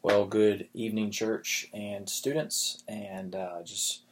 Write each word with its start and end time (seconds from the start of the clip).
Well, 0.00 0.26
good 0.26 0.68
evening, 0.74 1.10
church 1.10 1.68
and 1.74 2.08
students, 2.08 2.84
and 2.86 3.34
uh, 3.34 3.62
just 3.64 4.02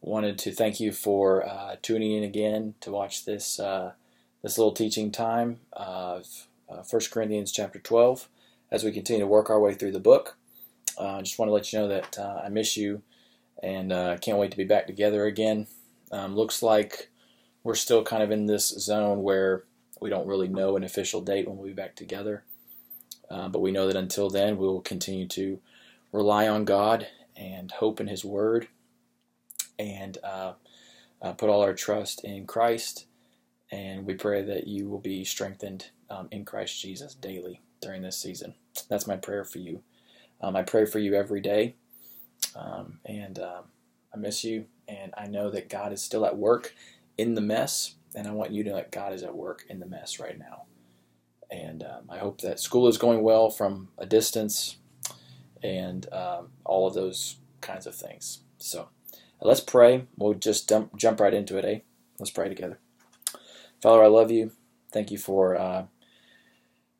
wanted 0.00 0.38
to 0.38 0.52
thank 0.52 0.78
you 0.78 0.92
for 0.92 1.44
uh, 1.44 1.74
tuning 1.82 2.12
in 2.12 2.22
again 2.22 2.74
to 2.80 2.92
watch 2.92 3.24
this 3.24 3.58
uh, 3.58 3.94
this 4.42 4.56
little 4.56 4.72
teaching 4.72 5.10
time 5.10 5.58
of 5.72 6.46
uh, 6.68 6.84
1 6.88 7.02
Corinthians 7.10 7.50
chapter 7.50 7.80
12 7.80 8.28
as 8.70 8.84
we 8.84 8.92
continue 8.92 9.22
to 9.22 9.26
work 9.26 9.50
our 9.50 9.58
way 9.58 9.74
through 9.74 9.90
the 9.90 9.98
book. 9.98 10.36
I 10.96 11.20
just 11.22 11.40
want 11.40 11.48
to 11.48 11.52
let 11.54 11.72
you 11.72 11.80
know 11.80 11.88
that 11.88 12.16
uh, 12.20 12.42
I 12.44 12.48
miss 12.48 12.76
you 12.76 13.02
and 13.60 13.90
can't 14.20 14.38
wait 14.38 14.52
to 14.52 14.56
be 14.56 14.62
back 14.62 14.86
together 14.86 15.24
again. 15.24 15.66
Um, 16.12 16.36
looks 16.36 16.62
like 16.62 17.10
we're 17.64 17.74
still 17.74 18.04
kind 18.04 18.22
of 18.22 18.30
in 18.30 18.46
this 18.46 18.68
zone 18.68 19.24
where 19.24 19.64
we 20.00 20.08
don't 20.08 20.28
really 20.28 20.48
know 20.48 20.76
an 20.76 20.84
official 20.84 21.20
date 21.20 21.48
when 21.48 21.56
we'll 21.56 21.66
be 21.66 21.72
back 21.72 21.96
together. 21.96 22.44
Uh, 23.32 23.48
but 23.48 23.62
we 23.62 23.72
know 23.72 23.86
that 23.86 23.96
until 23.96 24.28
then, 24.28 24.58
we 24.58 24.66
will 24.66 24.82
continue 24.82 25.26
to 25.26 25.58
rely 26.12 26.46
on 26.46 26.66
God 26.66 27.06
and 27.34 27.70
hope 27.70 27.98
in 27.98 28.06
His 28.06 28.24
Word 28.24 28.68
and 29.78 30.18
uh, 30.22 30.52
uh, 31.22 31.32
put 31.32 31.48
all 31.48 31.62
our 31.62 31.72
trust 31.72 32.24
in 32.24 32.46
Christ. 32.46 33.06
And 33.70 34.04
we 34.06 34.14
pray 34.14 34.42
that 34.42 34.66
you 34.66 34.90
will 34.90 35.00
be 35.00 35.24
strengthened 35.24 35.90
um, 36.10 36.28
in 36.30 36.44
Christ 36.44 36.78
Jesus 36.78 37.14
daily 37.14 37.62
during 37.80 38.02
this 38.02 38.18
season. 38.18 38.54
That's 38.90 39.06
my 39.06 39.16
prayer 39.16 39.44
for 39.44 39.58
you. 39.58 39.82
Um, 40.42 40.54
I 40.54 40.62
pray 40.62 40.84
for 40.84 40.98
you 40.98 41.14
every 41.14 41.40
day. 41.40 41.76
Um, 42.54 42.98
and 43.06 43.38
um, 43.38 43.64
I 44.14 44.18
miss 44.18 44.44
you. 44.44 44.66
And 44.86 45.14
I 45.16 45.26
know 45.26 45.50
that 45.50 45.70
God 45.70 45.92
is 45.94 46.02
still 46.02 46.26
at 46.26 46.36
work 46.36 46.74
in 47.16 47.32
the 47.32 47.40
mess. 47.40 47.94
And 48.14 48.28
I 48.28 48.32
want 48.32 48.50
you 48.50 48.62
to 48.64 48.70
know 48.70 48.76
that 48.76 48.92
God 48.92 49.14
is 49.14 49.22
at 49.22 49.34
work 49.34 49.64
in 49.70 49.80
the 49.80 49.86
mess 49.86 50.20
right 50.20 50.38
now. 50.38 50.64
And 51.52 51.82
um, 51.82 52.08
I 52.08 52.16
hope 52.16 52.40
that 52.40 52.58
school 52.58 52.88
is 52.88 52.96
going 52.96 53.22
well 53.22 53.50
from 53.50 53.88
a 53.98 54.06
distance 54.06 54.76
and 55.62 56.10
um, 56.10 56.48
all 56.64 56.86
of 56.86 56.94
those 56.94 57.36
kinds 57.60 57.86
of 57.86 57.94
things. 57.94 58.40
So 58.56 58.88
let's 59.40 59.60
pray. 59.60 60.06
We'll 60.16 60.32
just 60.32 60.66
dump, 60.66 60.96
jump 60.96 61.20
right 61.20 61.34
into 61.34 61.58
it, 61.58 61.64
eh? 61.66 61.80
Let's 62.18 62.30
pray 62.30 62.48
together. 62.48 62.78
Father, 63.82 64.02
I 64.02 64.06
love 64.06 64.30
you. 64.30 64.52
Thank 64.92 65.10
you 65.10 65.18
for 65.18 65.56
uh, 65.56 65.84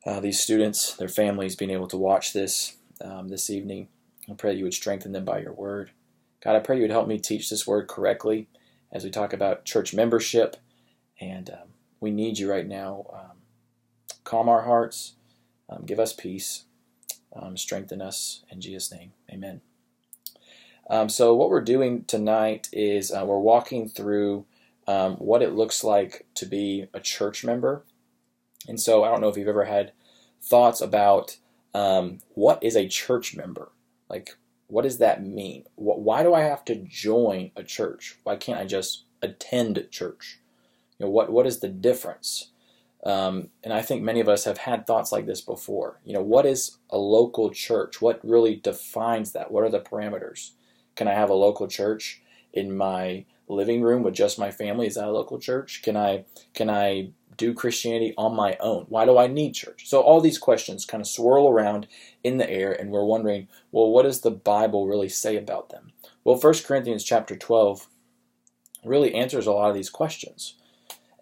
uh, 0.05 0.21
these 0.21 0.39
students, 0.39 0.95
their 0.97 1.09
families 1.09 1.57
being 1.57 1.71
able 1.71 1.89
to 1.89 1.97
watch 1.97 2.35
this 2.35 2.77
um, 3.01 3.29
this 3.29 3.49
evening. 3.49 3.89
I 4.31 4.35
pray 4.35 4.55
you 4.55 4.65
would 4.65 4.75
strengthen 4.75 5.13
them 5.13 5.25
by 5.25 5.41
your 5.41 5.53
word. 5.53 5.91
God, 6.43 6.57
I 6.57 6.61
pray 6.61 6.77
you 6.77 6.83
would 6.83 6.91
help 6.91 7.09
me 7.09 7.19
teach 7.19 7.49
this 7.49 7.67
word 7.67 7.89
correctly 7.89 8.49
as 8.93 9.03
we 9.03 9.11
talk 9.11 9.33
about 9.33 9.65
church 9.65 9.95
membership. 9.95 10.57
And 11.21 11.51
um, 11.51 11.69
we 12.01 12.11
need 12.11 12.39
you 12.39 12.51
right 12.51 12.67
now. 12.67 13.07
Um, 13.13 13.32
calm 14.25 14.49
our 14.49 14.63
hearts, 14.63 15.15
um, 15.69 15.85
give 15.85 15.99
us 15.99 16.13
peace, 16.13 16.65
um, 17.35 17.57
strengthen 17.57 18.01
us 18.01 18.43
in 18.51 18.61
Jesus' 18.61 18.93
name. 18.93 19.13
Amen. 19.31 19.61
Um, 20.91 21.09
so, 21.09 21.35
what 21.35 21.49
we're 21.49 21.61
doing 21.61 22.05
tonight 22.05 22.69
is 22.73 23.13
uh, 23.13 23.25
we're 23.25 23.39
walking 23.39 23.89
through 23.89 24.45
um, 24.87 25.15
what 25.17 25.43
it 25.43 25.53
looks 25.53 25.85
like 25.85 26.27
to 26.35 26.47
be 26.47 26.89
a 26.93 27.01
church 27.01 27.45
member. 27.45 27.85
And 28.69 28.81
so, 28.81 29.05
I 29.05 29.09
don't 29.09 29.21
know 29.21 29.29
if 29.29 29.37
you've 29.37 29.49
ever 29.49 29.65
had 29.65 29.93
thoughts 30.43 30.81
about 30.81 31.37
um, 31.75 32.19
what 32.35 32.63
is 32.63 32.77
a 32.77 32.89
church 32.89 33.37
member? 33.37 33.71
Like, 34.09 34.37
what 34.67 34.83
does 34.83 34.99
that 34.99 35.25
mean? 35.25 35.65
Why 35.77 36.23
do 36.23 36.35
I 36.35 36.41
have 36.41 36.65
to 36.67 36.77
join 36.77 37.51
a 37.57 37.63
church? 37.63 38.17
Why 38.25 38.37
can't 38.37 38.61
I 38.61 38.65
just 38.65 39.05
attend 39.21 39.87
church? 39.91 40.41
You 40.99 41.07
know, 41.07 41.11
what 41.11 41.31
what 41.31 41.47
is 41.47 41.61
the 41.61 41.69
difference? 41.69 42.52
Um, 43.05 43.49
and 43.65 43.73
I 43.73 43.83
think 43.83 44.03
many 44.03 44.21
of 44.21 44.29
us 44.29 44.45
have 44.45 44.59
had 44.59 44.87
thoughts 44.87 45.11
like 45.11 45.27
this 45.27 45.41
before. 45.41 46.01
You 46.05 46.15
know, 46.15 46.23
what 46.23 46.47
is 46.47 46.79
a 46.91 46.99
local 46.99 47.51
church? 47.51 48.01
What 48.01 48.21
really 48.23 48.57
defines 48.57 49.33
that? 49.33 49.51
What 49.51 49.65
are 49.65 49.71
the 49.71 49.81
parameters? 49.81 50.53
Can 50.95 51.09
I 51.09 51.15
have 51.15 51.31
a 51.31 51.35
local 51.35 51.67
church 51.67 52.23
in 52.53 52.77
my 52.77 53.25
living 53.49 53.83
room 53.83 54.03
with 54.03 54.15
just 54.15 54.39
my 54.39 54.51
family? 54.51 54.87
Is 54.87 54.95
that 54.95 55.09
a 55.09 55.13
local 55.13 55.39
church? 55.39 55.83
Can 55.83 55.97
I 55.97 56.25
can 56.55 56.71
I 56.71 57.11
do 57.37 57.55
Christianity 57.55 58.15
on 58.17 58.37
my 58.37 58.57
own? 58.61 58.87
Why 58.89 59.05
do 59.05 59.19
I 59.19 59.27
need 59.27 59.55
church? 59.55 59.89
So 59.89 60.01
all 60.01 60.21
these 60.21 60.39
questions 60.39 60.85
kind 60.85 61.01
of 61.01 61.09
swirl 61.09 61.49
around 61.49 61.89
in 62.23 62.37
the 62.37 62.49
air, 62.49 62.73
and 62.73 62.91
we're 62.91 63.05
wondering, 63.05 63.49
well, 63.73 63.91
what 63.91 64.03
does 64.03 64.21
the 64.21 64.31
Bible 64.31 64.87
really 64.87 65.09
say 65.09 65.37
about 65.37 65.71
them? 65.71 65.93
Well, 66.25 66.39
1 66.39 66.55
Corinthians 66.65 67.05
chapter 67.05 67.35
12 67.35 67.89
really 68.85 69.15
answers 69.15 69.47
a 69.47 69.53
lot 69.53 69.71
of 69.71 69.75
these 69.75 69.91
questions. 69.91 70.55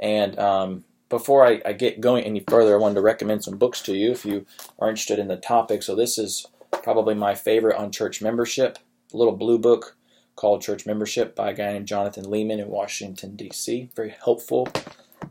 And 0.01 0.39
um, 0.39 0.85
before 1.11 1.45
I, 1.45 1.61
I, 1.67 1.73
get 1.75 2.01
going 2.01 2.25
any 2.25 2.43
further, 2.49 2.75
I 2.75 2.79
wanted 2.79 2.95
to 2.95 3.03
recommend 3.03 3.45
some 3.45 3.59
books 3.59 3.83
to 3.83 3.95
you 3.95 4.13
if 4.13 4.25
you 4.25 4.47
are 4.79 4.89
interested 4.89 5.19
in 5.19 5.29
the 5.29 5.37
topic. 5.37 5.83
So 5.83 5.95
this 5.95 6.17
is 6.17 6.47
probably 6.71 7.15
my 7.15 7.35
favorite 7.35 7.77
on 7.77 7.93
church 7.93 8.23
membership, 8.23 8.79
a 9.13 9.17
little 9.17 9.37
blue 9.37 9.59
book 9.59 9.97
called 10.37 10.63
Church 10.63 10.87
Membership 10.87 11.37
by 11.37 11.51
a 11.51 11.55
guy 11.55 11.73
named 11.73 11.87
Jonathan 11.87 12.25
Leeman 12.25 12.61
in 12.61 12.69
Washington, 12.69 13.37
D.C. 13.37 13.91
Very 13.95 14.15
helpful 14.25 14.69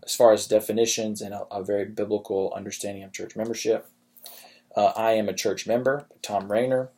as 0.03 0.15
far 0.15 0.33
as 0.33 0.45
definitions 0.45 1.21
and 1.21 1.33
a, 1.33 1.45
a 1.49 1.63
very 1.63 1.85
biblical 1.85 2.53
understanding 2.55 3.03
of 3.03 3.11
church 3.11 3.35
membership. 3.35 3.89
Uh, 4.75 4.91
I 4.95 5.13
am 5.13 5.27
a 5.27 5.33
church 5.33 5.65
member, 5.65 6.07
Thom 6.21 6.51
Rainer, 6.51 6.89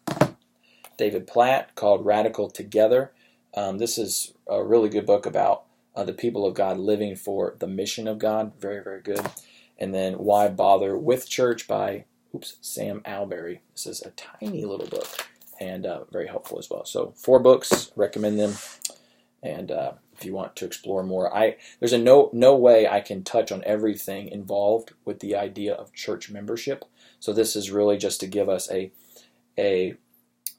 David 0.98 1.26
Platt 1.26 1.74
called 1.76 2.06
Radical 2.06 2.50
Together. 2.50 3.14
Um, 3.54 3.78
this 3.78 3.98
is 3.98 4.34
a 4.50 4.62
really 4.64 4.90
good 4.90 5.06
book 5.06 5.26
about 5.26 5.64
uh, 5.96 6.04
the 6.04 6.14
people 6.14 6.46
of 6.46 6.54
God 6.54 6.78
living 6.78 7.16
for 7.16 7.56
the 7.60 7.68
mission 7.68 8.08
of 8.08 8.20
God. 8.20 8.54
Very, 8.60 8.84
very 8.84 9.02
good. 9.02 9.26
And 9.78 9.94
then 9.94 10.14
Why 10.14 10.48
Bother 10.48 10.98
with 10.98 11.28
Church 11.28 11.68
by 11.68 12.06
oops, 12.36 12.58
Sam 12.62 13.02
Allberry. 13.06 13.62
This 13.74 13.88
is 13.88 14.02
a 14.02 14.12
tiny 14.12 14.64
little 14.66 14.88
book 14.88 15.28
and 15.60 15.86
uh, 15.86 16.04
very 16.12 16.28
helpful 16.28 16.58
as 16.58 16.70
well. 16.70 16.86
So 16.86 17.14
four 17.16 17.40
books, 17.40 17.92
recommend 17.96 18.40
them. 18.40 18.56
And 19.44 19.72
uh, 19.72 19.94
if 20.18 20.26
you 20.26 20.34
want 20.34 20.56
to 20.58 20.66
explore 20.66 21.04
more, 21.04 21.36
I 21.36 21.58
there's 21.80 21.94
a 21.94 21.98
no 21.98 22.30
no 22.34 22.56
way 22.56 22.88
I 22.88 23.00
can 23.00 23.24
touch 23.24 23.52
on 23.52 23.64
everything 23.64 24.28
involved 24.28 24.94
with 25.06 25.20
the 25.20 25.36
idea 25.36 25.74
of 25.74 25.94
church 25.94 26.30
membership. 26.30 26.86
So 27.20 27.34
this 27.34 27.56
is 27.56 27.72
really 27.72 27.98
just 27.98 28.20
to 28.20 28.28
give 28.28 28.50
us 28.50 28.72
a 28.72 28.92
a 29.58 29.96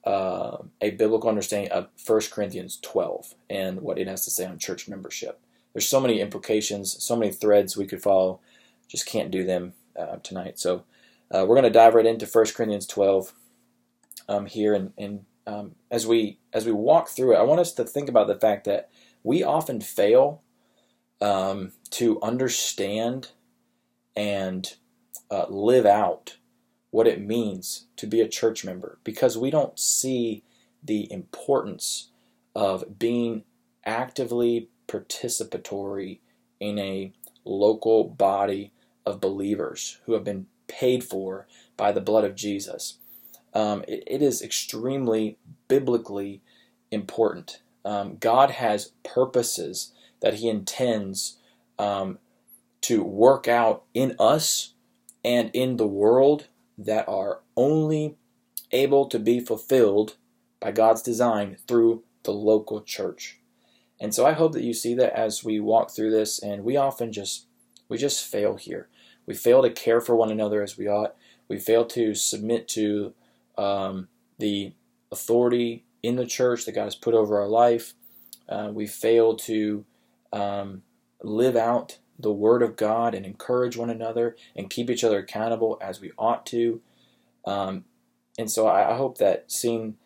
uh, 0.05 0.59
a 0.81 0.91
biblical 0.91 1.29
understanding 1.29 1.71
of 1.71 1.89
1 2.05 2.21
Corinthians 2.33 2.79
12 2.83 3.35
and 3.49 3.81
what 3.81 3.99
it 3.99 4.09
has 4.09 4.25
to 4.25 4.31
say 4.31 4.47
on 4.47 4.59
church 4.59 4.89
membership. 4.89 5.41
There's 5.73 5.89
so 5.89 6.01
many 6.01 6.21
implications, 6.21 7.03
so 7.03 7.17
many 7.17 7.33
threads 7.33 7.77
we 7.77 7.87
could 7.87 8.03
follow. 8.03 8.41
Just 8.89 9.07
can't 9.07 9.31
do 9.31 9.45
them 9.45 9.75
uh, 9.99 10.17
tonight. 10.17 10.59
So 10.59 10.85
uh, 11.31 11.47
we're 11.47 11.57
going 11.57 11.62
to 11.65 11.71
dive 11.71 11.95
right 11.95 12.07
into 12.07 12.27
1 12.27 12.47
Corinthians 12.55 12.87
12 12.87 13.33
um, 14.29 14.47
here, 14.47 14.75
and, 14.75 14.93
and 14.99 15.25
um, 15.47 15.75
as 15.91 16.07
we 16.07 16.39
as 16.53 16.67
we 16.67 16.73
walk 16.73 17.09
through 17.09 17.35
it, 17.35 17.39
I 17.39 17.43
want 17.43 17.61
us 17.61 17.73
to 17.75 17.85
think 17.85 18.09
about 18.09 18.29
the 18.29 18.39
fact 18.39 18.65
that 18.65 18.91
we 19.23 19.43
often 19.43 19.81
fail 19.81 20.43
um, 21.21 21.73
to 21.91 22.21
understand 22.23 23.31
and 24.15 24.75
uh, 25.31 25.47
live 25.49 25.87
out 25.87 26.37
what 26.93 27.09
it 27.09 27.21
means 27.21 27.87
to 27.97 28.07
be 28.07 28.21
a 28.21 28.29
church 28.29 28.65
member 28.65 28.99
because 29.03 29.37
we 29.37 29.51
don't 29.51 29.79
see 29.79 30.45
the 30.85 31.11
importance 31.11 32.11
of 32.55 32.99
being 32.99 33.43
actively 33.85 34.69
participatory 34.87 36.21
in 36.61 36.79
a 36.79 37.13
local 37.45 38.05
body 38.05 38.73
of 39.07 39.21
believers 39.21 39.99
who 40.05 40.13
have 40.13 40.23
been 40.23 40.47
paid 40.69 41.03
for 41.03 41.47
by 41.79 41.91
the 41.93 42.01
blood 42.01 42.25
of 42.25 42.37
Jesus. 42.37 42.99
Um, 43.55 43.85
it, 43.89 44.05
it 44.07 44.23
is 44.23 44.43
extremely 44.43 45.39
biblically 45.69 46.43
important. 46.91 47.63
Um, 47.87 48.17
God 48.19 48.51
has 48.51 48.93
purposes 49.03 49.93
that 50.21 50.35
He 50.35 50.49
intends 50.49 51.39
um, 51.79 52.19
to 52.83 53.03
work 53.03 53.49
out 53.49 53.85
in 53.95 54.15
us 54.19 54.75
and 55.25 55.51
in 55.55 55.79
the 55.79 55.87
world 55.87 56.49
that 56.78 57.09
are 57.09 57.41
only 57.56 58.16
able 58.71 59.06
to 59.06 59.19
be 59.19 59.41
fulfilled 59.41 60.17
by 60.61 60.73
God's 60.73 61.02
design 61.02 61.56
through 61.67 62.02
the 62.23 62.32
local 62.32 62.81
church. 62.82 63.38
And 64.00 64.14
so 64.14 64.26
I 64.26 64.32
hope 64.32 64.52
that 64.52 64.64
you 64.64 64.75
see 64.75 64.94
that 64.94 65.12
as 65.12 65.44
we 65.44 65.61
walk 65.61 65.91
through 65.91 66.11
this 66.11 66.38
and 66.38 66.64
we 66.64 66.76
often 66.76 67.12
just 67.12 67.47
we 67.88 67.99
just 67.99 68.25
fail 68.25 68.56
here. 68.56 68.88
We 69.26 69.35
fail 69.35 69.62
to 69.62 69.70
care 69.70 70.00
for 70.00 70.17
one 70.17 70.31
another 70.31 70.62
as 70.62 70.79
we 70.79 70.88
ought. 70.88 71.14
We 71.47 71.58
fail 71.58 71.85
to 71.87 72.14
submit 72.14 72.67
to 72.69 73.12
um, 73.58 74.08
the 74.38 74.73
authority 75.11 75.85
in 76.02 76.17
the 76.17 76.26
church 76.26 76.64
that 76.64 76.73
God 76.73 76.85
has 76.85 76.94
put 76.94 77.14
over 77.14 77.41
our 77.41 77.49
life. 77.49 77.94
Uh, 78.49 78.70
we 78.73 78.87
fail 78.87 79.37
to 79.37 79.85
um, 80.32 80.82
live 81.23 81.55
out 81.55 81.99
the 82.19 82.32
Word 82.32 82.62
of 82.62 82.76
God 82.76 83.14
and 83.14 83.26
encourage 83.26 83.76
one 83.76 83.91
another 83.91 84.37
and 84.56 84.70
keep 84.70 84.91
each 84.91 85.05
other 85.05 85.19
accountable 85.19 85.79
as 85.81 86.00
we 86.00 86.12
ought 86.19 86.47
to. 86.47 86.81
Um, 87.44 87.85
and 88.38 88.50
so 88.50 88.67
I, 88.67 88.93
I, 88.93 88.97
hope 88.97 89.19
that 89.19 89.50
seeing 89.50 89.97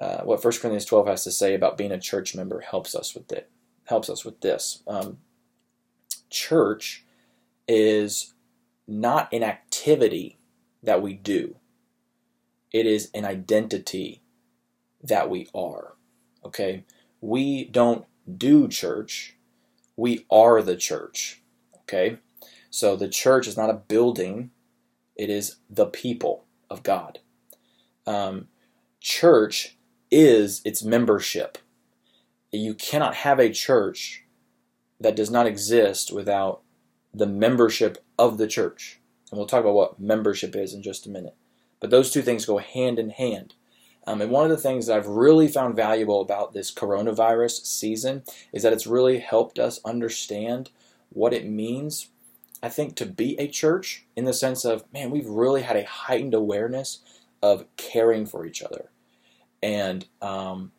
uh, 0.00 0.22
what 0.22 0.42
1 0.42 0.52
Corinthians 0.54 0.84
12 0.84 1.06
has 1.06 1.24
to 1.24 1.30
say 1.30 1.54
about 1.54 1.78
being 1.78 1.92
a 1.92 2.00
church 2.00 2.34
member 2.34 2.60
helps 2.60 2.94
us 2.94 3.14
with 3.14 3.30
it. 3.30 3.48
Helps 3.84 4.10
us 4.10 4.24
with 4.24 4.40
this. 4.40 4.82
Um, 4.88 5.18
church 6.30 7.04
is 7.68 8.34
not 8.88 9.32
an 9.32 9.42
activity 9.42 10.38
that 10.82 11.00
we 11.00 11.14
do. 11.14 11.56
it 12.72 12.86
is 12.86 13.08
an 13.14 13.24
identity 13.24 14.20
that 15.02 15.30
we 15.30 15.48
are. 15.54 15.94
Okay? 16.44 16.84
We 17.20 17.64
don't 17.64 18.04
do 18.36 18.68
church, 18.68 19.33
we 19.96 20.26
are 20.30 20.62
the 20.62 20.76
church. 20.76 21.42
Okay? 21.82 22.18
So 22.70 22.96
the 22.96 23.08
church 23.08 23.46
is 23.46 23.56
not 23.56 23.70
a 23.70 23.74
building, 23.74 24.50
it 25.16 25.30
is 25.30 25.56
the 25.70 25.86
people 25.86 26.44
of 26.68 26.82
God. 26.82 27.20
Um, 28.06 28.48
church 29.00 29.76
is 30.10 30.60
its 30.64 30.82
membership. 30.82 31.58
You 32.50 32.74
cannot 32.74 33.16
have 33.16 33.38
a 33.38 33.50
church 33.50 34.24
that 35.00 35.16
does 35.16 35.30
not 35.30 35.46
exist 35.46 36.12
without 36.12 36.62
the 37.12 37.26
membership 37.26 38.04
of 38.18 38.38
the 38.38 38.46
church. 38.46 39.00
And 39.30 39.38
we'll 39.38 39.46
talk 39.46 39.62
about 39.62 39.74
what 39.74 40.00
membership 40.00 40.54
is 40.56 40.74
in 40.74 40.82
just 40.82 41.06
a 41.06 41.10
minute. 41.10 41.36
But 41.80 41.90
those 41.90 42.10
two 42.10 42.22
things 42.22 42.44
go 42.44 42.58
hand 42.58 42.98
in 42.98 43.10
hand. 43.10 43.54
Um, 44.06 44.20
and 44.20 44.30
one 44.30 44.44
of 44.44 44.50
the 44.50 44.56
things 44.56 44.86
that 44.86 44.96
I've 44.96 45.06
really 45.06 45.48
found 45.48 45.76
valuable 45.76 46.20
about 46.20 46.52
this 46.52 46.72
coronavirus 46.72 47.64
season 47.64 48.22
is 48.52 48.62
that 48.62 48.72
it's 48.72 48.86
really 48.86 49.18
helped 49.18 49.58
us 49.58 49.80
understand 49.84 50.70
what 51.10 51.32
it 51.32 51.46
means, 51.46 52.08
I 52.62 52.68
think, 52.68 52.96
to 52.96 53.06
be 53.06 53.38
a 53.38 53.48
church 53.48 54.04
in 54.14 54.24
the 54.24 54.34
sense 54.34 54.64
of, 54.64 54.84
man, 54.92 55.10
we've 55.10 55.28
really 55.28 55.62
had 55.62 55.76
a 55.76 55.86
heightened 55.86 56.34
awareness 56.34 57.00
of 57.42 57.64
caring 57.76 58.26
for 58.26 58.44
each 58.44 58.62
other 58.62 58.90
and 59.62 60.06
um, 60.20 60.72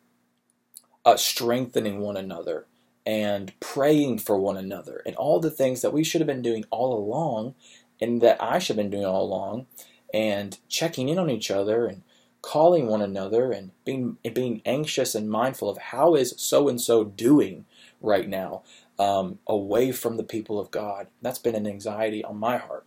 uh, 1.04 1.16
strengthening 1.16 2.00
one 2.00 2.16
another 2.16 2.66
and 3.04 3.52
praying 3.60 4.18
for 4.18 4.36
one 4.36 4.56
another 4.56 5.02
and 5.06 5.14
all 5.16 5.38
the 5.38 5.50
things 5.50 5.80
that 5.80 5.92
we 5.92 6.02
should 6.02 6.20
have 6.20 6.26
been 6.26 6.42
doing 6.42 6.64
all 6.70 6.96
along 6.98 7.54
and 8.00 8.20
that 8.20 8.42
I 8.42 8.58
should 8.58 8.76
have 8.76 8.84
been 8.84 8.90
doing 8.90 9.06
all 9.06 9.24
along 9.24 9.66
and 10.12 10.58
checking 10.68 11.08
in 11.08 11.18
on 11.18 11.30
each 11.30 11.50
other 11.50 11.86
and 11.86 12.02
calling 12.46 12.86
one 12.86 13.02
another 13.02 13.50
and 13.50 13.72
being 13.84 14.16
being 14.32 14.62
anxious 14.64 15.16
and 15.16 15.28
mindful 15.28 15.68
of 15.68 15.78
how 15.78 16.14
is 16.14 16.32
so 16.36 16.68
and 16.68 16.80
so 16.80 17.02
doing 17.02 17.64
right 18.00 18.28
now 18.28 18.62
um, 19.00 19.40
away 19.48 19.90
from 19.90 20.16
the 20.16 20.22
people 20.22 20.60
of 20.60 20.70
God. 20.70 21.08
That's 21.20 21.40
been 21.40 21.56
an 21.56 21.66
anxiety 21.66 22.22
on 22.22 22.36
my 22.36 22.58
heart, 22.58 22.86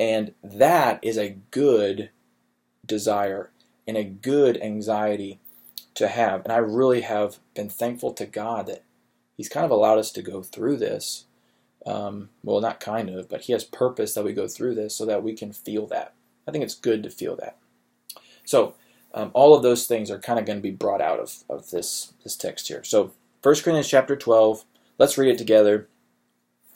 and 0.00 0.32
that 0.42 1.00
is 1.02 1.18
a 1.18 1.36
good 1.50 2.08
desire 2.86 3.50
and 3.86 3.98
a 3.98 4.04
good 4.04 4.56
anxiety 4.62 5.38
to 5.94 6.08
have. 6.08 6.42
And 6.44 6.52
I 6.52 6.56
really 6.56 7.02
have 7.02 7.40
been 7.54 7.68
thankful 7.68 8.14
to 8.14 8.24
God 8.24 8.68
that 8.68 8.84
He's 9.36 9.50
kind 9.50 9.66
of 9.66 9.70
allowed 9.70 9.98
us 9.98 10.10
to 10.12 10.22
go 10.22 10.42
through 10.42 10.78
this. 10.78 11.26
Um, 11.84 12.30
well, 12.42 12.62
not 12.62 12.80
kind 12.80 13.10
of, 13.10 13.28
but 13.28 13.42
He 13.42 13.52
has 13.52 13.64
purpose 13.64 14.14
that 14.14 14.24
we 14.24 14.32
go 14.32 14.48
through 14.48 14.76
this 14.76 14.96
so 14.96 15.04
that 15.04 15.22
we 15.22 15.34
can 15.34 15.52
feel 15.52 15.86
that. 15.88 16.14
I 16.46 16.52
think 16.52 16.64
it's 16.64 16.74
good 16.74 17.02
to 17.02 17.10
feel 17.10 17.36
that. 17.36 17.58
So 18.48 18.76
um, 19.12 19.30
all 19.34 19.54
of 19.54 19.62
those 19.62 19.86
things 19.86 20.10
are 20.10 20.18
kind 20.18 20.38
of 20.38 20.46
going 20.46 20.56
to 20.56 20.62
be 20.62 20.70
brought 20.70 21.02
out 21.02 21.20
of, 21.20 21.44
of 21.50 21.68
this, 21.68 22.14
this 22.24 22.34
text 22.34 22.68
here. 22.68 22.82
So 22.82 23.12
1 23.42 23.54
Corinthians 23.56 23.88
chapter 23.88 24.16
12, 24.16 24.64
let's 24.96 25.18
read 25.18 25.28
it 25.28 25.36
together 25.36 25.86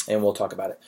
and 0.07 0.23
we'll 0.23 0.35
talk 0.35 0.53
about 0.53 0.71
it. 0.71 0.79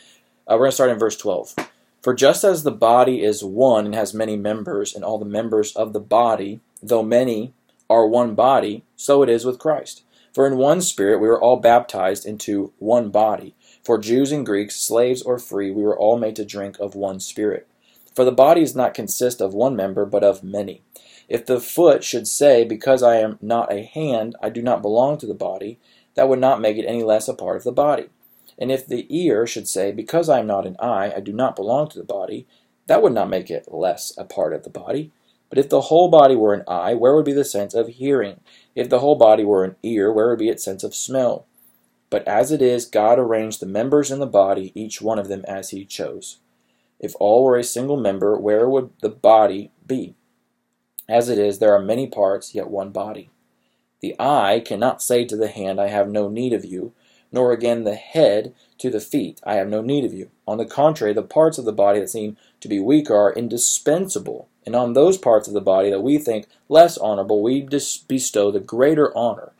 Uh, 0.46 0.56
we're 0.56 0.64
going 0.64 0.72
to 0.72 0.74
start 0.74 0.90
in 0.90 0.98
verse 0.98 1.16
12. 1.16 1.54
For 2.02 2.12
just 2.12 2.44
as 2.44 2.64
the 2.64 2.70
body 2.70 3.22
is 3.22 3.42
one 3.42 3.86
and 3.86 3.94
has 3.94 4.12
many 4.12 4.36
members, 4.36 4.94
and 4.94 5.02
all 5.02 5.16
the 5.16 5.24
members 5.24 5.74
of 5.74 5.94
the 5.94 6.00
body, 6.00 6.60
though 6.82 7.02
many, 7.02 7.54
are 7.88 8.06
one 8.06 8.34
body, 8.34 8.84
so 8.94 9.22
it 9.22 9.30
is 9.30 9.46
with 9.46 9.58
Christ. 9.58 10.02
For 10.34 10.46
in 10.46 10.58
one 10.58 10.82
Spirit 10.82 11.18
we 11.18 11.28
were 11.28 11.40
all 11.40 11.56
baptized 11.56 12.26
into 12.26 12.74
one 12.78 13.08
body. 13.08 13.54
For 13.82 13.96
Jews 13.96 14.32
and 14.32 14.44
Greeks, 14.44 14.76
slaves 14.76 15.22
or 15.22 15.38
free, 15.38 15.70
we 15.70 15.82
were 15.82 15.98
all 15.98 16.18
made 16.18 16.36
to 16.36 16.44
drink 16.44 16.78
of 16.78 16.94
one 16.94 17.20
Spirit. 17.20 17.66
For 18.14 18.24
the 18.24 18.32
body 18.32 18.60
does 18.60 18.76
not 18.76 18.94
consist 18.94 19.40
of 19.40 19.54
one 19.54 19.74
member, 19.74 20.04
but 20.04 20.22
of 20.22 20.44
many. 20.44 20.82
If 21.28 21.46
the 21.46 21.60
foot 21.60 22.04
should 22.04 22.28
say, 22.28 22.64
Because 22.64 23.02
I 23.02 23.16
am 23.16 23.38
not 23.40 23.72
a 23.72 23.82
hand, 23.82 24.36
I 24.42 24.50
do 24.50 24.62
not 24.62 24.82
belong 24.82 25.18
to 25.18 25.26
the 25.26 25.34
body, 25.34 25.78
that 26.14 26.28
would 26.28 26.38
not 26.38 26.60
make 26.60 26.76
it 26.76 26.86
any 26.86 27.02
less 27.02 27.28
a 27.28 27.34
part 27.34 27.56
of 27.56 27.64
the 27.64 27.72
body. 27.72 28.08
And 28.56 28.70
if 28.70 28.86
the 28.86 29.06
ear 29.08 29.46
should 29.46 29.66
say, 29.66 29.90
Because 29.90 30.28
I 30.28 30.38
am 30.38 30.46
not 30.46 30.66
an 30.66 30.76
eye, 30.78 31.12
I 31.16 31.20
do 31.20 31.32
not 31.32 31.56
belong 31.56 31.88
to 31.88 31.98
the 31.98 32.04
body, 32.04 32.46
that 32.86 33.02
would 33.02 33.12
not 33.12 33.30
make 33.30 33.50
it 33.50 33.72
less 33.72 34.12
a 34.16 34.24
part 34.24 34.52
of 34.52 34.62
the 34.62 34.70
body. 34.70 35.10
But 35.48 35.58
if 35.58 35.68
the 35.68 35.82
whole 35.82 36.08
body 36.08 36.36
were 36.36 36.54
an 36.54 36.64
eye, 36.68 36.94
where 36.94 37.14
would 37.14 37.24
be 37.24 37.32
the 37.32 37.44
sense 37.44 37.74
of 37.74 37.88
hearing? 37.88 38.40
If 38.74 38.88
the 38.88 38.98
whole 39.00 39.16
body 39.16 39.44
were 39.44 39.64
an 39.64 39.76
ear, 39.82 40.12
where 40.12 40.28
would 40.28 40.38
be 40.38 40.48
its 40.48 40.64
sense 40.64 40.84
of 40.84 40.94
smell? 40.94 41.46
But 42.10 42.26
as 42.28 42.52
it 42.52 42.62
is, 42.62 42.86
God 42.86 43.18
arranged 43.18 43.60
the 43.60 43.66
members 43.66 44.10
in 44.10 44.20
the 44.20 44.26
body, 44.26 44.72
each 44.74 45.00
one 45.02 45.18
of 45.18 45.28
them 45.28 45.44
as 45.48 45.70
he 45.70 45.84
chose. 45.84 46.38
If 47.04 47.14
all 47.20 47.44
were 47.44 47.58
a 47.58 47.62
single 47.62 47.98
member, 47.98 48.38
where 48.38 48.66
would 48.66 48.88
the 49.02 49.10
body 49.10 49.70
be? 49.86 50.14
As 51.06 51.28
it 51.28 51.36
is, 51.36 51.58
there 51.58 51.74
are 51.74 51.82
many 51.82 52.06
parts, 52.06 52.54
yet 52.54 52.70
one 52.70 52.92
body. 52.92 53.28
The 54.00 54.16
eye 54.18 54.62
cannot 54.64 55.02
say 55.02 55.26
to 55.26 55.36
the 55.36 55.48
hand, 55.48 55.78
I 55.78 55.88
have 55.88 56.08
no 56.08 56.30
need 56.30 56.54
of 56.54 56.64
you, 56.64 56.94
nor 57.30 57.52
again 57.52 57.84
the 57.84 57.94
head 57.94 58.54
to 58.78 58.88
the 58.88 59.02
feet, 59.02 59.38
I 59.44 59.56
have 59.56 59.68
no 59.68 59.82
need 59.82 60.06
of 60.06 60.14
you. 60.14 60.30
On 60.48 60.56
the 60.56 60.64
contrary, 60.64 61.12
the 61.12 61.22
parts 61.22 61.58
of 61.58 61.66
the 61.66 61.72
body 61.72 62.00
that 62.00 62.08
seem 62.08 62.38
to 62.60 62.68
be 62.68 62.80
weak 62.80 63.10
are 63.10 63.34
indispensable, 63.34 64.48
and 64.64 64.74
on 64.74 64.94
those 64.94 65.18
parts 65.18 65.46
of 65.46 65.52
the 65.52 65.60
body 65.60 65.90
that 65.90 66.02
we 66.02 66.16
think 66.16 66.46
less 66.70 66.96
honorable, 66.96 67.42
we 67.42 67.60
bestow 68.08 68.50
the 68.50 68.60
greater 68.60 69.14
honor, 69.14 69.52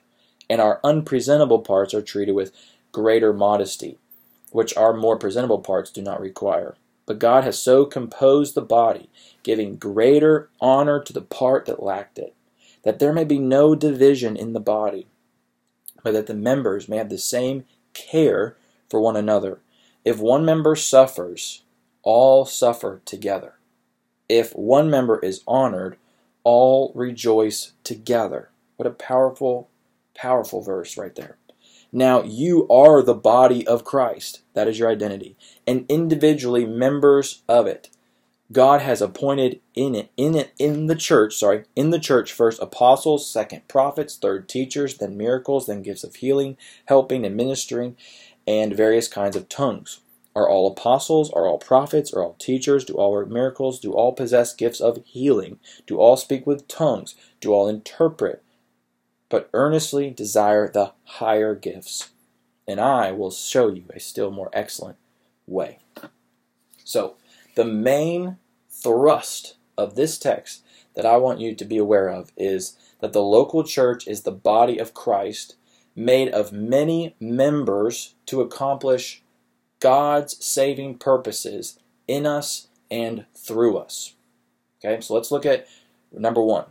and 0.48 0.62
our 0.62 0.80
unpresentable 0.82 1.58
parts 1.58 1.92
are 1.92 2.00
treated 2.00 2.34
with 2.34 2.52
greater 2.90 3.34
modesty, 3.34 3.98
which 4.50 4.74
our 4.78 4.94
more 4.94 5.18
presentable 5.18 5.58
parts 5.58 5.90
do 5.90 6.00
not 6.00 6.22
require. 6.22 6.74
But 7.06 7.18
God 7.18 7.44
has 7.44 7.58
so 7.58 7.84
composed 7.84 8.54
the 8.54 8.62
body, 8.62 9.10
giving 9.42 9.76
greater 9.76 10.48
honor 10.60 11.02
to 11.02 11.12
the 11.12 11.20
part 11.20 11.66
that 11.66 11.82
lacked 11.82 12.18
it, 12.18 12.34
that 12.82 12.98
there 12.98 13.12
may 13.12 13.24
be 13.24 13.38
no 13.38 13.74
division 13.74 14.36
in 14.36 14.52
the 14.52 14.60
body, 14.60 15.06
but 16.02 16.12
that 16.12 16.26
the 16.26 16.34
members 16.34 16.88
may 16.88 16.96
have 16.96 17.10
the 17.10 17.18
same 17.18 17.64
care 17.92 18.56
for 18.88 19.00
one 19.00 19.16
another. 19.16 19.60
If 20.04 20.18
one 20.18 20.44
member 20.44 20.74
suffers, 20.76 21.62
all 22.02 22.44
suffer 22.44 23.00
together. 23.04 23.54
If 24.28 24.54
one 24.54 24.90
member 24.90 25.18
is 25.18 25.42
honored, 25.46 25.96
all 26.42 26.92
rejoice 26.94 27.72
together. 27.84 28.50
What 28.76 28.86
a 28.86 28.90
powerful, 28.90 29.68
powerful 30.14 30.62
verse 30.62 30.96
right 30.96 31.14
there. 31.14 31.36
Now 31.96 32.24
you 32.24 32.66
are 32.68 33.02
the 33.02 33.14
body 33.14 33.64
of 33.64 33.84
Christ. 33.84 34.40
That 34.54 34.66
is 34.66 34.80
your 34.80 34.90
identity. 34.90 35.36
And 35.64 35.86
individually 35.88 36.66
members 36.66 37.42
of 37.48 37.68
it. 37.68 37.88
God 38.50 38.80
has 38.82 39.00
appointed 39.00 39.60
in 39.76 39.94
it, 39.94 40.10
in 40.16 40.34
it, 40.34 40.52
in 40.58 40.86
the 40.88 40.96
church, 40.96 41.36
sorry, 41.36 41.64
in 41.76 41.90
the 41.90 42.00
church 42.00 42.32
first 42.32 42.60
apostles, 42.60 43.30
second 43.30 43.68
prophets, 43.68 44.16
third 44.16 44.48
teachers, 44.48 44.98
then 44.98 45.16
miracles, 45.16 45.66
then 45.66 45.82
gifts 45.82 46.02
of 46.02 46.16
healing, 46.16 46.56
helping 46.86 47.24
and 47.24 47.36
ministering, 47.36 47.96
and 48.44 48.76
various 48.76 49.06
kinds 49.06 49.36
of 49.36 49.48
tongues. 49.48 50.00
Are 50.34 50.48
all 50.48 50.66
apostles? 50.72 51.30
Are 51.30 51.46
all 51.46 51.58
prophets? 51.58 52.12
Are 52.12 52.24
all 52.24 52.34
teachers? 52.40 52.84
Do 52.84 52.94
all 52.94 53.12
work 53.12 53.30
miracles? 53.30 53.78
Do 53.78 53.92
all 53.92 54.12
possess 54.12 54.52
gifts 54.52 54.80
of 54.80 54.98
healing? 55.06 55.60
Do 55.86 55.98
all 55.98 56.16
speak 56.16 56.44
with 56.44 56.66
tongues? 56.66 57.14
Do 57.40 57.52
all 57.52 57.68
interpret? 57.68 58.42
But 59.34 59.50
earnestly 59.52 60.10
desire 60.10 60.70
the 60.70 60.92
higher 61.02 61.56
gifts, 61.56 62.10
and 62.68 62.80
I 62.80 63.10
will 63.10 63.32
show 63.32 63.66
you 63.66 63.82
a 63.92 63.98
still 63.98 64.30
more 64.30 64.48
excellent 64.52 64.96
way. 65.44 65.80
So, 66.84 67.16
the 67.56 67.64
main 67.64 68.36
thrust 68.70 69.56
of 69.76 69.96
this 69.96 70.18
text 70.18 70.62
that 70.94 71.04
I 71.04 71.16
want 71.16 71.40
you 71.40 71.52
to 71.52 71.64
be 71.64 71.78
aware 71.78 72.10
of 72.10 72.30
is 72.36 72.78
that 73.00 73.12
the 73.12 73.24
local 73.24 73.64
church 73.64 74.06
is 74.06 74.22
the 74.22 74.30
body 74.30 74.78
of 74.78 74.94
Christ 74.94 75.56
made 75.96 76.28
of 76.28 76.52
many 76.52 77.16
members 77.18 78.14
to 78.26 78.40
accomplish 78.40 79.24
God's 79.80 80.44
saving 80.44 80.98
purposes 80.98 81.80
in 82.06 82.24
us 82.24 82.68
and 82.88 83.26
through 83.34 83.78
us. 83.78 84.14
Okay, 84.78 85.00
so 85.00 85.12
let's 85.12 85.32
look 85.32 85.44
at 85.44 85.66
number 86.12 86.40
one 86.40 86.66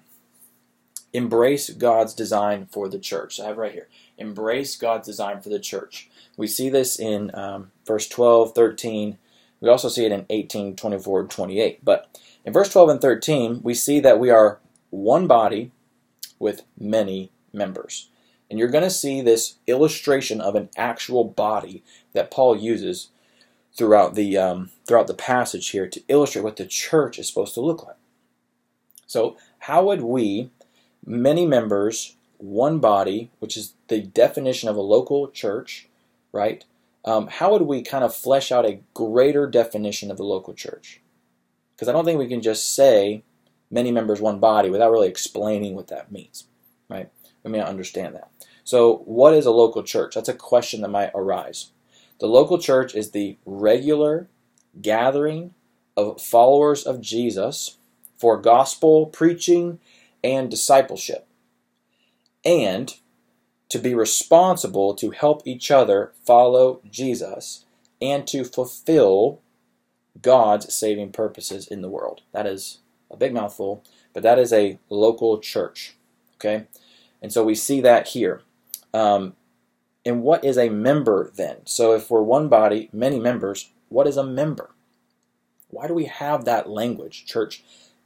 embrace 1.13 1.69
God's 1.69 2.13
design 2.13 2.65
for 2.65 2.89
the 2.89 2.99
church. 2.99 3.39
I 3.39 3.47
have 3.47 3.57
right 3.57 3.71
here. 3.71 3.87
Embrace 4.17 4.75
God's 4.75 5.07
design 5.07 5.41
for 5.41 5.49
the 5.49 5.59
church. 5.59 6.09
We 6.35 6.47
see 6.47 6.69
this 6.69 6.99
in 6.99 7.31
um, 7.35 7.71
verse 7.85 8.07
12, 8.09 8.53
13. 8.53 9.17
We 9.61 9.69
also 9.69 9.89
see 9.89 10.05
it 10.05 10.11
in 10.11 10.25
18, 10.29 10.75
24, 10.75 11.25
28. 11.25 11.85
But 11.85 12.19
in 12.43 12.51
verse 12.51 12.69
12 12.69 12.89
and 12.89 13.01
13, 13.01 13.61
we 13.63 13.73
see 13.73 13.99
that 13.99 14.19
we 14.19 14.29
are 14.29 14.59
one 14.89 15.27
body 15.27 15.71
with 16.39 16.63
many 16.77 17.31
members. 17.53 18.09
And 18.49 18.59
you're 18.59 18.67
going 18.67 18.83
to 18.83 18.89
see 18.89 19.21
this 19.21 19.55
illustration 19.67 20.41
of 20.41 20.55
an 20.55 20.69
actual 20.75 21.23
body 21.23 21.83
that 22.13 22.31
Paul 22.31 22.57
uses 22.57 23.09
throughout 23.75 24.13
the 24.13 24.37
um, 24.37 24.69
throughout 24.85 25.07
the 25.07 25.15
passage 25.15 25.69
here 25.69 25.87
to 25.87 26.03
illustrate 26.07 26.43
what 26.43 26.57
the 26.57 26.67
church 26.67 27.17
is 27.17 27.27
supposed 27.27 27.55
to 27.55 27.61
look 27.61 27.83
like. 27.85 27.95
So, 29.07 29.37
how 29.59 29.85
would 29.85 30.01
we 30.01 30.51
many 31.05 31.45
members, 31.45 32.15
one 32.37 32.79
body, 32.79 33.31
which 33.39 33.57
is 33.57 33.73
the 33.87 34.01
definition 34.01 34.69
of 34.69 34.75
a 34.75 34.81
local 34.81 35.29
church, 35.29 35.87
right? 36.31 36.65
Um, 37.05 37.27
how 37.27 37.51
would 37.51 37.63
we 37.63 37.81
kind 37.81 38.03
of 38.03 38.15
flesh 38.15 38.51
out 38.51 38.65
a 38.65 38.79
greater 38.93 39.47
definition 39.47 40.09
of 40.09 40.17
the 40.17 40.23
local 40.23 40.53
church? 40.53 41.01
Because 41.75 41.87
I 41.87 41.91
don't 41.91 42.05
think 42.05 42.19
we 42.19 42.27
can 42.27 42.41
just 42.41 42.75
say 42.75 43.23
many 43.69 43.91
members, 43.91 44.21
one 44.21 44.39
body, 44.39 44.69
without 44.69 44.91
really 44.91 45.09
explaining 45.09 45.75
what 45.75 45.87
that 45.87 46.11
means, 46.11 46.45
right? 46.89 47.09
We 47.43 47.51
may 47.51 47.57
not 47.57 47.67
understand 47.67 48.15
that. 48.15 48.29
So, 48.63 48.97
what 49.05 49.33
is 49.33 49.45
a 49.45 49.51
local 49.51 49.83
church? 49.83 50.15
That's 50.15 50.29
a 50.29 50.33
question 50.33 50.81
that 50.81 50.89
might 50.89 51.11
arise. 51.13 51.71
The 52.19 52.27
local 52.27 52.57
church 52.57 52.95
is 52.95 53.11
the 53.11 53.37
regular 53.45 54.27
gathering 54.81 55.53
of 55.97 56.21
followers 56.21 56.83
of 56.83 57.01
Jesus 57.01 57.77
for 58.17 58.37
gospel 58.37 59.07
preaching 59.07 59.79
and 60.23 60.49
discipleship, 60.49 61.27
and 62.45 62.95
to 63.69 63.79
be 63.79 63.95
responsible 63.95 64.93
to 64.93 65.09
help 65.09 65.41
each 65.45 65.71
other 65.71 66.11
follow 66.25 66.79
Jesus 66.89 67.65
and 68.01 68.27
to 68.27 68.43
fulfill 68.43 69.41
God's 70.21 70.73
saving 70.73 71.11
purposes 71.11 71.67
in 71.67 71.81
the 71.81 71.89
world. 71.89 72.21
That 72.33 72.45
is 72.45 72.79
a 73.09 73.17
big 73.17 73.33
mouthful, 73.33 73.83
but 74.13 74.21
that 74.23 74.37
is 74.37 74.53
a 74.53 74.77
local 74.89 75.39
church. 75.39 75.95
Okay? 76.35 76.65
And 77.21 77.33
so 77.33 77.43
we 77.43 77.55
see 77.55 77.81
that 77.81 78.09
here. 78.09 78.41
Um, 78.93 79.35
and 80.05 80.21
what 80.21 80.43
is 80.43 80.57
a 80.57 80.69
member 80.69 81.31
then? 81.35 81.65
So 81.65 81.93
if 81.93 82.11
we're 82.11 82.21
one 82.21 82.49
body, 82.49 82.89
many 82.91 83.19
members, 83.19 83.71
what 83.89 84.07
is 84.07 84.17
a 84.17 84.23
member? 84.23 84.71
Why 85.69 85.87
do 85.87 85.93
we 85.93 86.05
have 86.05 86.45
that 86.45 86.69
language, 86.69 87.25
church 87.25 87.63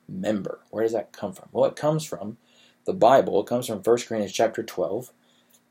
member? 0.07 0.59
Where 0.69 0.83
does 0.83 0.93
that 0.93 1.13
come 1.13 1.33
from? 1.33 1.49
Well, 1.51 1.65
it 1.65 1.75
comes 1.75 2.05
from 2.05 2.37
the 2.85 2.93
Bible. 2.93 3.41
It 3.41 3.47
comes 3.47 3.67
from 3.67 3.79
1 3.79 3.83
Corinthians 3.83 4.33
chapter 4.33 4.63
12. 4.63 5.11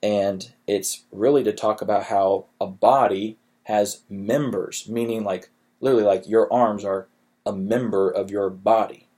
And 0.02 0.52
it's 0.66 1.04
really 1.10 1.42
to 1.44 1.52
talk 1.52 1.80
about 1.80 2.04
how 2.04 2.46
a 2.60 2.66
body 2.66 3.38
has 3.64 4.02
members, 4.08 4.88
meaning 4.88 5.24
like 5.24 5.50
literally 5.80 6.04
like 6.04 6.28
your 6.28 6.52
arms 6.52 6.84
are 6.84 7.08
a 7.44 7.52
member 7.52 8.10
of 8.10 8.30
your 8.30 8.50
body. 8.50 9.08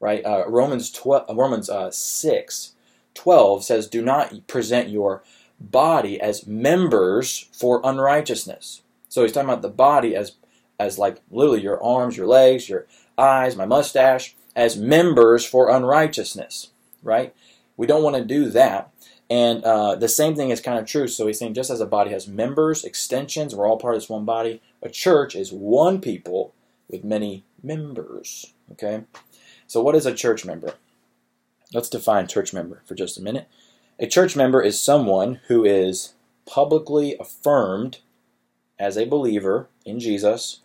Right? 0.00 0.24
Uh, 0.24 0.44
Romans 0.48 0.90
12, 0.90 1.36
Romans 1.36 1.70
uh, 1.70 1.90
6 1.90 2.74
12 3.14 3.64
says, 3.64 3.88
Do 3.88 4.02
not 4.02 4.46
present 4.46 4.88
your 4.88 5.22
body 5.60 6.20
as 6.20 6.46
members 6.46 7.48
for 7.52 7.80
unrighteousness. 7.84 8.82
So 9.08 9.22
he's 9.22 9.32
talking 9.32 9.48
about 9.48 9.62
the 9.62 9.68
body 9.68 10.16
as 10.16 10.32
as 10.80 10.98
like 10.98 11.20
literally 11.30 11.62
your 11.62 11.82
arms, 11.82 12.16
your 12.16 12.26
legs, 12.26 12.68
your 12.68 12.86
eyes, 13.16 13.54
my 13.54 13.66
mustache, 13.66 14.34
as 14.54 14.76
members 14.76 15.44
for 15.44 15.70
unrighteousness, 15.70 16.70
right? 17.02 17.34
We 17.76 17.86
don't 17.86 18.02
want 18.02 18.16
to 18.16 18.24
do 18.24 18.50
that. 18.50 18.90
And 19.30 19.64
uh, 19.64 19.94
the 19.94 20.08
same 20.08 20.34
thing 20.34 20.50
is 20.50 20.60
kind 20.60 20.78
of 20.78 20.84
true. 20.84 21.08
So 21.08 21.26
he's 21.26 21.38
saying 21.38 21.54
just 21.54 21.70
as 21.70 21.80
a 21.80 21.86
body 21.86 22.10
has 22.10 22.28
members, 22.28 22.84
extensions, 22.84 23.54
we're 23.54 23.66
all 23.66 23.78
part 23.78 23.94
of 23.94 24.00
this 24.00 24.10
one 24.10 24.24
body, 24.24 24.60
a 24.82 24.90
church 24.90 25.34
is 25.34 25.52
one 25.52 26.00
people 26.00 26.54
with 26.88 27.02
many 27.02 27.44
members. 27.62 28.52
Okay? 28.72 29.04
So 29.66 29.82
what 29.82 29.94
is 29.94 30.04
a 30.04 30.14
church 30.14 30.44
member? 30.44 30.74
Let's 31.72 31.88
define 31.88 32.26
church 32.26 32.52
member 32.52 32.82
for 32.84 32.94
just 32.94 33.16
a 33.16 33.22
minute. 33.22 33.48
A 33.98 34.06
church 34.06 34.36
member 34.36 34.60
is 34.60 34.80
someone 34.80 35.40
who 35.48 35.64
is 35.64 36.12
publicly 36.44 37.16
affirmed 37.18 38.00
as 38.78 38.98
a 38.98 39.06
believer 39.06 39.68
in 39.86 39.98
Jesus 39.98 40.60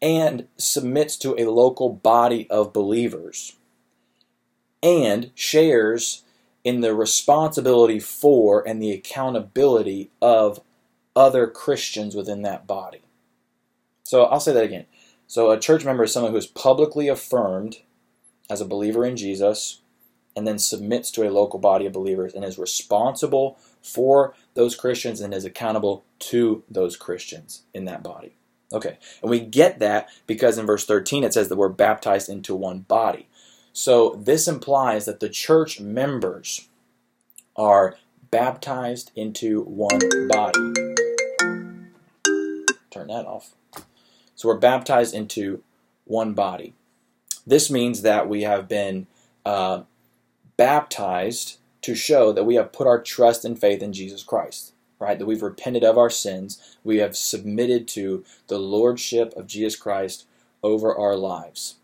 and 0.00 0.46
submits 0.56 1.16
to 1.16 1.34
a 1.38 1.50
local 1.50 1.88
body 1.88 2.48
of 2.50 2.72
believers 2.72 3.56
and 4.82 5.30
shares 5.34 6.22
in 6.64 6.80
the 6.80 6.94
responsibility 6.94 7.98
for 8.00 8.66
and 8.66 8.82
the 8.82 8.92
accountability 8.92 10.10
of 10.20 10.60
other 11.14 11.46
Christians 11.46 12.14
within 12.14 12.42
that 12.42 12.66
body. 12.66 13.02
So 14.04 14.24
I'll 14.24 14.40
say 14.40 14.52
that 14.52 14.64
again. 14.64 14.86
So 15.26 15.50
a 15.50 15.58
church 15.58 15.84
member 15.84 16.04
is 16.04 16.12
someone 16.12 16.32
who 16.32 16.38
is 16.38 16.46
publicly 16.46 17.08
affirmed 17.08 17.78
as 18.50 18.60
a 18.60 18.66
believer 18.66 19.04
in 19.04 19.16
Jesus 19.16 19.80
and 20.36 20.46
then 20.46 20.58
submits 20.58 21.10
to 21.12 21.26
a 21.26 21.32
local 21.32 21.58
body 21.58 21.86
of 21.86 21.92
believers 21.92 22.34
and 22.34 22.44
is 22.44 22.58
responsible 22.58 23.58
for 23.82 24.34
those 24.54 24.76
Christians 24.76 25.20
and 25.20 25.32
is 25.32 25.44
accountable 25.44 26.04
to 26.18 26.62
those 26.68 26.96
Christians 26.96 27.62
in 27.72 27.86
that 27.86 28.02
body. 28.02 28.36
Okay, 28.72 28.98
and 29.22 29.30
we 29.30 29.40
get 29.40 29.78
that 29.78 30.08
because 30.26 30.58
in 30.58 30.66
verse 30.66 30.84
13 30.84 31.24
it 31.24 31.32
says 31.32 31.48
that 31.48 31.56
we're 31.56 31.68
baptized 31.68 32.28
into 32.28 32.54
one 32.54 32.80
body. 32.80 33.28
So 33.72 34.18
this 34.18 34.48
implies 34.48 35.04
that 35.04 35.20
the 35.20 35.28
church 35.28 35.80
members 35.80 36.68
are 37.54 37.96
baptized 38.30 39.12
into 39.14 39.62
one 39.62 40.28
body. 40.28 40.72
Turn 42.90 43.08
that 43.08 43.26
off. 43.26 43.54
So 44.34 44.48
we're 44.48 44.58
baptized 44.58 45.14
into 45.14 45.62
one 46.04 46.34
body. 46.34 46.74
This 47.46 47.70
means 47.70 48.02
that 48.02 48.28
we 48.28 48.42
have 48.42 48.68
been 48.68 49.06
uh, 49.44 49.82
baptized 50.56 51.58
to 51.82 51.94
show 51.94 52.32
that 52.32 52.44
we 52.44 52.56
have 52.56 52.72
put 52.72 52.86
our 52.86 53.00
trust 53.00 53.44
and 53.44 53.58
faith 53.58 53.82
in 53.82 53.92
Jesus 53.92 54.22
Christ, 54.22 54.72
right? 54.98 55.18
That 55.18 55.26
we've 55.26 55.42
repented 55.42 55.84
of 55.84 55.98
our 55.98 56.10
sins. 56.10 56.76
We 56.84 56.98
have 56.98 57.16
submitted 57.16 57.88
to 57.88 58.24
the 58.48 58.58
lordship 58.58 59.34
of 59.36 59.46
Jesus 59.46 59.76
Christ 59.76 60.26
over 60.62 60.94
our 60.94 61.16
lives. 61.16 61.76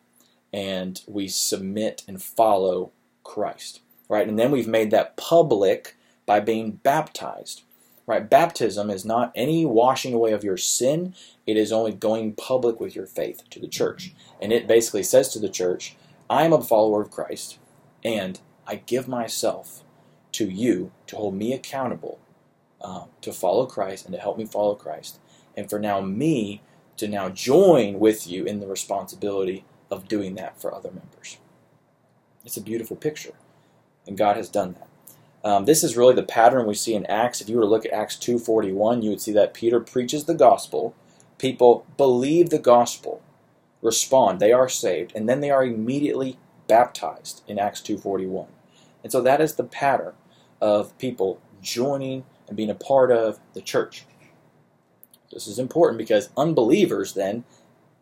And 0.52 1.00
we 1.06 1.28
submit 1.28 2.02
and 2.06 2.22
follow 2.22 2.92
Christ, 3.24 3.80
right? 4.08 4.28
And 4.28 4.38
then 4.38 4.50
we've 4.50 4.68
made 4.68 4.90
that 4.90 5.16
public 5.16 5.96
by 6.26 6.40
being 6.40 6.72
baptized, 6.82 7.62
right? 8.06 8.28
Baptism 8.28 8.90
is 8.90 9.04
not 9.04 9.32
any 9.34 9.64
washing 9.64 10.14
away 10.14 10.32
of 10.32 10.44
your 10.44 10.56
sin, 10.56 11.14
it 11.46 11.56
is 11.56 11.72
only 11.72 11.92
going 11.92 12.34
public 12.34 12.80
with 12.80 12.94
your 12.94 13.06
faith 13.06 13.42
to 13.50 13.58
the 13.58 13.68
church. 13.68 14.14
And 14.40 14.52
it 14.52 14.66
basically 14.66 15.02
says 15.02 15.28
to 15.30 15.38
the 15.38 15.48
church, 15.48 15.96
I 16.28 16.44
am 16.44 16.52
a 16.52 16.62
follower 16.62 17.02
of 17.02 17.10
Christ, 17.10 17.58
and 18.04 18.40
I 18.66 18.76
give 18.76 19.08
myself 19.08 19.82
to 20.32 20.48
you 20.48 20.92
to 21.08 21.16
hold 21.16 21.34
me 21.34 21.52
accountable 21.52 22.18
uh, 22.82 23.04
to 23.20 23.32
follow 23.32 23.66
Christ 23.66 24.04
and 24.04 24.14
to 24.14 24.20
help 24.20 24.38
me 24.38 24.44
follow 24.44 24.74
Christ. 24.74 25.18
And 25.56 25.68
for 25.68 25.78
now, 25.78 26.00
me 26.00 26.62
to 26.96 27.08
now 27.08 27.28
join 27.28 27.98
with 27.98 28.26
you 28.26 28.44
in 28.44 28.60
the 28.60 28.66
responsibility 28.66 29.64
of 29.90 30.08
doing 30.08 30.34
that 30.36 30.60
for 30.60 30.74
other 30.74 30.90
members. 30.90 31.38
It's 32.44 32.56
a 32.56 32.62
beautiful 32.62 32.96
picture, 32.96 33.34
and 34.06 34.18
God 34.18 34.36
has 34.36 34.48
done 34.48 34.74
that. 34.74 34.88
Um, 35.44 35.64
this 35.64 35.82
is 35.82 35.96
really 35.96 36.14
the 36.14 36.22
pattern 36.22 36.66
we 36.66 36.74
see 36.74 36.94
in 36.94 37.06
Acts. 37.06 37.40
If 37.40 37.48
you 37.48 37.56
were 37.56 37.62
to 37.62 37.68
look 37.68 37.84
at 37.84 37.92
Acts 37.92 38.16
2.41, 38.16 39.02
you 39.02 39.10
would 39.10 39.20
see 39.20 39.32
that 39.32 39.54
Peter 39.54 39.80
preaches 39.80 40.24
the 40.24 40.34
gospel. 40.34 40.94
People 41.38 41.84
believe 41.96 42.50
the 42.50 42.58
gospel, 42.58 43.22
respond, 43.80 44.38
they 44.38 44.52
are 44.52 44.68
saved, 44.68 45.12
and 45.14 45.28
then 45.28 45.40
they 45.40 45.50
are 45.50 45.64
immediately 45.64 46.38
baptized 46.68 47.42
in 47.48 47.58
Acts 47.58 47.80
2.41. 47.80 48.46
And 49.02 49.10
so 49.10 49.20
that 49.20 49.40
is 49.40 49.54
the 49.54 49.64
pattern 49.64 50.14
of 50.60 50.96
people 50.98 51.40
joining 51.60 52.24
and 52.48 52.56
being 52.56 52.70
a 52.70 52.74
part 52.74 53.10
of 53.10 53.38
the 53.54 53.62
church. 53.62 54.04
This 55.32 55.46
is 55.46 55.58
important 55.58 55.98
because 55.98 56.30
unbelievers 56.36 57.14
then 57.14 57.44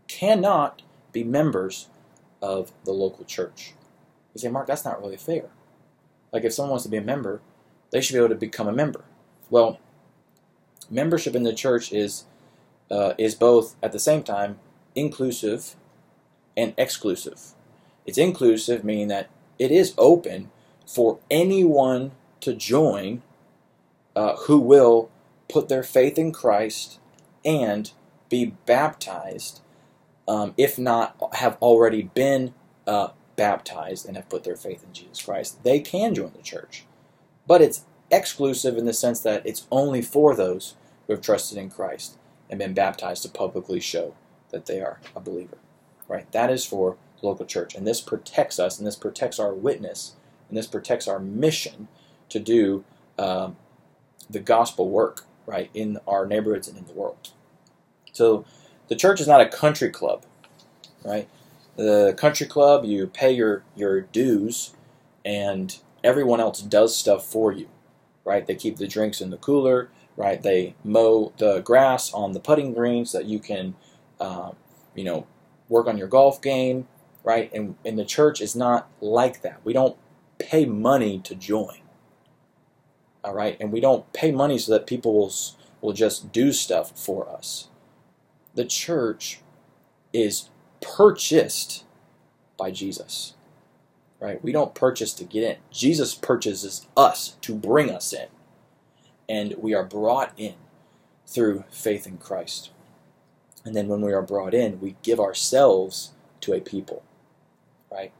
cannot 0.09 0.83
be 1.13 1.23
members 1.23 1.89
of 2.43 2.73
the 2.85 2.93
local 2.93 3.25
church. 3.25 3.75
You 4.35 4.41
say, 4.41 4.49
Mark, 4.49 4.67
that's 4.67 4.85
not 4.85 5.01
really 5.01 5.17
fair. 5.17 5.51
Like 6.33 6.45
if 6.45 6.53
someone 6.53 6.71
wants 6.71 6.85
to 6.85 6.91
be 6.91 6.97
a 6.97 7.03
member, 7.03 7.41
they 7.91 8.01
should 8.01 8.15
be 8.15 8.19
able 8.19 8.29
to 8.29 8.35
become 8.35 8.69
a 8.69 8.73
member. 8.73 9.05
Well, 9.49 9.79
membership 10.89 11.35
in 11.35 11.43
the 11.43 11.55
church 11.55 11.93
is 11.93 12.25
uh, 12.91 13.15
is 13.19 13.35
both 13.35 13.77
at 13.83 13.93
the 13.93 13.99
same 13.99 14.23
time 14.23 14.59
inclusive 14.95 15.77
and 16.57 16.75
exclusive. 16.77 17.55
It's 18.05 18.19
inclusive, 18.19 18.85
meaning 18.85 19.09
that 19.09 19.31
it 19.59 19.71
is 19.71 19.95
open 19.97 20.51
for 20.87 21.19
anyone 21.31 22.13
to 22.41 22.55
join 22.55 23.23
uh, 24.17 24.37
who 24.37 24.59
will 24.59 25.11
put 25.49 25.69
their 25.69 25.83
faith 25.83 26.19
in 26.19 26.33
Christ 26.33 26.99
and 27.45 27.91
be 28.29 28.55
baptized, 28.67 29.61
um, 30.29 30.55
if 30.57 30.79
not 30.79 31.17
have 31.35 31.57
already 31.61 32.03
been 32.03 32.55
uh, 32.87 33.09
baptized 33.37 34.07
and 34.07 34.17
have 34.17 34.29
put 34.29 34.45
their 34.45 34.57
faith 34.57 34.85
in 34.85 34.93
Jesus 34.93 35.23
Christ. 35.23 35.63
They 35.65 35.81
can 35.81 36.15
join 36.15 36.33
the 36.37 36.43
church. 36.43 36.85
But 37.47 37.63
it's 37.63 37.85
exclusive 38.11 38.77
in 38.77 38.85
the 38.85 38.93
sense 38.93 39.21
that 39.21 39.45
it's 39.47 39.67
only 39.71 40.03
for 40.03 40.35
those 40.35 40.75
who 41.07 41.15
have 41.15 41.23
trusted 41.23 41.59
in 41.59 41.71
Christ 41.71 42.19
and 42.49 42.59
been 42.59 42.75
baptized 42.75 43.23
to 43.23 43.29
publicly 43.29 43.81
show 43.81 44.15
that 44.51 44.67
they 44.67 44.81
are 44.81 45.01
a 45.17 45.21
believer. 45.21 45.59
Right? 46.09 46.31
That 46.33 46.51
is 46.51 46.67
for 46.67 46.97
the 47.21 47.27
local 47.27 47.47
church. 47.47 47.75
And 47.75 47.87
this 47.87 48.01
protects 48.01 48.59
us, 48.59 48.79
and 48.79 48.87
this 48.87 48.97
protects 48.97 49.39
our 49.39 49.55
witness, 49.55 50.15
and 50.49 50.59
this 50.59 50.67
protects 50.67 51.09
our 51.09 51.19
mission 51.19 51.89
to 52.29 52.39
do 52.39 52.85
um, 53.19 53.57
the 54.31 54.41
gospel 54.41 54.91
work, 54.91 55.25
right, 55.47 55.71
in 55.75 55.99
our 56.09 56.27
neighborhoods 56.27 56.69
and 56.69 56.79
in 56.79 56.87
the 56.87 56.95
world. 56.95 57.31
So 58.13 58.45
the 58.89 58.97
church 58.97 59.21
is 59.21 59.29
not 59.29 59.41
a 59.43 59.49
country 59.49 59.91
club, 59.91 60.25
right? 61.05 61.29
The 61.77 62.15
country 62.19 62.47
club, 62.47 62.85
you 62.85 63.07
pay 63.09 63.33
your, 63.33 63.65
your 63.77 64.03
dues, 64.03 64.75
and 65.25 65.79
everyone 66.05 66.41
else 66.41 66.63
does 66.63 66.97
stuff 66.97 67.27
for 67.27 67.53
you, 67.53 67.69
right? 68.25 68.47
They 68.47 68.57
keep 68.57 68.77
the 68.79 68.89
drinks 68.89 69.21
in 69.21 69.31
the 69.31 69.39
cooler, 69.39 69.91
right? 70.17 70.43
They 70.43 70.75
mow 70.85 71.33
the 71.39 71.61
grass 71.61 72.13
on 72.15 72.33
the 72.33 72.41
putting 72.41 72.75
greens 72.75 73.13
so 73.13 73.19
that 73.19 73.27
you 73.29 73.41
can, 73.41 73.77
uh, 74.21 74.53
you 74.95 75.05
know, 75.05 75.27
work 75.69 75.87
on 75.89 75.99
your 75.99 76.09
golf 76.09 76.43
game. 76.43 76.89
right? 77.25 77.53
And, 77.53 77.77
and 77.85 77.99
the 77.99 78.05
church 78.05 78.41
is 78.41 78.57
not 78.57 78.89
like 79.01 79.43
that. 79.43 79.61
We 79.65 79.73
don't 79.73 79.97
pay 80.39 80.65
money 80.65 81.21
to 81.21 81.35
join, 81.35 81.80
all 83.25 83.35
right? 83.35 83.57
And 83.61 83.73
we 83.73 83.81
don't 83.81 84.13
pay 84.13 84.33
money 84.33 84.59
so 84.59 84.73
that 84.73 84.87
people 84.87 85.15
will, 85.15 85.33
will 85.81 85.93
just 85.93 86.33
do 86.33 86.53
stuff 86.53 86.99
for 86.99 87.29
us. 87.29 87.69
The 88.55 88.65
church 88.65 89.41
is 90.13 90.51
purchased 90.81 91.85
by 92.57 92.71
Jesus, 92.71 93.35
right? 94.21 94.43
We 94.43 94.53
don't 94.53 94.75
purchase 94.75 95.13
to 95.15 95.25
get 95.25 95.45
in. 95.45 95.57
Jesus 95.71 96.15
purchases 96.15 96.87
us 96.97 97.37
to 97.43 97.55
bring 97.55 97.91
us 97.91 98.13
in. 98.13 98.29
And 99.29 99.55
we 99.59 99.75
are 99.75 99.85
brought 99.85 100.33
in 100.37 100.55
through 101.27 101.65
faith 101.71 102.07
in 102.07 102.19
Christ. 102.19 102.71
And 103.65 103.77
then 103.77 103.89
when 103.89 104.01
we 104.01 104.13
are 104.13 104.23
brought 104.23 104.55
in, 104.55 104.81
we 104.81 104.97
give 105.03 105.21
ourselves 105.21 106.13
to 106.41 106.53
a 106.53 106.61
people, 106.61 107.03
right? 107.91 108.13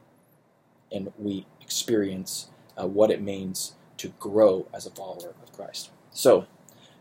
And 0.91 1.11
we 1.17 1.45
experience 1.59 2.49
uh, 2.79 2.87
what 2.87 3.11
it 3.11 3.21
means 3.21 3.73
to 4.01 4.09
grow 4.19 4.67
as 4.73 4.85
a 4.85 4.91
follower 4.91 5.35
of 5.43 5.53
Christ. 5.53 5.91
So, 6.11 6.47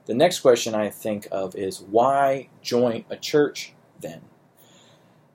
the 0.07 0.15
next 0.15 0.41
question 0.41 0.75
I 0.75 0.91
think 0.91 1.27
of 1.31 1.55
is 1.57 1.81
why 1.81 2.49
join 2.63 3.05
a 3.09 3.17
church 3.17 3.73
then? 4.01 4.23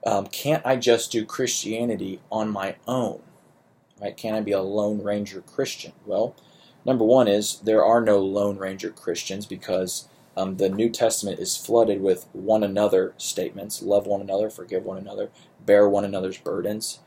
Um, 0.05 0.27
can't 0.27 0.65
I 0.65 0.75
just 0.75 1.11
do 1.11 1.25
Christianity 1.25 2.19
on 2.31 2.51
my 2.51 2.75
own? 2.87 3.21
Right? 3.99 4.15
Can 4.15 4.35
I 4.35 4.41
be 4.41 4.51
a 4.51 4.61
Lone 4.61 5.01
Ranger 5.01 5.41
Christian? 5.41 5.93
Well, 6.05 6.35
number 6.85 7.03
one 7.03 7.27
is 7.27 7.59
there 7.59 7.83
are 7.83 8.01
no 8.01 8.19
Lone 8.19 8.57
Ranger 8.57 8.91
Christians 8.91 9.45
because 9.45 10.07
um, 10.37 10.57
the 10.57 10.69
New 10.69 10.89
Testament 10.89 11.39
is 11.39 11.57
flooded 11.57 12.01
with 12.01 12.27
one 12.33 12.63
another 12.63 13.13
statements 13.17 13.81
love 13.81 14.05
one 14.05 14.21
another, 14.21 14.49
forgive 14.49 14.83
one 14.85 14.97
another, 14.97 15.31
bear 15.65 15.89
one 15.89 16.05
another's 16.05 16.37
burdens. 16.37 16.99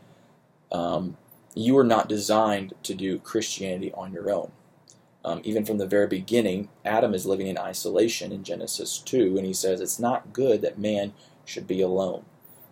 Um, 0.72 1.16
you 1.54 1.76
are 1.78 1.84
not 1.84 2.08
designed 2.08 2.74
to 2.84 2.94
do 2.94 3.18
Christianity 3.18 3.92
on 3.92 4.12
your 4.12 4.30
own. 4.30 4.52
Um, 5.24 5.40
even 5.44 5.64
from 5.64 5.78
the 5.78 5.86
very 5.86 6.06
beginning, 6.06 6.68
Adam 6.84 7.12
is 7.14 7.26
living 7.26 7.48
in 7.48 7.58
isolation 7.58 8.32
in 8.32 8.44
Genesis 8.44 8.98
2, 8.98 9.36
and 9.36 9.46
he 9.46 9.52
says 9.52 9.80
it's 9.80 9.98
not 9.98 10.32
good 10.32 10.62
that 10.62 10.78
man 10.78 11.12
should 11.44 11.66
be 11.66 11.80
alone. 11.80 12.24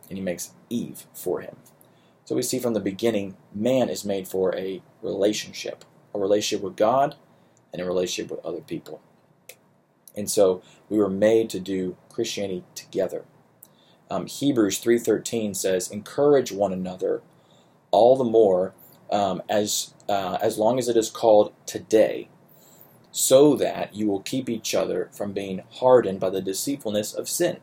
And 0.09 0.17
he 0.17 0.23
makes 0.23 0.53
Eve 0.71 1.07
for 1.13 1.41
him. 1.41 1.57
So 2.25 2.35
we 2.35 2.43
see 2.43 2.59
from 2.59 2.75
the 2.75 2.81
beginning, 2.81 3.37
man 3.55 3.89
is 3.89 4.05
made 4.05 4.29
for 4.29 4.55
a 4.57 4.83
relationship 5.03 5.85
a 6.17 6.19
relationship 6.19 6.65
with 6.65 6.77
God 6.77 7.15
and 7.73 7.81
a 7.81 7.85
relationship 7.85 8.31
with 8.31 8.45
other 8.45 8.63
people. 8.63 9.01
And 10.17 10.31
so 10.31 10.63
we 10.89 10.99
were 10.99 11.11
made 11.11 11.51
to 11.51 11.61
do 11.61 11.97
Christianity 12.09 12.65
together. 12.75 13.25
Um, 14.11 14.27
Hebrews 14.27 14.79
3:13 14.79 15.55
says, 15.55 15.91
"Encourage 15.91 16.53
one 16.53 16.73
another 16.73 17.23
all 17.91 18.17
the 18.17 18.25
more 18.25 18.75
um, 19.11 19.43
as 19.49 19.95
uh, 20.09 20.39
as 20.41 20.59
long 20.59 20.79
as 20.79 20.89
it 20.89 20.97
is 20.97 21.11
called 21.11 21.53
today, 21.67 22.29
so 23.11 23.57
that 23.57 23.95
you 23.95 24.07
will 24.07 24.21
keep 24.21 24.49
each 24.49 24.75
other 24.75 25.11
from 25.13 25.33
being 25.33 25.63
hardened 25.71 26.21
by 26.21 26.31
the 26.31 26.43
deceitfulness 26.43 27.15
of 27.15 27.29
sin." 27.29 27.59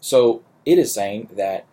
So 0.00 0.42
it 0.64 0.78
is 0.78 0.92
saying 0.92 1.30
that 1.36 1.66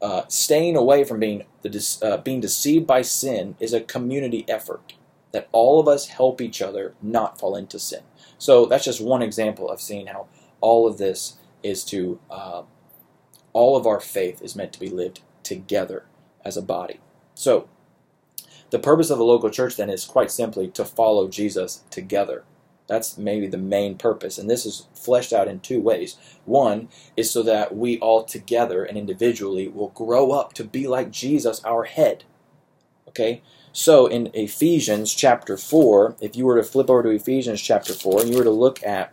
uh, 0.00 0.24
staying 0.28 0.76
away 0.76 1.04
from 1.04 1.20
being 1.20 1.44
the 1.62 1.98
uh, 2.02 2.18
being 2.18 2.40
deceived 2.40 2.86
by 2.86 3.02
sin 3.02 3.56
is 3.58 3.72
a 3.72 3.80
community 3.80 4.44
effort. 4.48 4.94
That 5.32 5.48
all 5.50 5.80
of 5.80 5.88
us 5.88 6.08
help 6.08 6.40
each 6.40 6.62
other 6.62 6.94
not 7.02 7.40
fall 7.40 7.56
into 7.56 7.78
sin. 7.78 8.02
So 8.38 8.66
that's 8.66 8.84
just 8.84 9.00
one 9.00 9.22
example 9.22 9.68
of 9.68 9.80
seeing 9.80 10.06
how 10.06 10.28
all 10.60 10.86
of 10.86 10.98
this 10.98 11.38
is 11.62 11.82
to, 11.84 12.20
uh, 12.30 12.62
all 13.52 13.76
of 13.76 13.86
our 13.86 13.98
faith 13.98 14.40
is 14.42 14.54
meant 14.54 14.72
to 14.74 14.80
be 14.80 14.88
lived 14.88 15.22
together 15.42 16.04
as 16.44 16.56
a 16.56 16.62
body. 16.62 17.00
So 17.34 17.68
the 18.70 18.78
purpose 18.78 19.10
of 19.10 19.18
the 19.18 19.24
local 19.24 19.50
church 19.50 19.76
then 19.76 19.90
is 19.90 20.04
quite 20.04 20.30
simply 20.30 20.68
to 20.68 20.84
follow 20.84 21.28
Jesus 21.28 21.84
together. 21.90 22.44
That's 22.86 23.16
maybe 23.16 23.46
the 23.46 23.58
main 23.58 23.96
purpose. 23.96 24.36
And 24.36 24.50
this 24.50 24.66
is 24.66 24.86
fleshed 24.94 25.32
out 25.32 25.48
in 25.48 25.60
two 25.60 25.80
ways. 25.80 26.16
One 26.44 26.88
is 27.16 27.30
so 27.30 27.42
that 27.44 27.74
we 27.74 27.98
all 27.98 28.24
together 28.24 28.84
and 28.84 28.98
individually 28.98 29.68
will 29.68 29.88
grow 29.90 30.32
up 30.32 30.52
to 30.54 30.64
be 30.64 30.86
like 30.86 31.10
Jesus, 31.10 31.64
our 31.64 31.84
head. 31.84 32.24
Okay? 33.08 33.42
So 33.72 34.06
in 34.06 34.30
Ephesians 34.34 35.14
chapter 35.14 35.56
4, 35.56 36.16
if 36.20 36.36
you 36.36 36.44
were 36.44 36.56
to 36.56 36.62
flip 36.62 36.90
over 36.90 37.02
to 37.04 37.08
Ephesians 37.10 37.60
chapter 37.60 37.94
4 37.94 38.22
and 38.22 38.30
you 38.30 38.38
were 38.38 38.44
to 38.44 38.50
look 38.50 38.82
at 38.84 39.12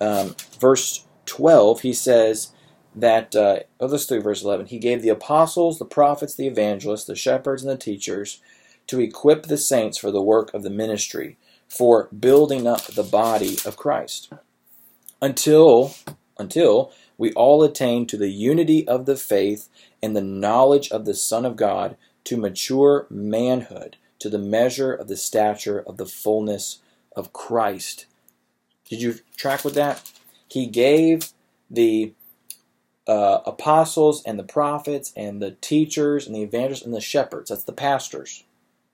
um, 0.00 0.34
verse 0.58 1.04
12, 1.26 1.82
he 1.82 1.92
says 1.92 2.52
that, 2.94 3.34
uh, 3.34 3.60
oh, 3.80 3.86
let's 3.86 4.06
verse 4.06 4.42
11. 4.42 4.66
He 4.66 4.78
gave 4.78 5.02
the 5.02 5.08
apostles, 5.08 5.78
the 5.78 5.84
prophets, 5.84 6.34
the 6.34 6.46
evangelists, 6.46 7.04
the 7.04 7.16
shepherds, 7.16 7.62
and 7.62 7.70
the 7.70 7.76
teachers 7.76 8.40
to 8.86 9.00
equip 9.00 9.44
the 9.44 9.56
saints 9.56 9.98
for 9.98 10.10
the 10.10 10.22
work 10.22 10.52
of 10.52 10.62
the 10.62 10.70
ministry, 10.70 11.38
for 11.68 12.08
building 12.08 12.66
up 12.66 12.82
the 12.86 13.02
body 13.02 13.56
of 13.64 13.76
Christ. 13.76 14.32
Until, 15.20 15.94
until 16.38 16.92
we 17.16 17.32
all 17.32 17.62
attain 17.62 18.06
to 18.06 18.16
the 18.16 18.30
unity 18.30 18.86
of 18.86 19.06
the 19.06 19.16
faith 19.16 19.68
and 20.02 20.14
the 20.14 20.20
knowledge 20.20 20.90
of 20.90 21.04
the 21.04 21.14
Son 21.14 21.46
of 21.46 21.56
God 21.56 21.96
to 22.24 22.36
mature 22.36 23.06
manhood, 23.08 23.96
to 24.18 24.28
the 24.28 24.38
measure 24.38 24.92
of 24.92 25.08
the 25.08 25.16
stature 25.16 25.80
of 25.80 25.96
the 25.96 26.06
fullness 26.06 26.80
of 27.16 27.32
Christ. 27.32 28.06
Did 28.88 29.00
you 29.00 29.14
track 29.36 29.64
with 29.64 29.74
that? 29.74 30.10
He 30.48 30.66
gave 30.66 31.32
the 31.70 32.12
uh, 33.06 33.40
apostles 33.46 34.22
and 34.24 34.38
the 34.38 34.44
prophets 34.44 35.12
and 35.16 35.42
the 35.42 35.52
teachers 35.52 36.26
and 36.26 36.34
the 36.34 36.42
evangelists 36.42 36.84
and 36.84 36.94
the 36.94 37.00
shepherds, 37.00 37.50
that's 37.50 37.64
the 37.64 37.72
pastors, 37.72 38.44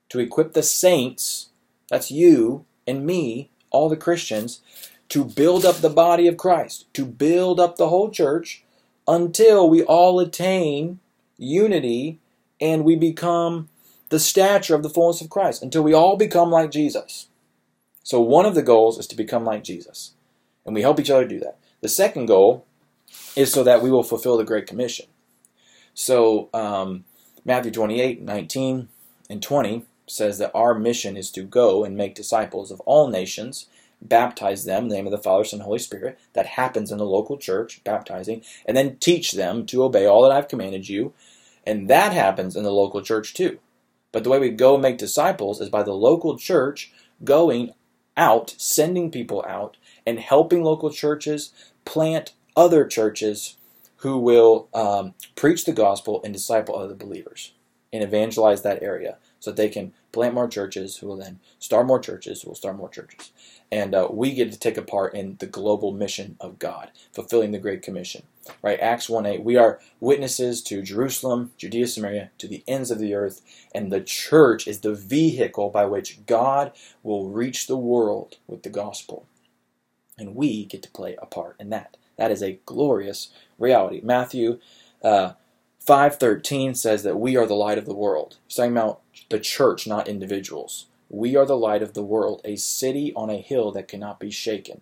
to 0.09 0.19
equip 0.19 0.53
the 0.53 0.63
saints, 0.63 1.49
that's 1.89 2.11
you 2.11 2.65
and 2.87 3.05
me, 3.05 3.49
all 3.69 3.89
the 3.89 3.97
Christians, 3.97 4.61
to 5.09 5.23
build 5.23 5.65
up 5.65 5.77
the 5.77 5.89
body 5.89 6.27
of 6.27 6.37
Christ, 6.37 6.91
to 6.93 7.05
build 7.05 7.59
up 7.59 7.75
the 7.77 7.89
whole 7.89 8.09
church 8.09 8.63
until 9.07 9.69
we 9.69 9.83
all 9.83 10.19
attain 10.19 10.99
unity 11.37 12.19
and 12.61 12.83
we 12.83 12.95
become 12.95 13.69
the 14.09 14.19
stature 14.19 14.75
of 14.75 14.83
the 14.83 14.89
fullness 14.89 15.21
of 15.21 15.29
Christ 15.29 15.61
until 15.63 15.83
we 15.83 15.93
all 15.93 16.17
become 16.17 16.49
like 16.49 16.71
Jesus. 16.71 17.27
So, 18.03 18.19
one 18.19 18.45
of 18.45 18.55
the 18.55 18.63
goals 18.63 18.97
is 18.97 19.07
to 19.07 19.15
become 19.15 19.45
like 19.45 19.63
Jesus, 19.63 20.13
and 20.65 20.73
we 20.73 20.81
help 20.81 20.99
each 20.99 21.11
other 21.11 21.27
do 21.27 21.39
that. 21.39 21.57
The 21.81 21.89
second 21.89 22.25
goal 22.25 22.65
is 23.39 23.51
so 23.51 23.63
that 23.63 23.81
we 23.81 23.91
will 23.91 24.03
fulfill 24.03 24.37
the 24.37 24.43
Great 24.43 24.67
Commission. 24.67 25.07
So, 25.93 26.49
um, 26.53 27.05
Matthew 27.45 27.71
28 27.71 28.21
19 28.21 28.89
and 29.29 29.41
20 29.41 29.85
says 30.07 30.37
that 30.39 30.51
our 30.53 30.73
mission 30.73 31.15
is 31.15 31.31
to 31.31 31.43
go 31.43 31.83
and 31.83 31.95
make 31.95 32.15
disciples 32.15 32.71
of 32.71 32.79
all 32.81 33.07
nations, 33.07 33.67
baptize 34.01 34.65
them 34.65 34.83
in 34.83 34.89
the 34.89 34.95
name 34.95 35.05
of 35.05 35.11
the 35.11 35.17
Father, 35.17 35.43
Son, 35.43 35.59
and 35.59 35.65
Holy 35.65 35.79
Spirit. 35.79 36.19
That 36.33 36.45
happens 36.47 36.91
in 36.91 36.97
the 36.97 37.05
local 37.05 37.37
church, 37.37 37.83
baptizing, 37.83 38.43
and 38.65 38.75
then 38.75 38.97
teach 38.97 39.33
them 39.33 39.65
to 39.67 39.83
obey 39.83 40.05
all 40.05 40.23
that 40.23 40.31
I've 40.31 40.47
commanded 40.47 40.89
you 40.89 41.13
and 41.69 41.87
that 41.87 42.13
happens 42.13 42.55
in 42.55 42.63
the 42.63 42.71
local 42.71 43.01
church 43.01 43.35
too. 43.35 43.59
But 44.11 44.23
the 44.23 44.29
way 44.31 44.39
we 44.39 44.49
go 44.49 44.73
and 44.73 44.81
make 44.81 44.97
disciples 44.97 45.61
is 45.61 45.69
by 45.69 45.83
the 45.83 45.93
local 45.93 46.35
church 46.35 46.91
going 47.23 47.73
out, 48.17 48.55
sending 48.57 49.11
people 49.11 49.45
out, 49.47 49.77
and 50.05 50.19
helping 50.19 50.63
local 50.63 50.89
churches 50.89 51.53
plant 51.85 52.33
other 52.59 52.85
churches 52.85 53.55
who 53.97 54.17
will 54.17 54.67
um, 54.73 55.13
preach 55.35 55.65
the 55.65 55.71
gospel 55.71 56.21
and 56.23 56.33
disciple 56.33 56.75
other 56.75 56.93
believers 56.93 57.53
and 57.93 58.03
evangelize 58.03 58.61
that 58.61 58.83
area 58.83 59.17
so 59.39 59.51
that 59.51 59.57
they 59.57 59.69
can 59.69 59.93
plant 60.11 60.33
more 60.33 60.47
churches 60.47 60.97
who 60.97 61.07
will 61.07 61.17
then 61.17 61.39
start 61.59 61.87
more 61.87 61.99
churches 61.99 62.41
who 62.41 62.49
will 62.49 62.55
start 62.55 62.75
more 62.75 62.89
churches. 62.89 63.31
And 63.71 63.95
uh, 63.95 64.07
we 64.11 64.33
get 64.33 64.51
to 64.51 64.59
take 64.59 64.77
a 64.77 64.81
part 64.81 65.13
in 65.13 65.37
the 65.39 65.45
global 65.45 65.91
mission 65.91 66.35
of 66.39 66.59
God, 66.59 66.91
fulfilling 67.13 67.51
the 67.51 67.59
Great 67.59 67.81
Commission 67.81 68.23
right? 68.61 68.79
Acts 68.79 69.09
1 69.09 69.25
8. 69.25 69.43
We 69.43 69.57
are 69.57 69.79
witnesses 69.99 70.61
to 70.63 70.81
Jerusalem, 70.81 71.51
Judea, 71.57 71.87
Samaria, 71.87 72.31
to 72.37 72.47
the 72.47 72.63
ends 72.67 72.91
of 72.91 72.99
the 72.99 73.13
earth, 73.13 73.41
and 73.73 73.91
the 73.91 74.01
church 74.01 74.67
is 74.67 74.79
the 74.79 74.93
vehicle 74.93 75.69
by 75.69 75.85
which 75.85 76.25
God 76.25 76.71
will 77.03 77.29
reach 77.29 77.67
the 77.67 77.77
world 77.77 78.37
with 78.47 78.63
the 78.63 78.69
gospel. 78.69 79.25
And 80.17 80.35
we 80.35 80.65
get 80.65 80.83
to 80.83 80.91
play 80.91 81.15
a 81.21 81.25
part 81.25 81.55
in 81.59 81.69
that. 81.69 81.95
That 82.19 82.31
is 82.31 82.43
a 82.43 82.59
glorious 82.67 83.29
reality. 83.59 84.01
Matthew 84.03 84.59
uh, 85.03 85.33
5.13 85.87 86.77
says 86.77 87.03
that 87.03 87.19
we 87.19 87.37
are 87.37 87.47
the 87.47 87.55
light 87.55 87.79
of 87.79 87.85
the 87.87 87.95
world. 87.95 88.37
He's 88.47 88.57
talking 88.57 88.73
about 88.73 89.01
the 89.31 89.39
church, 89.41 89.87
not 89.87 90.09
individuals. 90.09 90.87
We 91.09 91.37
are 91.37 91.47
the 91.47 91.57
light 91.57 91.83
of 91.83 91.95
the 91.95 92.03
world, 92.03 92.41
a 92.45 92.57
city 92.57 93.13
on 93.15 93.31
a 93.31 93.41
hill 93.41 93.71
that 93.73 93.89
cannot 93.89 94.19
be 94.21 94.31
shaken 94.31 94.81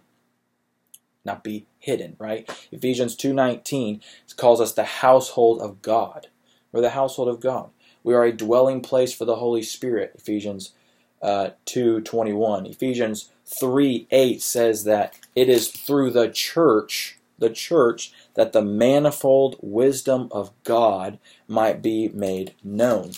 not 1.26 1.44
be 1.44 1.66
hidden, 1.80 2.16
right? 2.20 2.50
Ephesians 2.72 3.16
2:19 3.16 4.02
calls 4.38 4.62
us 4.62 4.74
the 4.74 4.84
household 4.84 5.62
of 5.62 5.82
God. 5.82 6.28
We're 6.72 6.82
the 6.82 6.92
household 6.92 7.28
of 7.28 7.40
God. 7.40 7.70
We 8.04 8.14
are 8.16 8.24
a 8.24 8.34
dwelling 8.34 8.82
place 8.82 9.14
for 9.14 9.26
the 9.26 9.36
Holy 9.38 9.64
Spirit. 9.64 10.14
Ephesians 10.16 10.74
uh, 11.22 11.52
2:21. 11.66 12.66
Ephesians 12.70 13.30
3:8 13.46 14.42
says 14.42 14.84
that 14.86 15.16
it 15.36 15.50
is 15.50 15.70
through 15.70 16.12
the 16.12 16.30
church, 16.30 17.17
the 17.40 17.50
church, 17.50 18.12
that 18.34 18.54
the 18.54 18.62
manifold 18.62 19.58
wisdom 19.62 20.28
of 20.32 20.52
God 20.64 21.20
might 21.48 21.82
be 21.82 22.10
made 22.10 22.54
known. 22.64 23.12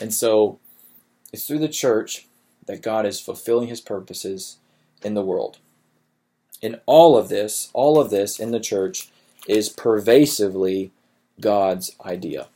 And 0.00 0.12
so 0.12 0.58
it's 1.32 1.46
through 1.46 1.60
the 1.60 1.68
church 1.68 2.26
that 2.66 2.82
God 2.82 3.06
is 3.06 3.20
fulfilling 3.20 3.68
his 3.68 3.80
purposes 3.80 4.58
in 5.02 5.14
the 5.14 5.24
world. 5.24 5.58
In 6.60 6.80
all 6.86 7.16
of 7.16 7.28
this, 7.28 7.70
all 7.72 8.00
of 8.00 8.10
this 8.10 8.38
in 8.38 8.52
the 8.52 8.60
church 8.60 9.10
is 9.48 9.68
pervasively 9.68 10.92
God's 11.40 11.96
idea. 12.04 12.46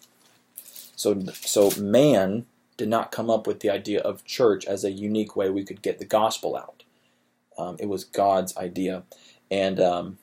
So, 0.94 1.20
so 1.32 1.70
man 1.80 2.46
did 2.76 2.88
not 2.88 3.10
come 3.10 3.30
up 3.30 3.46
with 3.46 3.60
the 3.60 3.70
idea 3.70 4.00
of 4.00 4.24
church 4.24 4.64
as 4.66 4.84
a 4.84 4.90
unique 4.90 5.34
way 5.34 5.50
we 5.50 5.64
could 5.64 5.82
get 5.82 5.98
the 5.98 6.04
gospel 6.04 6.56
out. 6.56 6.84
Um, 7.58 7.76
it 7.80 7.88
was 7.88 8.04
God's 8.04 8.56
idea. 8.56 9.02
And 9.50 9.80
um, 9.80 10.18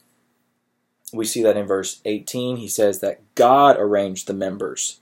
we 1.14 1.26
see 1.26 1.44
that 1.44 1.58
in 1.58 1.68
verse 1.68 2.02
18. 2.06 2.58
He 2.58 2.68
says 2.68 3.00
that 3.00 3.22
God 3.36 3.78
arranged 3.80 4.28
the 4.28 4.34
members 4.34 5.00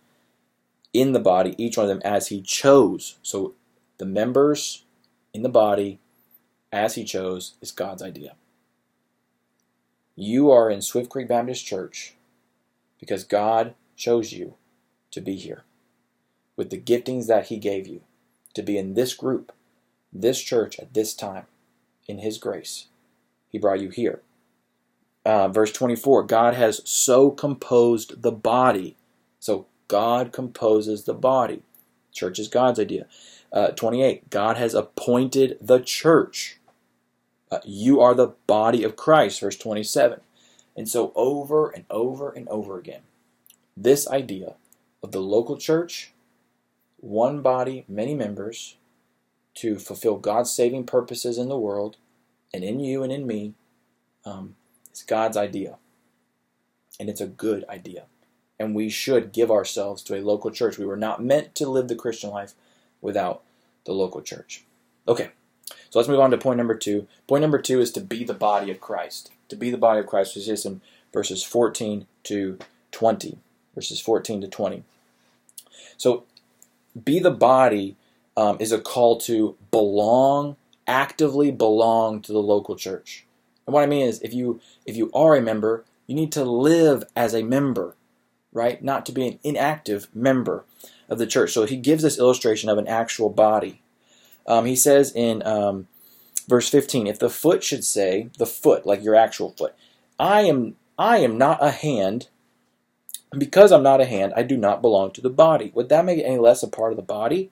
in 0.93 1.13
the 1.13 1.19
body, 1.19 1.55
each 1.57 1.77
one 1.77 1.85
of 1.85 1.89
them 1.89 2.01
as 2.03 2.27
he 2.27 2.41
chose. 2.41 3.17
So 3.21 3.55
the 3.97 4.05
members 4.05 4.83
in 5.33 5.41
the 5.41 5.49
body 5.49 5.99
as 6.71 6.95
he 6.95 7.05
chose 7.05 7.55
is 7.61 7.71
God's 7.71 8.03
idea. 8.03 8.35
You 10.15 10.51
are 10.51 10.69
in 10.69 10.81
Swift 10.81 11.09
Creek 11.09 11.29
Baptist 11.29 11.65
Church 11.65 12.15
because 12.99 13.23
God 13.23 13.73
chose 13.95 14.33
you 14.33 14.55
to 15.11 15.21
be 15.21 15.35
here 15.35 15.63
with 16.55 16.69
the 16.69 16.79
giftings 16.79 17.27
that 17.27 17.47
he 17.47 17.57
gave 17.57 17.87
you 17.87 18.01
to 18.53 18.61
be 18.61 18.77
in 18.77 18.93
this 18.93 19.13
group, 19.13 19.51
this 20.11 20.41
church 20.41 20.77
at 20.79 20.93
this 20.93 21.13
time 21.13 21.45
in 22.07 22.19
his 22.19 22.37
grace. 22.37 22.87
He 23.49 23.57
brought 23.57 23.79
you 23.79 23.89
here. 23.89 24.21
Uh, 25.25 25.47
verse 25.47 25.71
24 25.71 26.23
God 26.23 26.55
has 26.55 26.81
so 26.83 27.31
composed 27.31 28.21
the 28.21 28.31
body. 28.31 28.95
So 29.39 29.67
God 29.87 30.31
composes 30.31 31.03
the 31.03 31.13
body. 31.13 31.63
Church 32.11 32.39
is 32.39 32.47
God's 32.47 32.79
idea. 32.79 33.05
Uh, 33.51 33.69
28 33.69 34.29
God 34.29 34.57
has 34.57 34.73
appointed 34.73 35.57
the 35.61 35.79
church. 35.79 36.57
Uh, 37.51 37.59
you 37.65 37.99
are 37.99 38.13
the 38.13 38.33
body 38.47 38.83
of 38.83 38.95
Christ, 38.95 39.41
verse 39.41 39.57
27. 39.57 40.21
And 40.75 40.87
so, 40.87 41.11
over 41.15 41.69
and 41.69 41.83
over 41.89 42.31
and 42.31 42.47
over 42.47 42.77
again, 42.77 43.01
this 43.75 44.07
idea 44.07 44.55
of 45.03 45.11
the 45.11 45.21
local 45.21 45.57
church, 45.57 46.13
one 46.97 47.41
body, 47.41 47.83
many 47.89 48.15
members, 48.15 48.77
to 49.55 49.77
fulfill 49.77 50.17
God's 50.17 50.51
saving 50.51 50.85
purposes 50.85 51.37
in 51.37 51.49
the 51.49 51.57
world, 51.57 51.97
and 52.53 52.63
in 52.63 52.79
you 52.79 53.03
and 53.03 53.11
in 53.11 53.27
me, 53.27 53.53
um, 54.23 54.55
it's 54.91 55.03
God's 55.03 55.37
idea. 55.37 55.77
And 56.99 57.09
it's 57.09 57.21
a 57.21 57.27
good 57.27 57.63
idea. 57.69 58.03
And 58.59 58.75
we 58.75 58.89
should 58.89 59.31
give 59.31 59.49
ourselves 59.49 60.03
to 60.03 60.15
a 60.15 60.21
local 60.21 60.51
church. 60.51 60.77
We 60.77 60.85
were 60.85 60.97
not 60.97 61.23
meant 61.23 61.55
to 61.55 61.67
live 61.67 61.87
the 61.87 61.95
Christian 61.95 62.29
life 62.29 62.53
without 63.01 63.41
the 63.85 63.93
local 63.93 64.21
church. 64.21 64.65
Okay, 65.07 65.29
so 65.89 65.97
let's 65.97 66.09
move 66.09 66.19
on 66.19 66.29
to 66.31 66.37
point 66.37 66.57
number 66.57 66.75
two. 66.75 67.07
Point 67.27 67.41
number 67.41 67.59
two 67.59 67.79
is 67.79 67.91
to 67.93 68.01
be 68.01 68.23
the 68.23 68.33
body 68.33 68.69
of 68.69 68.81
Christ. 68.81 69.31
To 69.49 69.55
be 69.55 69.71
the 69.71 69.77
body 69.77 70.01
of 70.01 70.07
Christ, 70.07 70.35
which 70.35 70.47
is 70.47 70.65
in 70.65 70.81
verses 71.11 71.43
14 71.43 72.05
to 72.23 72.59
20. 72.91 73.37
Verses 73.73 73.99
14 73.99 74.41
to 74.41 74.47
20. 74.47 74.83
So, 75.97 76.25
be 77.05 77.19
the 77.19 77.31
body 77.31 77.95
um, 78.35 78.57
is 78.59 78.73
a 78.73 78.79
call 78.79 79.17
to 79.21 79.55
belong, 79.71 80.57
actively 80.85 81.49
belong 81.49 82.21
to 82.23 82.33
the 82.33 82.41
local 82.41 82.75
church. 82.75 83.25
And 83.65 83.73
what 83.73 83.83
I 83.83 83.87
mean 83.87 84.07
is, 84.07 84.21
if 84.21 84.33
you 84.33 84.59
if 84.85 84.95
you 84.95 85.11
are 85.13 85.35
a 85.35 85.41
member, 85.41 85.85
you 86.07 86.15
need 86.15 86.31
to 86.33 86.43
live 86.43 87.03
as 87.15 87.33
a 87.33 87.43
member, 87.43 87.95
right? 88.51 88.83
Not 88.83 89.05
to 89.05 89.11
be 89.11 89.27
an 89.27 89.39
inactive 89.43 90.07
member 90.13 90.65
of 91.09 91.17
the 91.19 91.27
church. 91.27 91.51
So 91.51 91.65
he 91.65 91.77
gives 91.77 92.03
this 92.03 92.17
illustration 92.17 92.69
of 92.69 92.77
an 92.77 92.87
actual 92.87 93.29
body. 93.29 93.81
Um, 94.47 94.65
he 94.65 94.75
says 94.75 95.11
in 95.13 95.45
um, 95.45 95.87
verse 96.47 96.69
15, 96.69 97.07
if 97.07 97.19
the 97.19 97.29
foot 97.29 97.63
should 97.63 97.85
say, 97.85 98.29
the 98.37 98.45
foot, 98.45 98.85
like 98.85 99.03
your 99.03 99.15
actual 99.15 99.51
foot, 99.51 99.75
I 100.19 100.41
am 100.41 100.75
I 100.97 101.17
am 101.17 101.37
not 101.37 101.63
a 101.63 101.71
hand, 101.71 102.27
because 103.37 103.71
I'm 103.71 103.83
not 103.83 104.01
a 104.01 104.05
hand, 104.05 104.33
I 104.35 104.43
do 104.43 104.57
not 104.57 104.81
belong 104.81 105.11
to 105.11 105.21
the 105.21 105.29
body. 105.29 105.71
Would 105.73 105.89
that 105.89 106.05
make 106.05 106.19
it 106.19 106.23
any 106.23 106.37
less 106.37 106.61
a 106.61 106.67
part 106.67 106.91
of 106.91 106.97
the 106.97 107.03
body? 107.03 107.51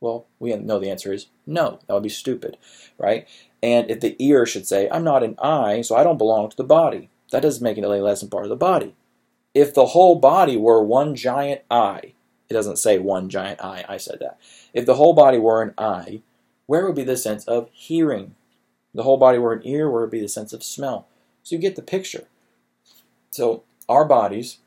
Well, 0.00 0.26
we 0.38 0.54
know 0.56 0.78
the 0.78 0.90
answer 0.90 1.12
is 1.12 1.26
no. 1.46 1.80
That 1.86 1.94
would 1.94 2.02
be 2.02 2.08
stupid, 2.08 2.56
right? 2.96 3.28
And 3.62 3.90
if 3.90 4.00
the 4.00 4.16
ear 4.18 4.46
should 4.46 4.66
say, 4.66 4.88
I'm 4.90 5.04
not 5.04 5.22
an 5.22 5.36
eye, 5.38 5.82
so 5.82 5.96
I 5.96 6.04
don't 6.04 6.18
belong 6.18 6.48
to 6.50 6.56
the 6.56 6.64
body, 6.64 7.10
that 7.30 7.42
doesn't 7.42 7.62
make 7.62 7.76
it 7.76 7.84
any 7.84 8.00
less 8.00 8.22
a 8.22 8.26
part 8.26 8.44
of 8.44 8.50
the 8.50 8.56
body. 8.56 8.94
If 9.54 9.74
the 9.74 9.86
whole 9.86 10.16
body 10.16 10.56
were 10.56 10.82
one 10.82 11.14
giant 11.14 11.62
eye, 11.70 12.14
it 12.48 12.54
doesn't 12.54 12.78
say 12.78 12.98
one 12.98 13.28
giant 13.28 13.62
eye, 13.62 13.84
I 13.88 13.96
said 13.96 14.18
that. 14.20 14.38
If 14.72 14.86
the 14.86 14.94
whole 14.94 15.12
body 15.12 15.38
were 15.38 15.62
an 15.62 15.74
eye, 15.76 16.22
where 16.66 16.86
would 16.86 16.96
be 16.96 17.04
the 17.04 17.16
sense 17.16 17.44
of 17.44 17.68
hearing? 17.72 18.34
The 18.94 19.02
whole 19.02 19.18
body 19.18 19.38
were 19.38 19.52
an 19.52 19.66
ear, 19.66 19.90
where 19.90 20.02
would 20.02 20.10
be 20.10 20.20
the 20.20 20.28
sense 20.28 20.52
of 20.52 20.62
smell? 20.62 21.06
So 21.42 21.54
you 21.54 21.60
get 21.60 21.76
the 21.76 21.82
picture. 21.82 22.24
So 23.30 23.62
our 23.88 24.04
bodies, 24.04 24.58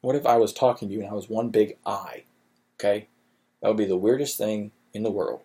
what 0.00 0.16
if 0.16 0.26
I 0.26 0.36
was 0.36 0.52
talking 0.52 0.88
to 0.88 0.94
you 0.94 1.00
and 1.00 1.10
I 1.10 1.14
was 1.14 1.28
one 1.28 1.50
big 1.50 1.76
eye? 1.84 2.24
Okay? 2.78 3.08
That 3.60 3.68
would 3.68 3.76
be 3.76 3.86
the 3.86 3.96
weirdest 3.96 4.38
thing 4.38 4.72
in 4.94 5.02
the 5.02 5.10
world. 5.10 5.40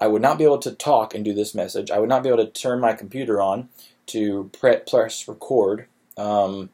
I 0.00 0.06
would 0.06 0.22
not 0.22 0.38
be 0.38 0.44
able 0.44 0.58
to 0.58 0.72
talk 0.72 1.14
and 1.14 1.24
do 1.24 1.34
this 1.34 1.54
message. 1.54 1.90
I 1.90 1.98
would 1.98 2.08
not 2.08 2.22
be 2.22 2.30
able 2.30 2.44
to 2.44 2.50
turn 2.50 2.80
my 2.80 2.94
computer 2.94 3.40
on 3.40 3.68
to 4.06 4.50
press 4.58 5.28
record, 5.28 5.86
um, 6.16 6.70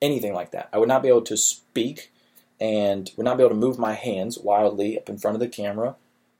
anything 0.00 0.32
like 0.32 0.52
that. 0.52 0.68
I 0.72 0.78
would 0.78 0.88
not 0.88 1.02
be 1.02 1.08
able 1.08 1.22
to 1.22 1.36
speak 1.36 2.12
and 2.60 3.10
would 3.16 3.24
not 3.24 3.36
be 3.36 3.42
able 3.42 3.54
to 3.54 3.60
move 3.60 3.78
my 3.78 3.94
hands 3.94 4.38
wildly 4.38 4.96
up 4.96 5.08
in 5.08 5.18
front 5.18 5.34
of 5.34 5.40
the 5.40 5.48
camera 5.48 5.96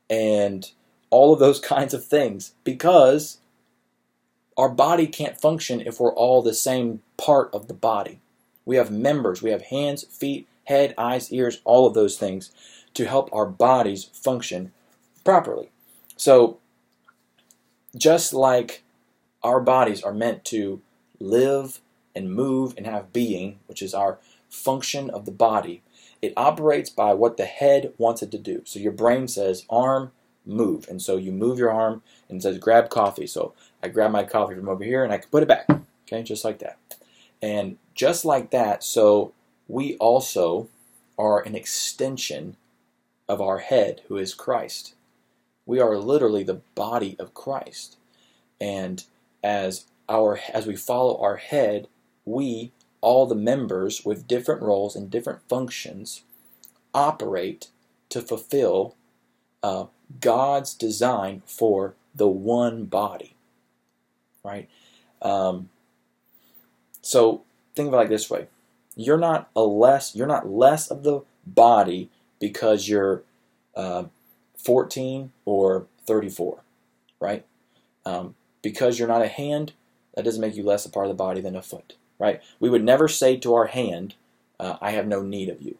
and 0.09 0.71
all 1.09 1.33
of 1.33 1.39
those 1.39 1.59
kinds 1.75 1.93
of 1.93 2.05
things 2.05 2.53
because 2.63 3.39
our 4.57 4.69
body 4.69 5.07
can't 5.07 5.39
function 5.39 5.81
if 5.81 5.99
we're 5.99 6.13
all 6.13 6.41
the 6.41 6.53
same 6.53 7.01
part 7.17 7.49
of 7.53 7.67
the 7.67 7.73
body. 7.73 8.19
We 8.65 8.77
have 8.77 8.89
members, 8.91 9.41
we 9.41 9.51
have 9.51 9.63
hands, 9.63 10.03
feet, 10.05 10.47
head, 10.65 10.93
eyes, 10.97 11.31
ears, 11.31 11.61
all 11.63 11.85
of 11.85 11.93
those 11.93 12.17
things 12.17 12.51
to 12.95 13.05
help 13.05 13.29
our 13.31 13.45
bodies 13.45 14.05
function 14.05 14.71
properly. 15.23 15.69
So, 16.17 16.59
just 17.95 18.33
like 18.33 18.83
our 19.43 19.59
bodies 19.59 20.03
are 20.03 20.13
meant 20.13 20.43
to 20.45 20.81
live 21.19 21.79
and 22.15 22.33
move 22.33 22.73
and 22.77 22.85
have 22.85 23.13
being, 23.13 23.59
which 23.67 23.81
is 23.81 23.93
our 23.93 24.19
function 24.49 25.09
of 25.09 25.25
the 25.25 25.31
body, 25.31 25.81
it 26.21 26.33
operates 26.35 26.89
by 26.89 27.13
what 27.13 27.37
the 27.37 27.45
head 27.45 27.93
wants 27.97 28.21
it 28.21 28.31
to 28.31 28.37
do. 28.37 28.61
So 28.65 28.79
your 28.79 28.91
brain 28.91 29.27
says, 29.27 29.65
arm, 29.69 30.11
move. 30.45 30.87
And 30.89 31.01
so 31.01 31.17
you 31.17 31.31
move 31.31 31.59
your 31.59 31.71
arm 31.71 32.01
and 32.29 32.41
says, 32.41 32.57
grab 32.57 32.89
coffee. 32.89 33.27
So 33.27 33.53
I 33.83 33.87
grab 33.89 34.11
my 34.11 34.23
coffee 34.23 34.55
from 34.55 34.69
over 34.69 34.83
here 34.83 35.03
and 35.03 35.13
I 35.13 35.17
can 35.17 35.29
put 35.29 35.43
it 35.43 35.49
back. 35.49 35.67
Okay, 36.07 36.23
just 36.23 36.43
like 36.43 36.59
that. 36.59 36.77
And 37.41 37.77
just 37.93 38.25
like 38.25 38.49
that, 38.51 38.83
so 38.83 39.33
we 39.67 39.95
also 39.97 40.69
are 41.17 41.41
an 41.41 41.55
extension 41.55 42.55
of 43.27 43.41
our 43.41 43.59
head, 43.59 44.01
who 44.07 44.17
is 44.17 44.33
Christ. 44.33 44.95
We 45.67 45.79
are 45.79 45.97
literally 45.97 46.43
the 46.43 46.61
body 46.73 47.15
of 47.19 47.35
Christ. 47.35 47.97
And 48.59 49.03
as 49.43 49.85
our 50.09 50.39
as 50.53 50.65
we 50.65 50.75
follow 50.75 51.19
our 51.21 51.37
head, 51.37 51.87
we 52.25 52.71
all 53.01 53.27
the 53.27 53.35
members 53.35 54.03
with 54.03 54.27
different 54.27 54.61
roles 54.61 54.95
and 54.95 55.11
different 55.11 55.41
functions 55.47 56.23
operate 56.93 57.69
to 58.09 58.21
fulfill 58.21 58.95
uh, 59.61 59.85
God's 60.21 60.73
design 60.73 61.43
for 61.45 61.95
the 62.15 62.27
one 62.27 62.85
body. 62.85 63.35
Right? 64.43 64.69
Um, 65.21 65.69
so 67.01 67.43
think 67.75 67.89
of 67.89 67.93
it 67.93 67.97
like 67.97 68.09
this 68.09 68.29
way: 68.29 68.47
you're 68.95 69.17
not 69.17 69.49
a 69.55 69.61
less 69.61 70.15
you're 70.15 70.27
not 70.27 70.49
less 70.49 70.89
of 70.89 71.03
the 71.03 71.21
body 71.45 72.09
because 72.39 72.87
you're 72.87 73.23
uh, 73.75 74.05
14 74.67 75.31
or 75.45 75.87
34, 76.05 76.59
right? 77.21 77.45
Um, 78.05 78.35
because 78.61 78.99
you're 78.99 79.07
not 79.07 79.21
a 79.21 79.29
hand, 79.29 79.71
that 80.13 80.25
doesn't 80.25 80.41
make 80.41 80.57
you 80.57 80.63
less 80.63 80.85
a 80.85 80.89
part 80.89 81.05
of 81.05 81.09
the 81.09 81.15
body 81.15 81.39
than 81.39 81.55
a 81.55 81.61
foot, 81.61 81.95
right? 82.19 82.41
We 82.59 82.69
would 82.69 82.83
never 82.83 83.07
say 83.07 83.37
to 83.37 83.53
our 83.53 83.67
hand, 83.67 84.15
uh, 84.59 84.75
I 84.81 84.91
have 84.91 85.07
no 85.07 85.21
need 85.21 85.47
of 85.47 85.61
you, 85.61 85.77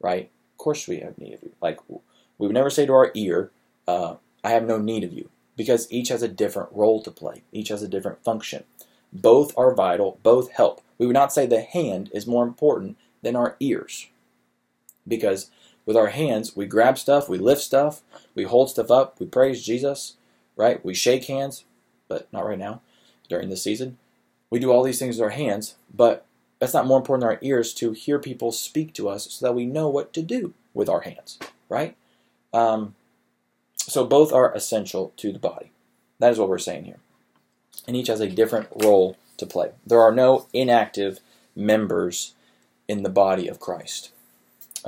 right? 0.00 0.30
Of 0.52 0.56
course 0.56 0.88
we 0.88 1.00
have 1.00 1.18
need 1.18 1.34
of 1.34 1.42
you. 1.42 1.52
Like, 1.60 1.80
we 1.90 2.46
would 2.46 2.54
never 2.54 2.70
say 2.70 2.86
to 2.86 2.94
our 2.94 3.10
ear, 3.12 3.50
uh, 3.86 4.14
I 4.42 4.52
have 4.52 4.64
no 4.64 4.78
need 4.78 5.04
of 5.04 5.12
you, 5.12 5.28
because 5.54 5.86
each 5.92 6.08
has 6.08 6.22
a 6.22 6.28
different 6.28 6.70
role 6.72 7.02
to 7.02 7.10
play, 7.10 7.42
each 7.52 7.68
has 7.68 7.82
a 7.82 7.88
different 7.88 8.24
function. 8.24 8.64
Both 9.12 9.52
are 9.58 9.74
vital, 9.74 10.18
both 10.22 10.52
help. 10.52 10.80
We 10.96 11.06
would 11.06 11.12
not 11.12 11.34
say 11.34 11.44
the 11.44 11.60
hand 11.60 12.08
is 12.14 12.26
more 12.26 12.44
important 12.44 12.96
than 13.20 13.36
our 13.36 13.56
ears, 13.60 14.06
because 15.06 15.50
with 15.88 15.96
our 15.96 16.08
hands, 16.08 16.54
we 16.54 16.66
grab 16.66 16.98
stuff, 16.98 17.30
we 17.30 17.38
lift 17.38 17.62
stuff, 17.62 18.02
we 18.34 18.44
hold 18.44 18.68
stuff 18.68 18.90
up, 18.90 19.18
we 19.18 19.24
praise 19.24 19.64
Jesus, 19.64 20.16
right? 20.54 20.84
We 20.84 20.92
shake 20.92 21.24
hands, 21.24 21.64
but 22.08 22.30
not 22.30 22.44
right 22.44 22.58
now, 22.58 22.82
during 23.30 23.48
this 23.48 23.62
season. 23.62 23.96
We 24.50 24.58
do 24.58 24.70
all 24.70 24.82
these 24.82 24.98
things 24.98 25.16
with 25.16 25.24
our 25.24 25.30
hands, 25.30 25.76
but 25.92 26.26
that's 26.58 26.74
not 26.74 26.86
more 26.86 26.98
important 26.98 27.22
than 27.22 27.36
our 27.36 27.40
ears 27.40 27.72
to 27.74 27.92
hear 27.92 28.18
people 28.18 28.52
speak 28.52 28.92
to 28.94 29.08
us 29.08 29.32
so 29.32 29.46
that 29.46 29.54
we 29.54 29.64
know 29.64 29.88
what 29.88 30.12
to 30.12 30.20
do 30.20 30.52
with 30.74 30.90
our 30.90 31.00
hands, 31.00 31.38
right? 31.70 31.96
Um, 32.52 32.94
so 33.78 34.04
both 34.04 34.30
are 34.30 34.54
essential 34.54 35.14
to 35.16 35.32
the 35.32 35.38
body. 35.38 35.70
That 36.18 36.32
is 36.32 36.38
what 36.38 36.50
we're 36.50 36.58
saying 36.58 36.84
here. 36.84 36.98
And 37.86 37.96
each 37.96 38.08
has 38.08 38.20
a 38.20 38.28
different 38.28 38.68
role 38.74 39.16
to 39.38 39.46
play. 39.46 39.70
There 39.86 40.02
are 40.02 40.12
no 40.12 40.48
inactive 40.52 41.20
members 41.56 42.34
in 42.88 43.04
the 43.04 43.08
body 43.08 43.48
of 43.48 43.58
Christ. 43.58 44.10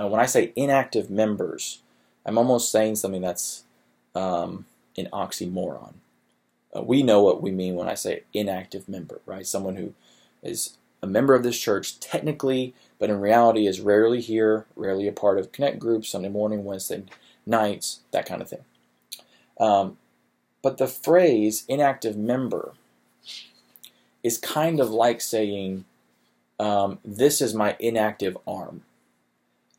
Uh, 0.00 0.06
when 0.06 0.20
I 0.20 0.26
say 0.26 0.52
inactive 0.56 1.10
members, 1.10 1.82
I'm 2.24 2.38
almost 2.38 2.72
saying 2.72 2.96
something 2.96 3.20
that's 3.20 3.64
um, 4.14 4.66
an 4.96 5.08
oxymoron. 5.12 5.94
Uh, 6.74 6.82
we 6.82 7.02
know 7.02 7.22
what 7.22 7.42
we 7.42 7.50
mean 7.50 7.74
when 7.74 7.88
I 7.88 7.94
say 7.94 8.22
inactive 8.32 8.88
member, 8.88 9.20
right? 9.26 9.46
Someone 9.46 9.76
who 9.76 9.92
is 10.42 10.78
a 11.02 11.06
member 11.06 11.34
of 11.34 11.42
this 11.42 11.58
church 11.58 12.00
technically, 12.00 12.74
but 12.98 13.10
in 13.10 13.20
reality 13.20 13.66
is 13.66 13.80
rarely 13.80 14.20
here, 14.20 14.66
rarely 14.76 15.06
a 15.06 15.12
part 15.12 15.38
of 15.38 15.52
connect 15.52 15.78
groups, 15.78 16.08
Sunday 16.08 16.28
morning, 16.28 16.64
Wednesday 16.64 17.04
nights, 17.44 18.00
that 18.12 18.26
kind 18.26 18.40
of 18.40 18.48
thing. 18.48 18.64
Um, 19.58 19.98
but 20.62 20.78
the 20.78 20.86
phrase 20.86 21.64
inactive 21.68 22.16
member 22.16 22.72
is 24.22 24.38
kind 24.38 24.80
of 24.80 24.90
like 24.90 25.20
saying, 25.20 25.84
um, 26.58 26.98
This 27.04 27.40
is 27.40 27.54
my 27.54 27.76
inactive 27.80 28.38
arm. 28.46 28.82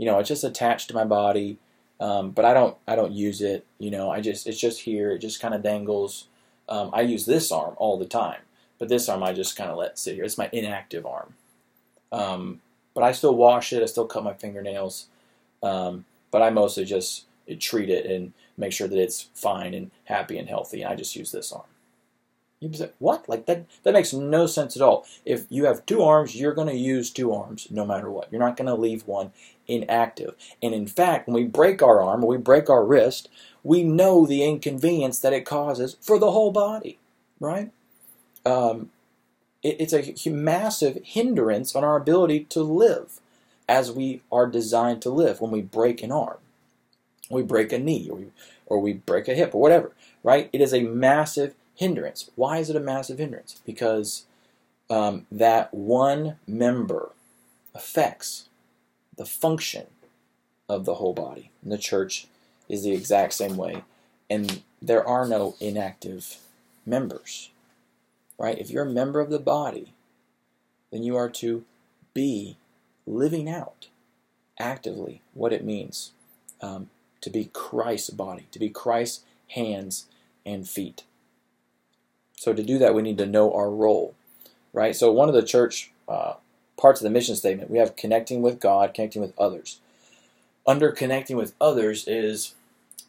You 0.02 0.08
know, 0.08 0.18
it's 0.18 0.30
just 0.30 0.44
attached 0.44 0.88
to 0.88 0.96
my 0.96 1.06
body, 1.06 1.60
um, 2.00 2.32
but 2.32 2.44
I 2.44 2.56
don't 2.56 2.76
I 2.88 2.96
don't 2.96 3.12
use 3.12 3.40
it. 3.40 3.68
You 3.78 3.92
know, 3.92 4.10
I 4.10 4.20
just 4.20 4.48
it's 4.48 4.60
just 4.60 4.82
here. 4.82 5.12
It 5.12 5.20
just 5.20 5.40
kind 5.40 5.54
of 5.54 5.62
dangles. 5.62 6.28
Um, 6.68 6.90
I 6.92 7.02
use 7.02 7.28
this 7.28 7.52
arm 7.52 7.76
all 7.78 8.00
the 8.00 8.08
time, 8.08 8.42
but 8.80 8.90
this 8.90 9.08
arm 9.08 9.22
I 9.22 9.32
just 9.32 9.56
kind 9.56 9.70
of 9.70 9.78
let 9.78 10.00
sit 10.00 10.16
here. 10.16 10.24
It's 10.24 10.40
my 10.40 10.50
inactive 10.52 11.06
arm. 11.06 11.36
Um, 12.12 12.62
but 12.96 13.04
I 13.04 13.12
still 13.12 13.36
wash 13.36 13.74
it. 13.74 13.84
I 13.84 13.86
still 13.86 14.08
cut 14.08 14.24
my 14.24 14.34
fingernails. 14.34 15.06
Um, 15.62 16.06
but 16.32 16.42
I 16.42 16.50
mostly 16.50 16.84
just 16.84 17.26
treat 17.60 17.92
it 17.92 18.08
and 18.08 18.34
make 18.58 18.74
sure 18.74 18.88
that 18.88 18.98
it's 18.98 19.30
fine 19.36 19.76
and 19.76 19.92
happy 20.06 20.40
and 20.40 20.50
healthy. 20.50 20.82
And 20.82 20.92
I 20.92 20.96
just 20.96 21.16
use 21.16 21.32
this 21.32 21.52
arm. 21.52 21.71
You 22.62 22.72
say, 22.74 22.92
what? 23.00 23.28
Like 23.28 23.48
that? 23.48 23.66
That 23.84 23.94
makes 23.94 24.14
no 24.14 24.46
sense 24.46 24.76
at 24.76 24.84
all. 24.84 25.06
If 25.26 25.46
you 25.50 25.66
have 25.66 25.86
two 25.86 26.04
arms, 26.04 26.36
you're 26.36 26.54
going 26.54 26.68
to 26.68 26.76
use 26.76 27.10
two 27.10 27.34
arms 27.34 27.68
no 27.72 27.86
matter 27.86 28.10
what. 28.10 28.32
You're 28.32 28.40
not 28.40 28.56
going 28.56 28.68
to 28.68 28.76
leave 28.76 29.08
one 29.08 29.32
inactive. 29.68 30.36
And 30.62 30.74
in 30.74 30.86
fact, 30.86 31.28
when 31.28 31.34
we 31.34 31.44
break 31.44 31.82
our 31.82 32.02
arm 32.02 32.24
or 32.24 32.28
we 32.28 32.38
break 32.38 32.70
our 32.70 32.86
wrist, 32.86 33.30
we 33.64 33.84
know 33.84 34.28
the 34.28 34.44
inconvenience 34.44 35.20
that 35.20 35.34
it 35.34 35.46
causes 35.46 35.98
for 36.02 36.20
the 36.20 36.32
whole 36.32 36.52
body, 36.52 37.00
right? 37.40 37.72
Um, 38.46 38.92
it, 39.64 39.78
it's 39.80 40.28
a 40.28 40.30
massive 40.30 41.00
hindrance 41.04 41.76
on 41.76 41.84
our 41.84 41.96
ability 41.96 42.46
to 42.46 42.62
live 42.62 43.20
as 43.68 43.92
we 43.92 44.22
are 44.32 44.46
designed 44.46 45.02
to 45.02 45.10
live 45.10 45.42
when 45.42 45.52
we 45.52 45.62
break 45.62 46.04
an 46.04 46.12
arm 46.12 46.38
we 47.32 47.44
break 47.44 47.72
a 47.72 47.80
knee 47.80 48.10
or 48.10 48.18
we, 48.18 48.26
or 48.66 48.80
we 48.80 48.94
break 48.94 49.28
a 49.28 49.34
hip 49.34 49.56
or 49.56 49.62
whatever, 49.62 49.92
right? 50.24 50.50
It 50.54 50.62
is 50.62 50.74
a 50.74 50.82
massive 50.82 51.56
hindrance. 51.76 52.30
Why 52.36 52.60
is 52.60 52.70
it 52.70 52.76
a 52.76 52.82
massive 52.82 53.18
hindrance? 53.18 53.62
Because 53.66 54.26
um, 54.90 55.26
that 55.32 55.74
one 55.74 56.38
member 56.48 57.12
affects 57.74 58.50
the 59.16 59.26
function 59.26 59.88
of 60.68 60.86
the 60.86 60.96
whole 60.96 61.14
body. 61.14 61.52
And 61.64 61.72
the 61.72 61.78
church 61.78 62.28
is 62.70 62.84
the 62.84 62.94
exact 62.94 63.34
same 63.34 63.58
way. 63.58 63.84
And 64.30 64.62
there 64.82 65.06
are 65.06 65.28
no 65.28 65.56
inactive 65.60 66.38
members, 66.86 67.50
right? 68.38 68.58
If 68.58 68.70
you're 68.70 68.86
a 68.86 68.90
member 68.92 69.20
of 69.20 69.30
the 69.30 69.40
body, 69.40 69.94
then 70.92 71.04
you 71.04 71.16
are 71.16 71.30
to 71.30 71.64
be 72.14 72.58
living 73.06 73.50
out 73.50 73.88
actively 74.60 75.22
what 75.34 75.54
it 75.54 75.64
means 75.64 76.12
um, 76.62 76.90
to 77.22 77.30
be 77.30 77.50
Christ's 77.54 78.10
body, 78.10 78.48
to 78.52 78.60
be 78.60 78.70
Christ's 78.70 79.24
hands 79.50 80.06
and 80.46 80.68
feet. 80.68 81.04
So 82.42 82.54
to 82.54 82.64
do 82.64 82.80
that, 82.80 82.96
we 82.96 83.04
need 83.04 83.20
to 83.20 83.28
know 83.28 83.54
our 83.54 83.70
role, 83.70 84.16
right? 84.74 84.96
So 84.96 85.12
one 85.12 85.30
of 85.30 85.36
the 85.36 85.44
church 85.44 85.92
uh, 86.08 86.34
parts 86.76 87.00
of 87.00 87.04
the 87.04 87.12
mission 87.12 87.36
statement, 87.36 87.70
we 87.70 87.78
have 87.78 87.96
connecting 87.96 88.42
with 88.42 88.60
God, 88.60 88.96
connecting 88.96 89.22
with 89.22 89.38
others. 89.38 89.80
Under 90.66 90.92
connecting 90.92 91.38
with 91.38 91.54
others 91.62 92.08
is 92.08 92.56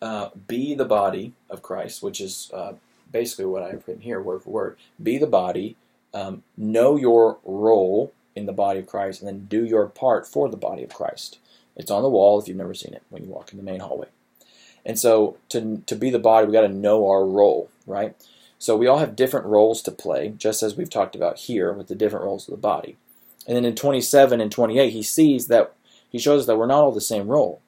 uh, 0.03 0.29
be 0.47 0.75
the 0.75 0.85
body 0.85 1.33
of 1.49 1.63
Christ, 1.63 2.03
which 2.03 2.21
is 2.21 2.51
uh, 2.53 2.75
basically 3.11 3.47
what 3.47 3.63
I've 3.63 3.89
written 3.89 4.03
here, 4.03 4.21
word 4.21 4.43
for 4.43 4.51
word. 4.51 4.77
Be 5.03 5.17
the 5.17 5.27
body, 5.27 5.77
um, 6.13 6.43
know 6.59 6.99
your 6.99 7.39
role 7.43 8.13
in 8.37 8.45
the 8.45 8.53
body 8.53 8.81
of 8.81 8.87
Christ, 8.87 9.23
and 9.23 9.29
then 9.29 9.47
do 9.47 9.65
your 9.65 9.87
part 9.87 10.27
for 10.27 10.51
the 10.51 10.59
body 10.59 10.83
of 10.83 10.93
Christ. 10.93 11.39
It's 11.75 11.91
on 11.91 12.03
the 12.03 12.11
wall 12.11 12.39
if 12.39 12.49
you've 12.49 12.59
never 12.59 12.75
seen 12.75 12.93
it 12.93 13.03
when 13.09 13.25
you 13.25 13.31
walk 13.31 13.51
in 13.51 13.57
the 13.57 13.65
main 13.65 13.81
hallway. 13.81 14.09
And 14.85 14.99
so 14.99 15.39
to, 15.49 15.83
to 15.87 15.97
be 15.97 16.11
the 16.11 16.19
body, 16.19 16.47
we 16.47 16.53
got 16.53 16.67
to 16.67 16.69
know 16.69 17.09
our 17.09 17.25
role, 17.25 17.71
right? 17.87 18.15
So 18.63 18.77
we 18.77 18.87
all 18.87 18.99
have 18.99 19.17
different 19.17 19.47
roles 19.47 19.83
to 19.83 19.91
play, 19.91 20.35
just 20.37 20.63
as 20.63 20.77
we've 20.77 20.89
talked 20.89 21.17
about 21.17 21.37
here 21.37 21.73
with 21.73 21.89
the 21.89 21.97
different 21.97 22.25
roles 22.25 22.47
of 22.47 22.53
the 22.53 22.61
body. 22.61 22.97
And 23.47 23.57
then 23.57 23.65
in 23.65 23.75
27 23.75 24.41
and 24.41 24.53
28, 24.53 24.91
he 24.91 25.03
sees 25.03 25.49
that 25.49 25.75
he 26.09 26.19
shows 26.19 26.43
us 26.43 26.47
that 26.47 26.57
we're 26.57 26.67
not 26.67 26.85
all 26.85 26.93
the 26.93 27.01
same 27.01 27.27
role. 27.27 27.61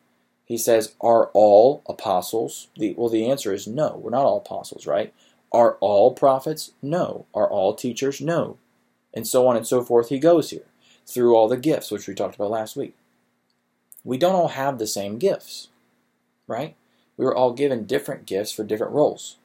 He 0.44 0.56
says, 0.56 0.94
Are 1.00 1.30
all 1.34 1.82
apostles? 1.88 2.68
The, 2.76 2.94
well, 2.96 3.08
the 3.08 3.28
answer 3.28 3.52
is 3.52 3.66
no. 3.66 3.98
We're 4.00 4.10
not 4.10 4.24
all 4.24 4.36
apostles, 4.36 4.86
right? 4.86 5.12
Are 5.50 5.78
all 5.80 6.12
prophets? 6.12 6.70
No. 6.80 7.26
Are 7.34 7.48
all 7.48 7.74
teachers? 7.74 8.20
No. 8.20 8.58
And 9.12 9.26
so 9.26 9.48
on 9.48 9.56
and 9.56 9.66
so 9.66 9.82
forth, 9.82 10.10
he 10.10 10.20
goes 10.20 10.50
here 10.50 10.66
through 11.06 11.34
all 11.34 11.48
the 11.48 11.56
gifts, 11.56 11.90
which 11.90 12.06
we 12.06 12.14
talked 12.14 12.36
about 12.36 12.50
last 12.50 12.76
week 12.76 12.94
we 14.04 14.18
don't 14.18 14.34
all 14.34 14.48
have 14.48 14.78
the 14.78 14.86
same 14.86 15.18
gifts, 15.18 15.68
right? 16.46 16.76
We 17.16 17.24
were 17.24 17.34
all 17.34 17.52
given 17.52 17.86
different 17.86 18.26
gifts 18.26 18.52
for 18.52 18.62
different 18.62 18.92
roles, 18.92 19.36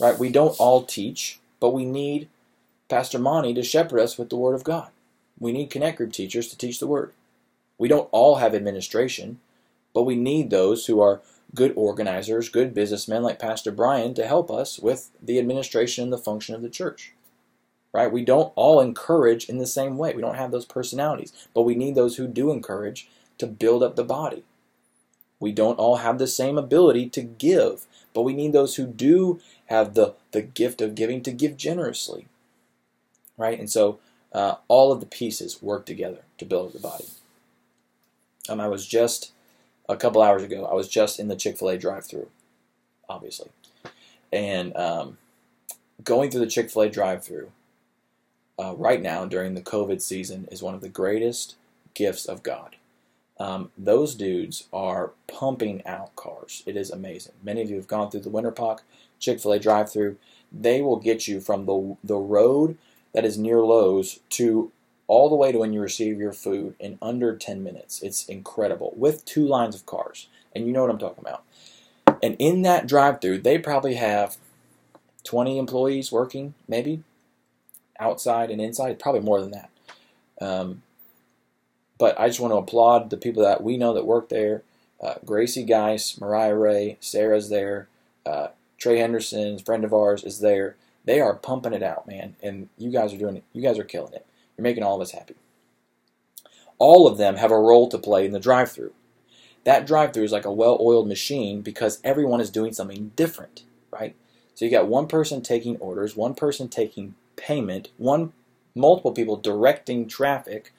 right? 0.00 0.18
We 0.18 0.30
don't 0.30 0.58
all 0.58 0.82
teach, 0.82 1.38
but 1.60 1.74
we 1.74 1.84
need 1.84 2.28
Pastor 2.88 3.18
Monty 3.18 3.54
to 3.54 3.62
shepherd 3.62 4.00
us 4.00 4.18
with 4.18 4.30
the 4.30 4.36
Word 4.36 4.54
of 4.54 4.64
God. 4.64 4.90
We 5.38 5.52
need 5.52 5.70
Connect 5.70 5.98
Group 5.98 6.12
teachers 6.12 6.48
to 6.48 6.58
teach 6.58 6.78
the 6.78 6.86
Word. 6.86 7.12
We 7.78 7.88
don't 7.88 8.08
all 8.12 8.36
have 8.36 8.54
administration, 8.54 9.40
but 9.92 10.04
we 10.04 10.16
need 10.16 10.50
those 10.50 10.86
who 10.86 11.00
are 11.00 11.20
good 11.54 11.72
organizers, 11.76 12.48
good 12.48 12.74
businessmen 12.74 13.22
like 13.22 13.38
Pastor 13.38 13.70
Brian 13.70 14.14
to 14.14 14.26
help 14.26 14.50
us 14.50 14.78
with 14.78 15.10
the 15.22 15.38
administration 15.38 16.04
and 16.04 16.12
the 16.12 16.18
function 16.18 16.54
of 16.54 16.62
the 16.62 16.70
church. 16.70 17.12
Right? 17.92 18.12
We 18.12 18.24
don't 18.24 18.52
all 18.56 18.80
encourage 18.80 19.48
in 19.48 19.58
the 19.58 19.66
same 19.66 19.96
way. 19.96 20.14
We 20.14 20.20
don't 20.20 20.34
have 20.36 20.50
those 20.50 20.66
personalities, 20.66 21.32
but 21.54 21.62
we 21.62 21.74
need 21.74 21.94
those 21.94 22.16
who 22.16 22.26
do 22.26 22.50
encourage 22.50 23.08
to 23.38 23.46
build 23.46 23.82
up 23.82 23.96
the 23.96 24.04
body. 24.04 24.44
We 25.40 25.52
don't 25.52 25.78
all 25.78 25.96
have 25.96 26.18
the 26.18 26.26
same 26.26 26.58
ability 26.58 27.10
to 27.10 27.22
give, 27.22 27.86
but 28.14 28.22
we 28.22 28.34
need 28.34 28.52
those 28.52 28.76
who 28.76 28.86
do 28.86 29.40
have 29.66 29.94
the, 29.94 30.14
the 30.32 30.42
gift 30.42 30.80
of 30.80 30.94
giving 30.94 31.22
to 31.22 31.32
give 31.32 31.56
generously. 31.56 32.26
Right? 33.36 33.58
And 33.58 33.70
so 33.70 33.98
uh, 34.32 34.56
all 34.68 34.92
of 34.92 35.00
the 35.00 35.06
pieces 35.06 35.62
work 35.62 35.86
together 35.86 36.20
to 36.38 36.44
build 36.44 36.72
the 36.72 36.78
body. 36.78 37.06
Um, 38.48 38.60
I 38.60 38.68
was 38.68 38.86
just, 38.86 39.32
a 39.88 39.96
couple 39.96 40.22
hours 40.22 40.42
ago, 40.42 40.64
I 40.64 40.74
was 40.74 40.88
just 40.88 41.18
in 41.18 41.28
the 41.28 41.36
Chick 41.36 41.58
fil 41.58 41.68
A 41.70 41.78
drive 41.78 42.06
through, 42.06 42.28
obviously. 43.08 43.50
And 44.32 44.76
um, 44.76 45.18
going 46.02 46.30
through 46.30 46.40
the 46.40 46.50
Chick 46.50 46.70
fil 46.70 46.82
A 46.82 46.88
drive 46.88 47.24
through 47.24 47.50
uh, 48.58 48.74
right 48.76 49.02
now 49.02 49.24
during 49.26 49.54
the 49.54 49.60
COVID 49.60 50.00
season 50.00 50.48
is 50.50 50.62
one 50.62 50.74
of 50.74 50.80
the 50.80 50.88
greatest 50.88 51.56
gifts 51.94 52.24
of 52.26 52.42
God. 52.42 52.76
Um, 53.38 53.70
those 53.76 54.14
dudes 54.14 54.66
are 54.72 55.12
pumping 55.26 55.84
out 55.86 56.16
cars. 56.16 56.62
It 56.66 56.76
is 56.76 56.90
amazing. 56.90 57.34
Many 57.42 57.60
of 57.62 57.68
you 57.68 57.76
have 57.76 57.88
gone 57.88 58.10
through 58.10 58.20
the 58.20 58.30
Winter 58.30 58.50
Park 58.50 58.82
Chick 59.18 59.40
fil 59.40 59.52
A 59.52 59.58
drive 59.58 59.90
through. 59.90 60.16
They 60.52 60.80
will 60.80 60.96
get 60.96 61.26
you 61.26 61.40
from 61.40 61.66
the, 61.66 61.96
the 62.04 62.16
road 62.16 62.78
that 63.12 63.24
is 63.24 63.38
near 63.38 63.60
Lowe's 63.60 64.20
to 64.30 64.70
all 65.06 65.28
the 65.28 65.36
way 65.36 65.52
to 65.52 65.58
when 65.58 65.72
you 65.72 65.80
receive 65.80 66.18
your 66.18 66.32
food 66.32 66.74
in 66.78 66.98
under 67.00 67.36
10 67.36 67.62
minutes. 67.62 68.02
It's 68.02 68.26
incredible 68.26 68.92
with 68.96 69.24
two 69.24 69.46
lines 69.46 69.74
of 69.74 69.86
cars. 69.86 70.28
And 70.54 70.66
you 70.66 70.72
know 70.72 70.82
what 70.82 70.90
I'm 70.90 70.98
talking 70.98 71.24
about. 71.26 71.44
And 72.22 72.36
in 72.38 72.62
that 72.62 72.86
drive 72.86 73.20
through, 73.20 73.38
they 73.38 73.58
probably 73.58 73.94
have 73.94 74.36
20 75.24 75.58
employees 75.58 76.10
working, 76.10 76.54
maybe 76.66 77.02
outside 77.98 78.50
and 78.50 78.60
inside, 78.60 78.98
probably 78.98 79.20
more 79.20 79.40
than 79.40 79.52
that. 79.52 79.70
Um, 80.40 80.82
but 81.98 82.18
I 82.18 82.26
just 82.28 82.40
want 82.40 82.52
to 82.52 82.58
applaud 82.58 83.10
the 83.10 83.16
people 83.16 83.42
that 83.42 83.62
we 83.62 83.76
know 83.76 83.94
that 83.94 84.06
work 84.06 84.28
there. 84.28 84.62
Uh, 85.02 85.14
Gracie 85.24 85.64
Geis, 85.64 86.20
Mariah 86.20 86.54
Ray, 86.54 86.96
Sarah's 87.00 87.48
there. 87.48 87.88
Uh, 88.24 88.48
Trey 88.78 88.98
Henderson, 88.98 89.58
friend 89.58 89.84
of 89.84 89.92
ours, 89.92 90.24
is 90.24 90.40
there. 90.40 90.76
They 91.04 91.20
are 91.20 91.34
pumping 91.34 91.72
it 91.72 91.82
out, 91.82 92.06
man, 92.06 92.36
and 92.42 92.68
you 92.76 92.90
guys 92.90 93.12
are 93.12 93.18
doing 93.18 93.36
it. 93.36 93.44
You 93.52 93.62
guys 93.62 93.78
are 93.78 93.84
killing 93.84 94.12
it. 94.12 94.26
You're 94.56 94.62
making 94.62 94.82
all 94.82 94.96
of 94.96 95.02
us 95.02 95.12
happy. 95.12 95.36
All 96.78 97.06
of 97.06 97.16
them 97.16 97.36
have 97.36 97.50
a 97.50 97.58
role 97.58 97.88
to 97.88 97.98
play 97.98 98.26
in 98.26 98.32
the 98.32 98.40
drive-through. 98.40 98.92
That 99.64 99.86
drive-through 99.86 100.24
is 100.24 100.32
like 100.32 100.44
a 100.44 100.52
well-oiled 100.52 101.08
machine 101.08 101.62
because 101.62 102.00
everyone 102.04 102.40
is 102.40 102.50
doing 102.50 102.72
something 102.72 103.12
different, 103.16 103.64
right? 103.90 104.14
So 104.54 104.64
you 104.64 104.70
got 104.70 104.88
one 104.88 105.06
person 105.06 105.42
taking 105.42 105.76
orders, 105.76 106.16
one 106.16 106.34
person 106.34 106.68
taking 106.68 107.14
payment, 107.36 107.90
one 107.96 108.32
multiple 108.74 109.12
people 109.12 109.36
directing 109.36 110.06
traffic, 110.06 110.72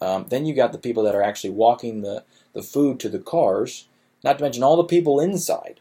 Um, 0.00 0.26
then 0.28 0.46
you 0.46 0.54
got 0.54 0.72
the 0.72 0.78
people 0.78 1.02
that 1.04 1.14
are 1.14 1.22
actually 1.22 1.50
walking 1.50 2.02
the, 2.02 2.24
the 2.52 2.62
food 2.62 3.00
to 3.00 3.08
the 3.08 3.18
cars, 3.18 3.88
not 4.22 4.38
to 4.38 4.44
mention 4.44 4.62
all 4.62 4.76
the 4.76 4.84
people 4.84 5.20
inside. 5.20 5.80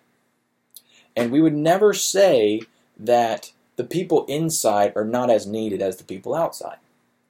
And 1.18 1.32
we 1.32 1.42
would 1.42 1.56
never 1.56 1.94
say 1.94 2.62
that 2.98 3.52
the 3.76 3.84
people 3.84 4.24
inside 4.26 4.94
are 4.96 5.04
not 5.04 5.32
as 5.32 5.48
needed 5.48 5.82
as 5.82 5.98
the 5.98 6.04
people 6.04 6.36
outside, 6.36 6.78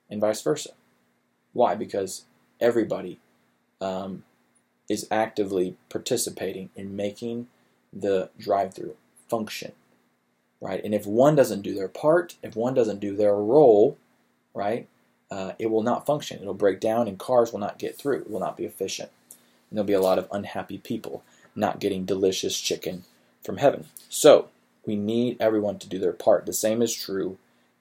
and 0.09 0.19
vice 0.19 0.41
versa. 0.41 0.71
Why? 1.53 1.73
Because 1.73 2.25
everybody 2.59 3.19
um, 3.79 4.23
is 4.89 5.07
actively 5.09 5.77
participating 5.89 6.69
in 6.75 6.97
making 6.97 7.47
the 7.93 8.29
drive 8.37 8.73
through 8.73 8.95
function, 9.29 9.71
right? 10.59 10.83
And 10.83 10.93
if 10.93 11.05
one 11.05 11.35
doesn't 11.35 11.61
do 11.61 11.73
their 11.73 11.87
part, 11.87 12.35
if 12.43 12.57
one 12.57 12.73
doesn't 12.73 12.99
do 12.99 13.15
their 13.15 13.35
role, 13.35 13.97
right, 14.53 14.87
uh, 15.31 15.53
it 15.59 15.71
will 15.71 15.83
not 15.83 16.05
function. 16.05 16.41
It'll 16.41 16.53
break 16.53 16.81
down 16.81 17.07
and 17.07 17.17
cars 17.17 17.53
will 17.53 17.59
not 17.59 17.79
get 17.79 17.97
through. 17.97 18.19
It 18.19 18.29
will 18.29 18.39
not 18.41 18.57
be 18.57 18.65
efficient. 18.65 19.11
And 19.69 19.77
there'll 19.77 19.87
be 19.87 19.93
a 19.93 20.01
lot 20.01 20.19
of 20.19 20.27
unhappy 20.31 20.77
people 20.77 21.23
not 21.55 21.79
getting 21.79 22.05
delicious 22.05 22.59
chicken 22.59 23.03
from 23.43 23.57
heaven. 23.57 23.85
So, 24.09 24.49
we 24.85 24.95
need 24.95 25.37
everyone 25.39 25.79
to 25.79 25.89
do 25.89 25.99
their 25.99 26.13
part. 26.13 26.45
The 26.45 26.53
same 26.53 26.81
is 26.81 26.93
true 26.93 27.37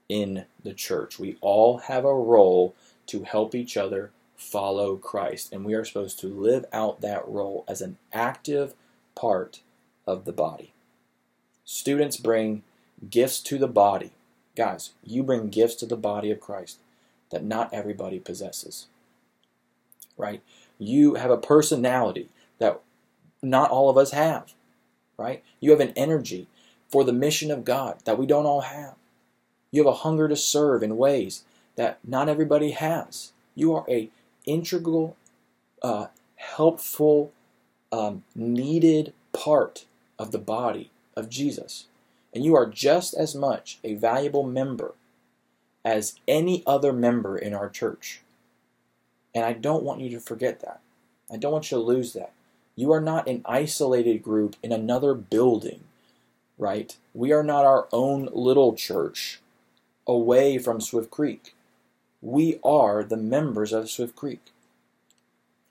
in 0.09 0.45
the 0.63 0.75
church. 0.75 1.19
We 1.19 1.37
all 1.41 1.79
have 1.79 2.05
a 2.05 2.15
role 2.15 2.75
to 3.07 3.23
help 3.23 3.55
each 3.55 3.77
other 3.77 4.11
follow 4.37 4.97
Christ, 4.97 5.53
and 5.53 5.65
we 5.65 5.75
are 5.75 5.85
supposed 5.85 6.19
to 6.21 6.27
live 6.27 6.65
out 6.73 7.01
that 7.01 7.27
role 7.27 7.65
as 7.69 7.81
an 7.81 7.97
active 8.13 8.75
part 9.15 9.61
of 10.07 10.25
the 10.25 10.33
body. 10.33 10.73
Students 11.65 12.17
bring 12.17 12.63
gifts 13.09 13.41
to 13.43 13.59
the 13.59 13.69
body. 13.69 14.13
Guys, 14.57 14.93
you 15.05 15.23
bring 15.23 15.49
gifts 15.49 15.75
to 15.77 15.87
the 15.87 15.97
body 15.97 16.31
of 16.31 16.41
Christ 16.41 16.79
that 17.31 17.45
not 17.45 17.73
everybody 17.73 18.19
possesses. 18.19 18.87
Right? 20.17 20.43
You 20.79 21.15
have 21.15 21.31
a 21.31 21.37
personality 21.37 22.29
that 22.59 22.81
not 23.43 23.71
all 23.71 23.91
of 23.91 23.97
us 23.97 24.13
have. 24.13 24.53
Right? 25.19 25.43
You 25.61 25.71
have 25.71 25.81
an 25.81 25.93
energy 25.97 26.47
for 26.89 27.05
the 27.05 27.13
mission 27.13 27.51
of 27.51 27.65
God 27.65 27.99
that 28.05 28.19
we 28.19 28.27
don't 28.27 28.47
all 28.47 28.63
have. 28.63 28.95
You 29.71 29.85
have 29.85 29.93
a 29.93 29.99
hunger 29.99 30.29
to 30.29 30.37
serve 30.37 30.83
in 30.83 30.97
ways 30.97 31.45
that 31.77 31.99
not 32.07 32.29
everybody 32.29 32.73
has. 32.73 33.33
You 33.55 33.75
are 33.75 33.85
a 33.89 34.11
integral, 34.45 35.17
uh, 35.83 36.07
helpful, 36.37 37.33
um, 37.93 38.25
needed 38.35 39.13
part 39.33 39.87
of 40.19 40.33
the 40.33 40.39
body 40.39 40.91
of 41.17 41.29
Jesus. 41.29 41.87
And 42.35 42.45
you 42.45 42.55
are 42.55 42.67
just 42.67 43.15
as 43.15 43.35
much 43.35 43.79
a 43.83 43.95
valuable 43.95 44.43
member 44.43 44.95
as 45.85 46.19
any 46.27 46.63
other 46.67 46.93
member 46.93 47.39
in 47.39 47.55
our 47.55 47.69
church. 47.69 48.21
And 49.35 49.45
I 49.45 49.53
don't 49.53 49.85
want 49.85 50.01
you 50.01 50.11
to 50.11 50.21
forget 50.21 50.61
that. 50.61 50.81
I 51.31 51.37
don't 51.37 51.53
want 51.53 51.71
you 51.71 51.79
to 51.79 51.83
lose 51.83 52.13
that. 52.13 52.33
You 52.77 52.93
are 52.93 53.01
not 53.01 53.27
an 53.27 53.41
isolated 53.47 54.23
group 54.23 54.55
in 54.63 54.71
another 54.71 55.15
building, 55.15 55.81
right? 56.59 56.95
We 57.15 57.33
are 57.33 57.43
not 57.43 57.65
our 57.65 57.89
own 57.91 58.29
little 58.33 58.75
church 58.75 59.41
away 60.07 60.59
from 60.59 60.83
Swift 60.83 61.11
Creek. 61.11 61.55
We 62.21 62.61
are 62.63 63.03
the 63.03 63.17
members 63.17 63.73
of 63.73 63.89
Swift 63.89 64.15
Creek. 64.15 64.53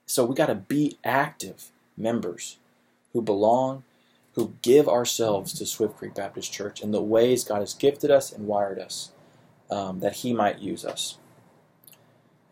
So 0.04 0.24
we 0.24 0.34
got 0.34 0.46
to 0.46 0.56
be 0.56 0.98
active 1.04 1.70
members 1.96 2.58
who 3.12 3.22
belong, 3.22 3.84
who 4.34 4.54
give 4.62 4.88
ourselves 4.88 5.52
to 5.54 5.66
Swift 5.66 5.96
Creek 5.96 6.14
Baptist 6.14 6.52
Church 6.52 6.82
in 6.82 6.90
the 6.90 7.02
ways 7.02 7.44
God 7.44 7.60
has 7.60 7.72
gifted 7.72 8.10
us 8.10 8.32
and 8.32 8.46
wired 8.48 8.80
us 8.80 9.12
um, 9.70 10.00
that 10.00 10.16
He 10.16 10.32
might 10.32 10.58
use 10.58 10.84
us. 10.84 11.18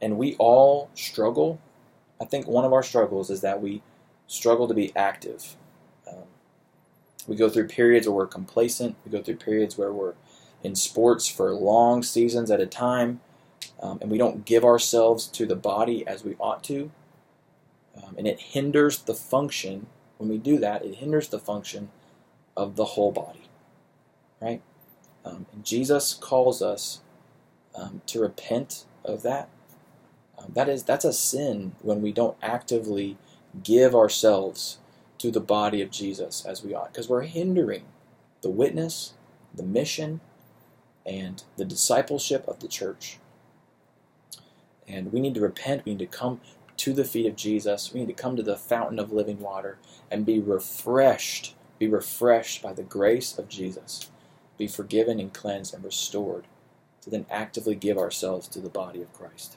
And 0.00 0.16
we 0.16 0.36
all 0.36 0.90
struggle. 0.94 1.60
I 2.20 2.24
think 2.24 2.46
one 2.46 2.64
of 2.64 2.72
our 2.72 2.82
struggles 2.82 3.30
is 3.30 3.40
that 3.40 3.60
we 3.60 3.82
struggle 4.26 4.68
to 4.68 4.74
be 4.74 4.94
active. 4.96 5.56
Um, 6.08 6.24
we 7.26 7.36
go 7.36 7.48
through 7.48 7.68
periods 7.68 8.06
where 8.06 8.16
we're 8.16 8.26
complacent. 8.26 8.96
We 9.04 9.10
go 9.10 9.22
through 9.22 9.36
periods 9.36 9.78
where 9.78 9.92
we're 9.92 10.14
in 10.62 10.74
sports 10.74 11.28
for 11.28 11.52
long 11.52 12.02
seasons 12.02 12.50
at 12.50 12.60
a 12.60 12.66
time, 12.66 13.20
um, 13.80 13.98
and 14.00 14.10
we 14.10 14.18
don't 14.18 14.44
give 14.44 14.64
ourselves 14.64 15.26
to 15.28 15.46
the 15.46 15.56
body 15.56 16.06
as 16.06 16.24
we 16.24 16.36
ought 16.38 16.64
to. 16.64 16.90
Um, 17.96 18.14
and 18.18 18.26
it 18.26 18.40
hinders 18.40 18.98
the 18.98 19.14
function, 19.14 19.86
when 20.18 20.28
we 20.28 20.38
do 20.38 20.58
that, 20.58 20.84
it 20.84 20.96
hinders 20.96 21.28
the 21.28 21.38
function 21.38 21.90
of 22.56 22.76
the 22.76 22.84
whole 22.84 23.12
body. 23.12 23.48
Right? 24.40 24.62
Um, 25.24 25.46
and 25.52 25.64
Jesus 25.64 26.14
calls 26.14 26.60
us 26.60 27.00
um, 27.74 28.02
to 28.06 28.20
repent 28.20 28.84
of 29.04 29.22
that. 29.22 29.48
Um, 30.38 30.52
that 30.54 30.68
is 30.68 30.82
that's 30.82 31.04
a 31.04 31.12
sin 31.12 31.76
when 31.80 32.02
we 32.02 32.12
don't 32.12 32.36
actively 32.42 33.16
give 33.62 33.94
ourselves 33.94 34.78
to 35.18 35.30
the 35.30 35.40
body 35.40 35.80
of 35.80 35.90
Jesus 35.90 36.44
as 36.44 36.62
we 36.62 36.74
ought, 36.74 36.92
because 36.92 37.08
we're 37.08 37.22
hindering 37.22 37.84
the 38.42 38.50
witness, 38.50 39.14
the 39.54 39.62
mission, 39.62 40.20
and 41.06 41.44
the 41.56 41.64
discipleship 41.64 42.46
of 42.48 42.60
the 42.60 42.68
church. 42.68 43.18
And 44.86 45.12
we 45.12 45.20
need 45.20 45.34
to 45.34 45.40
repent. 45.40 45.84
We 45.84 45.92
need 45.92 46.10
to 46.10 46.18
come 46.18 46.40
to 46.78 46.92
the 46.92 47.04
feet 47.04 47.26
of 47.26 47.36
Jesus. 47.36 47.92
We 47.92 48.00
need 48.00 48.16
to 48.16 48.22
come 48.22 48.36
to 48.36 48.42
the 48.42 48.56
fountain 48.56 48.98
of 48.98 49.12
living 49.12 49.40
water 49.40 49.78
and 50.10 50.26
be 50.26 50.40
refreshed, 50.40 51.54
be 51.78 51.86
refreshed 51.86 52.62
by 52.62 52.72
the 52.72 52.82
grace 52.82 53.38
of 53.38 53.48
Jesus, 53.48 54.10
be 54.58 54.66
forgiven 54.66 55.20
and 55.20 55.32
cleansed 55.32 55.74
and 55.74 55.84
restored 55.84 56.46
to 57.02 57.10
then 57.10 57.26
actively 57.30 57.74
give 57.74 57.98
ourselves 57.98 58.48
to 58.48 58.60
the 58.60 58.68
body 58.68 59.02
of 59.02 59.12
Christ. 59.12 59.56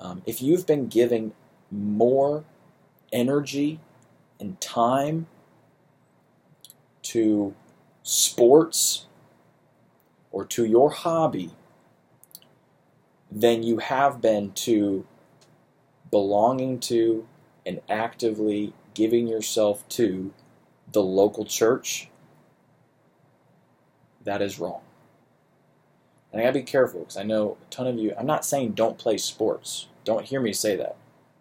Um, 0.00 0.22
if 0.26 0.40
you've 0.40 0.66
been 0.66 0.86
giving 0.86 1.32
more 1.70 2.44
energy 3.12 3.80
and 4.38 4.60
time 4.60 5.26
to 7.02 7.54
sports 8.02 9.06
or 10.30 10.44
to 10.44 10.64
your 10.64 10.90
hobby 10.90 11.50
than 13.30 13.62
you 13.62 13.78
have 13.78 14.20
been 14.20 14.52
to 14.52 15.06
belonging 16.10 16.80
to 16.80 17.26
and 17.64 17.80
actively 17.88 18.72
giving 18.94 19.28
yourself 19.28 19.86
to 19.88 20.32
the 20.92 21.02
local 21.02 21.44
church, 21.44 22.08
that 24.24 24.42
is 24.42 24.58
wrong. 24.58 24.80
And 26.32 26.40
I 26.40 26.44
gotta 26.44 26.58
be 26.58 26.62
careful 26.62 27.00
because 27.00 27.16
I 27.16 27.22
know 27.22 27.56
a 27.60 27.70
ton 27.70 27.86
of 27.86 27.98
you, 27.98 28.14
I'm 28.18 28.26
not 28.26 28.44
saying 28.44 28.72
don't 28.72 28.98
play 28.98 29.18
sports. 29.18 29.88
Don't 30.04 30.24
hear 30.24 30.40
me 30.40 30.52
say 30.52 30.76
that. 30.76 30.96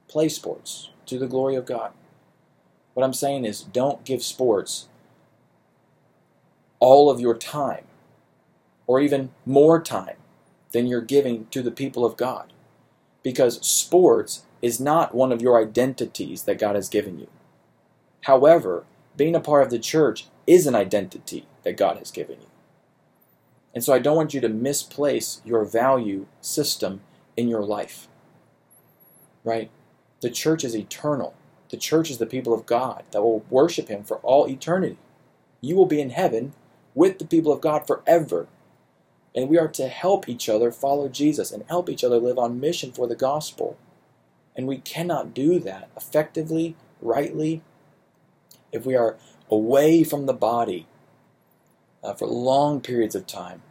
Play 0.08 0.30
sports 0.30 0.90
to 1.10 1.20
the 1.20 1.28
glory 1.28 1.56
of 1.56 1.66
God. 1.66 1.92
What 2.94 3.04
I'm 3.04 3.14
saying 3.14 3.46
is 3.46 3.62
don't 3.62 4.06
give 4.06 4.24
sports 4.24 4.88
all 6.80 7.10
of 7.10 7.20
your 7.20 7.36
time 7.36 7.86
or 8.88 9.00
even 9.00 9.32
more 9.46 9.82
time 9.82 10.18
than 10.72 10.88
you're 10.88 11.02
giving 11.02 11.48
to 11.48 11.62
the 11.62 11.72
people 11.72 12.06
of 12.06 12.18
God. 12.18 12.54
Because 13.24 13.66
sports 13.66 14.44
is 14.62 14.80
not 14.80 15.14
one 15.16 15.32
of 15.32 15.42
your 15.42 15.62
identities 15.62 16.44
that 16.44 16.60
God 16.60 16.76
has 16.76 16.90
given 16.90 17.20
you. 17.20 17.28
However, 18.24 18.86
being 19.16 19.36
a 19.36 19.40
part 19.40 19.64
of 19.64 19.70
the 19.70 19.80
church 19.80 20.28
is 20.48 20.68
an 20.68 20.76
identity 20.76 21.46
that 21.64 21.78
God 21.78 21.98
has 21.98 22.12
given 22.12 22.40
you. 22.40 22.48
And 23.74 23.84
so 23.84 23.94
I 23.94 24.00
don't 24.00 24.16
want 24.16 24.34
you 24.34 24.42
to 24.42 24.50
misplace 24.50 25.42
your 25.46 25.64
value 25.66 26.26
system 26.42 27.02
in 27.38 27.48
your 27.48 27.64
life. 27.64 28.08
Right? 29.44 29.70
The 30.22 30.30
church 30.30 30.64
is 30.64 30.76
eternal. 30.76 31.34
The 31.70 31.78
church 31.78 32.10
is 32.10 32.18
the 32.18 32.26
people 32.26 32.54
of 32.54 32.66
God 32.66 33.04
that 33.12 33.22
will 33.22 33.46
worship 33.50 33.88
Him 33.88 34.04
for 34.04 34.18
all 34.18 34.50
eternity. 34.50 34.98
You 35.62 35.76
will 35.76 35.86
be 35.86 36.02
in 36.02 36.10
heaven 36.10 36.54
with 36.96 37.20
the 37.20 37.26
people 37.26 37.52
of 37.52 37.62
God 37.62 37.86
forever. 37.86 38.48
And 39.36 39.48
we 39.48 39.58
are 39.58 39.68
to 39.70 39.88
help 39.88 40.28
each 40.28 40.50
other 40.50 40.72
follow 40.72 41.08
Jesus 41.08 41.52
and 41.52 41.64
help 41.68 41.90
each 41.90 42.04
other 42.04 42.18
live 42.18 42.38
on 42.38 42.60
mission 42.60 42.92
for 42.92 43.08
the 43.08 43.16
gospel. 43.16 43.78
And 44.56 44.68
we 44.68 44.78
cannot 44.80 45.34
do 45.34 45.60
that 45.60 45.90
effectively, 45.96 46.76
rightly, 47.02 47.62
if 48.72 48.86
we 48.86 48.96
are 48.96 49.18
away 49.50 50.04
from 50.04 50.26
the 50.26 50.34
body 50.34 50.88
uh, 52.04 52.14
for 52.14 52.28
long 52.28 52.82
periods 52.82 53.16
of 53.16 53.28
time 53.28 53.62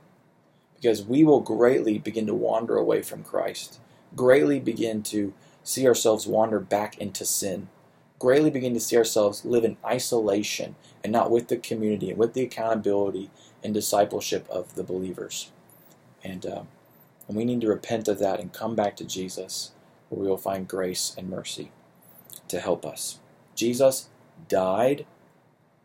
because 0.74 1.02
we 1.02 1.24
will 1.24 1.40
greatly 1.40 1.98
begin 1.98 2.26
to 2.26 2.34
wander 2.34 2.76
away 2.76 3.02
from 3.02 3.24
Christ, 3.24 3.80
greatly 4.14 4.60
begin 4.60 5.02
to 5.04 5.34
see 5.68 5.86
ourselves 5.86 6.26
wander 6.26 6.58
back 6.58 6.96
into 6.96 7.26
sin, 7.26 7.68
greatly 8.18 8.48
begin 8.48 8.72
to 8.72 8.80
see 8.80 8.96
ourselves 8.96 9.44
live 9.44 9.64
in 9.64 9.76
isolation 9.84 10.74
and 11.04 11.12
not 11.12 11.30
with 11.30 11.48
the 11.48 11.58
community 11.58 12.08
and 12.08 12.18
with 12.18 12.32
the 12.32 12.40
accountability 12.40 13.28
and 13.62 13.74
discipleship 13.74 14.48
of 14.48 14.74
the 14.76 14.82
believers. 14.82 15.52
And, 16.24 16.46
uh, 16.46 16.62
and 17.28 17.36
we 17.36 17.44
need 17.44 17.60
to 17.60 17.68
repent 17.68 18.08
of 18.08 18.18
that 18.18 18.40
and 18.40 18.50
come 18.50 18.74
back 18.74 18.96
to 18.96 19.04
Jesus, 19.04 19.72
where 20.08 20.22
we 20.22 20.26
will 20.26 20.38
find 20.38 20.66
grace 20.66 21.14
and 21.18 21.28
mercy 21.28 21.70
to 22.48 22.60
help 22.60 22.86
us. 22.86 23.18
Jesus 23.54 24.08
died 24.48 25.04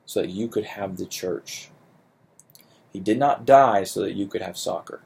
so 0.05 0.21
that 0.21 0.29
you 0.29 0.47
could 0.47 0.63
have 0.63 0.95
the 0.95 1.05
church. 1.05 1.71
He 2.93 3.01
did 3.01 3.19
not 3.19 3.45
die 3.45 3.84
so 3.84 3.99
that 3.99 4.13
you 4.13 4.27
could 4.27 4.41
have 4.41 4.57
soccer. 4.57 5.01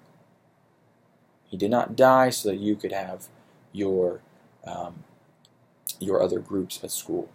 He 1.46 1.58
did 1.58 1.72
not 1.72 1.96
die 1.96 2.30
so 2.30 2.50
that 2.50 2.60
you 2.60 2.76
could 2.76 2.92
have 2.92 3.28
your 3.72 4.22
um, 4.68 5.04
your 6.00 6.22
other 6.22 6.40
groups 6.40 6.80
at 6.84 6.92
school. 6.92 7.30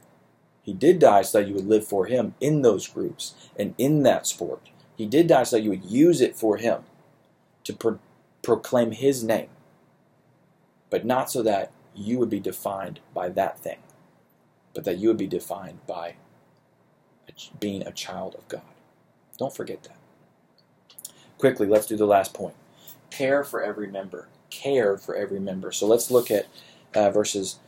He 0.63 0.73
did 0.73 0.99
die 0.99 1.23
so 1.23 1.39
that 1.39 1.49
you 1.49 1.55
would 1.55 1.67
live 1.67 1.87
for 1.87 2.07
Him 2.07 2.35
in 2.41 2.63
those 2.63 2.87
groups 2.87 3.35
and 3.59 3.75
in 3.79 4.03
that 4.05 4.27
sport. 4.27 4.71
He 4.97 5.07
did 5.07 5.27
die 5.27 5.43
so 5.43 5.57
that 5.57 5.63
you 5.63 5.71
would 5.71 5.85
use 5.85 6.21
it 6.21 6.37
for 6.37 6.57
Him 6.57 6.83
to 7.65 7.73
pro- 7.73 7.99
proclaim 8.43 8.93
His 8.93 9.25
name, 9.25 9.49
but 10.91 11.05
not 11.05 11.31
so 11.31 11.43
that 11.43 11.73
you 11.95 12.19
would 12.19 12.31
be 12.31 12.41
defined 12.41 13.01
by 13.13 13.29
that 13.31 13.59
thing, 13.59 13.79
but 14.75 14.85
that 14.85 14.99
you 14.99 15.09
would 15.09 15.19
be 15.19 15.27
defined 15.27 15.85
by 15.87 16.15
being 17.59 17.87
a 17.87 17.93
child 17.93 18.35
of 18.37 18.47
God. 18.49 18.63
Don't 19.39 19.55
forget 19.55 19.83
that. 19.85 19.97
Quickly, 21.39 21.67
let's 21.67 21.87
do 21.87 21.97
the 21.97 22.07
last 22.07 22.35
point. 22.35 22.55
Care 23.11 23.43
for 23.45 23.63
every 23.63 23.89
member. 23.89 24.29
Care 24.51 24.97
for 24.97 25.17
every 25.17 25.41
member. 25.41 25.73
So 25.73 25.87
let's 25.87 26.11
look 26.11 26.31
at 26.31 26.47
uh, 26.95 27.11
verses 27.11 27.59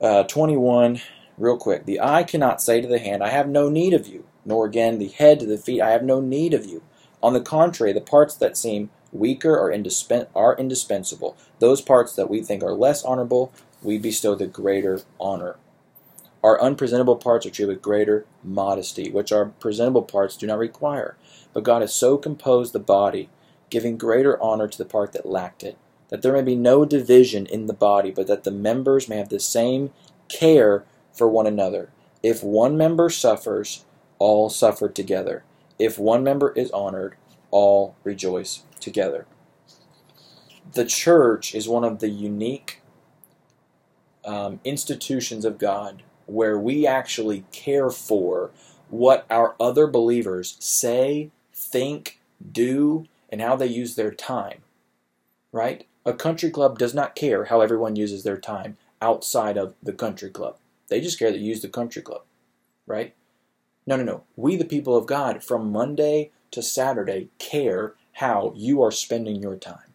uh, 0.00 0.24
21 0.24 1.00
real 1.36 1.56
quick. 1.56 1.84
The 1.84 2.00
eye 2.00 2.22
cannot 2.22 2.62
say 2.62 2.80
to 2.80 2.88
the 2.88 2.98
hand, 2.98 3.22
I 3.22 3.28
have 3.28 3.48
no 3.48 3.68
need 3.68 3.94
of 3.94 4.06
you, 4.06 4.24
nor 4.44 4.66
again 4.66 4.98
the 4.98 5.08
head 5.08 5.40
to 5.40 5.46
the 5.46 5.58
feet, 5.58 5.80
I 5.80 5.90
have 5.90 6.02
no 6.02 6.20
need 6.20 6.54
of 6.54 6.66
you. 6.66 6.82
On 7.22 7.32
the 7.32 7.40
contrary, 7.40 7.92
the 7.92 8.00
parts 8.00 8.34
that 8.36 8.56
seem 8.56 8.90
weaker 9.12 9.54
are, 9.54 9.72
are 10.34 10.56
indispensable. 10.56 11.36
Those 11.58 11.80
parts 11.80 12.14
that 12.14 12.30
we 12.30 12.42
think 12.42 12.62
are 12.62 12.72
less 12.72 13.02
honorable, 13.04 13.52
we 13.82 13.98
bestow 13.98 14.34
the 14.34 14.46
greater 14.46 15.00
honor. 15.20 15.56
Our 16.42 16.60
unpresentable 16.60 17.16
parts 17.16 17.46
are 17.46 17.50
treated 17.50 17.74
with 17.74 17.82
greater 17.82 18.24
modesty, 18.44 19.10
which 19.10 19.32
our 19.32 19.46
presentable 19.46 20.02
parts 20.02 20.36
do 20.36 20.46
not 20.46 20.58
require. 20.58 21.16
But 21.52 21.64
God 21.64 21.82
has 21.82 21.92
so 21.92 22.16
composed 22.16 22.72
the 22.72 22.78
body, 22.78 23.28
giving 23.70 23.98
greater 23.98 24.40
honor 24.40 24.68
to 24.68 24.78
the 24.78 24.84
part 24.84 25.12
that 25.12 25.26
lacked 25.26 25.64
it, 25.64 25.76
that 26.08 26.22
there 26.22 26.32
may 26.32 26.42
be 26.42 26.56
no 26.56 26.84
division 26.84 27.46
in 27.46 27.66
the 27.66 27.74
body, 27.74 28.10
but 28.10 28.26
that 28.26 28.44
the 28.44 28.50
members 28.50 29.08
may 29.08 29.16
have 29.16 29.28
the 29.28 29.40
same 29.40 29.90
care 30.28 30.84
for 31.12 31.28
one 31.28 31.46
another. 31.46 31.90
If 32.22 32.42
one 32.42 32.76
member 32.76 33.10
suffers, 33.10 33.84
all 34.18 34.48
suffer 34.48 34.88
together. 34.88 35.44
If 35.78 35.98
one 35.98 36.24
member 36.24 36.52
is 36.52 36.70
honored, 36.72 37.16
all 37.50 37.94
rejoice 38.04 38.64
together. 38.80 39.26
The 40.72 40.84
church 40.84 41.54
is 41.54 41.68
one 41.68 41.84
of 41.84 42.00
the 42.00 42.10
unique 42.10 42.82
um, 44.24 44.60
institutions 44.64 45.44
of 45.44 45.58
God 45.58 46.02
where 46.26 46.58
we 46.58 46.86
actually 46.86 47.44
care 47.52 47.88
for 47.90 48.50
what 48.90 49.24
our 49.30 49.54
other 49.58 49.86
believers 49.86 50.56
say, 50.60 51.30
think, 51.54 52.20
do, 52.52 53.06
and 53.30 53.40
how 53.40 53.56
they 53.56 53.66
use 53.66 53.94
their 53.94 54.12
time. 54.12 54.60
Right? 55.52 55.86
A 56.08 56.14
country 56.14 56.48
club 56.48 56.78
does 56.78 56.94
not 56.94 57.14
care 57.14 57.44
how 57.44 57.60
everyone 57.60 57.94
uses 57.94 58.22
their 58.22 58.38
time 58.38 58.78
outside 59.02 59.58
of 59.58 59.74
the 59.82 59.92
country 59.92 60.30
club. 60.30 60.56
They 60.88 61.02
just 61.02 61.18
care 61.18 61.30
that 61.30 61.36
you 61.36 61.48
use 61.48 61.60
the 61.60 61.68
country 61.68 62.00
club. 62.00 62.22
Right? 62.86 63.14
No, 63.86 63.94
no, 63.94 64.04
no. 64.04 64.24
We, 64.34 64.56
the 64.56 64.64
people 64.64 64.96
of 64.96 65.04
God, 65.04 65.44
from 65.44 65.70
Monday 65.70 66.30
to 66.52 66.62
Saturday, 66.62 67.28
care 67.38 67.92
how 68.12 68.54
you 68.56 68.82
are 68.82 68.90
spending 68.90 69.42
your 69.42 69.56
time. 69.56 69.92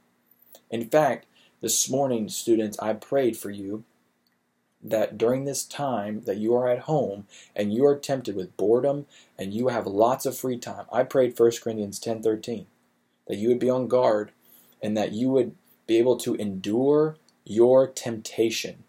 In 0.69 0.87
fact, 0.87 1.25
this 1.61 1.89
morning, 1.89 2.29
students, 2.29 2.77
I 2.77 2.93
prayed 2.93 3.35
for 3.35 3.49
you 3.49 3.83
that 4.83 5.17
during 5.17 5.45
this 5.45 5.65
time 5.65 6.21
that 6.25 6.37
you 6.37 6.53
are 6.53 6.67
at 6.67 6.81
home 6.81 7.25
and 7.55 7.73
you 7.73 7.87
are 7.87 7.97
tempted 7.97 8.35
with 8.35 8.55
boredom 8.55 9.07
and 9.39 9.51
you 9.51 9.69
have 9.69 9.87
lots 9.87 10.27
of 10.27 10.37
free 10.37 10.59
time. 10.59 10.85
I 10.93 11.05
prayed 11.05 11.33
1 11.35 11.63
Corinthians 11.63 11.99
10:13 11.99 12.67
that 13.27 13.37
you 13.37 13.47
would 13.47 13.57
be 13.57 13.71
on 13.71 13.87
guard 13.87 14.31
and 14.79 14.95
that 14.95 15.13
you 15.13 15.31
would 15.31 15.55
be 15.87 15.97
able 15.97 16.17
to 16.17 16.35
endure 16.35 17.17
your 17.45 17.87
temptation 17.87 18.83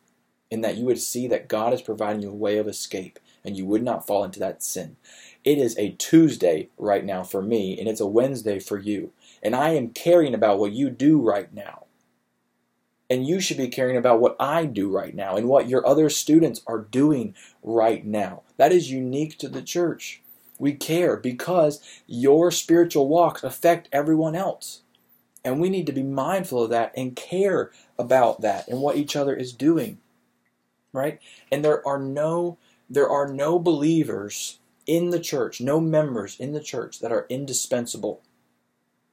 in 0.51 0.61
that 0.61 0.77
you 0.77 0.85
would 0.85 1.01
see 1.01 1.27
that 1.29 1.49
God 1.49 1.73
is 1.73 1.83
providing 1.83 2.23
you 2.23 2.31
a 2.31 2.35
way 2.35 2.59
of 2.59 2.69
escape 2.69 3.19
and 3.45 3.57
you 3.57 3.67
would 3.67 3.83
not 3.83 4.07
fall 4.07 4.25
into 4.25 4.41
that 4.41 4.63
sin. 4.63 4.97
It 5.43 5.59
is 5.59 5.77
a 5.77 5.91
Tuesday 5.99 6.69
right 6.79 7.05
now 7.05 7.23
for 7.23 7.43
me 7.43 7.79
and 7.79 7.89
it's 7.89 8.01
a 8.01 8.07
Wednesday 8.07 8.59
for 8.59 8.79
you. 8.79 9.13
And 9.43 9.55
I 9.55 9.71
am 9.71 9.91
caring 9.91 10.35
about 10.35 10.59
what 10.59 10.73
you 10.73 10.91
do 10.91 11.21
right 11.21 11.53
now. 11.53 11.85
And 13.11 13.27
you 13.27 13.41
should 13.41 13.59
be 13.59 13.69
caring 13.69 13.97
about 13.97 14.21
what 14.21 14.37
I 14.41 14.65
do 14.65 14.89
right 14.89 15.15
now 15.15 15.37
and 15.37 15.49
what 15.49 15.69
your 15.69 15.87
other 15.87 16.09
students 16.09 16.63
are 16.67 16.79
doing 16.79 17.35
right 17.63 18.05
now. 18.05 18.43
That 18.57 18.73
is 18.73 18.91
unique 18.91 19.39
to 19.41 19.49
the 19.49 19.61
church. 19.61 20.23
We 20.59 20.73
care 20.73 21.17
because 21.17 21.83
your 22.07 22.51
spiritual 22.51 23.09
walks 23.09 23.43
affect 23.43 23.89
everyone 23.93 24.35
else. 24.35 24.83
And 25.45 25.61
we 25.61 25.69
need 25.69 25.87
to 25.87 25.93
be 25.93 26.03
mindful 26.03 26.63
of 26.63 26.71
that 26.71 26.93
and 26.97 27.15
care 27.15 27.71
about 27.99 28.41
that 28.41 28.67
and 28.69 28.81
what 28.81 28.97
each 28.97 29.15
other 29.15 29.35
is 29.35 29.53
doing. 29.53 29.99
Right? 30.93 31.19
And 31.53 31.65
there 31.65 31.87
are 31.87 31.99
no 31.99 32.59
there 32.89 33.09
are 33.09 33.33
no 33.33 33.59
believers 33.59 34.59
in 34.87 35.11
the 35.11 35.21
church, 35.21 35.61
no 35.61 35.81
members 35.81 36.39
in 36.39 36.53
the 36.53 36.61
church 36.61 37.01
that 37.01 37.13
are 37.13 37.27
indispensable. 37.29 38.21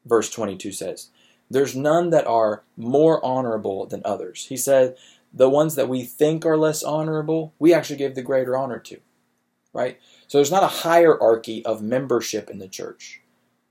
Verse 0.05 0.29
22 0.29 0.71
says, 0.71 1.09
there's 1.49 1.75
none 1.75 2.09
that 2.09 2.27
are 2.27 2.63
more 2.77 3.23
honorable 3.25 3.85
than 3.85 4.01
others. 4.03 4.47
He 4.47 4.57
said, 4.57 4.97
the 5.33 5.49
ones 5.49 5.75
that 5.75 5.89
we 5.89 6.03
think 6.03 6.45
are 6.45 6.57
less 6.57 6.83
honorable, 6.83 7.53
we 7.59 7.73
actually 7.73 7.97
give 7.97 8.15
the 8.15 8.21
greater 8.21 8.57
honor 8.57 8.79
to. 8.79 8.99
Right? 9.73 9.99
So 10.27 10.37
there's 10.37 10.51
not 10.51 10.63
a 10.63 10.67
hierarchy 10.67 11.63
of 11.65 11.81
membership 11.81 12.49
in 12.49 12.59
the 12.59 12.67
church. 12.67 13.20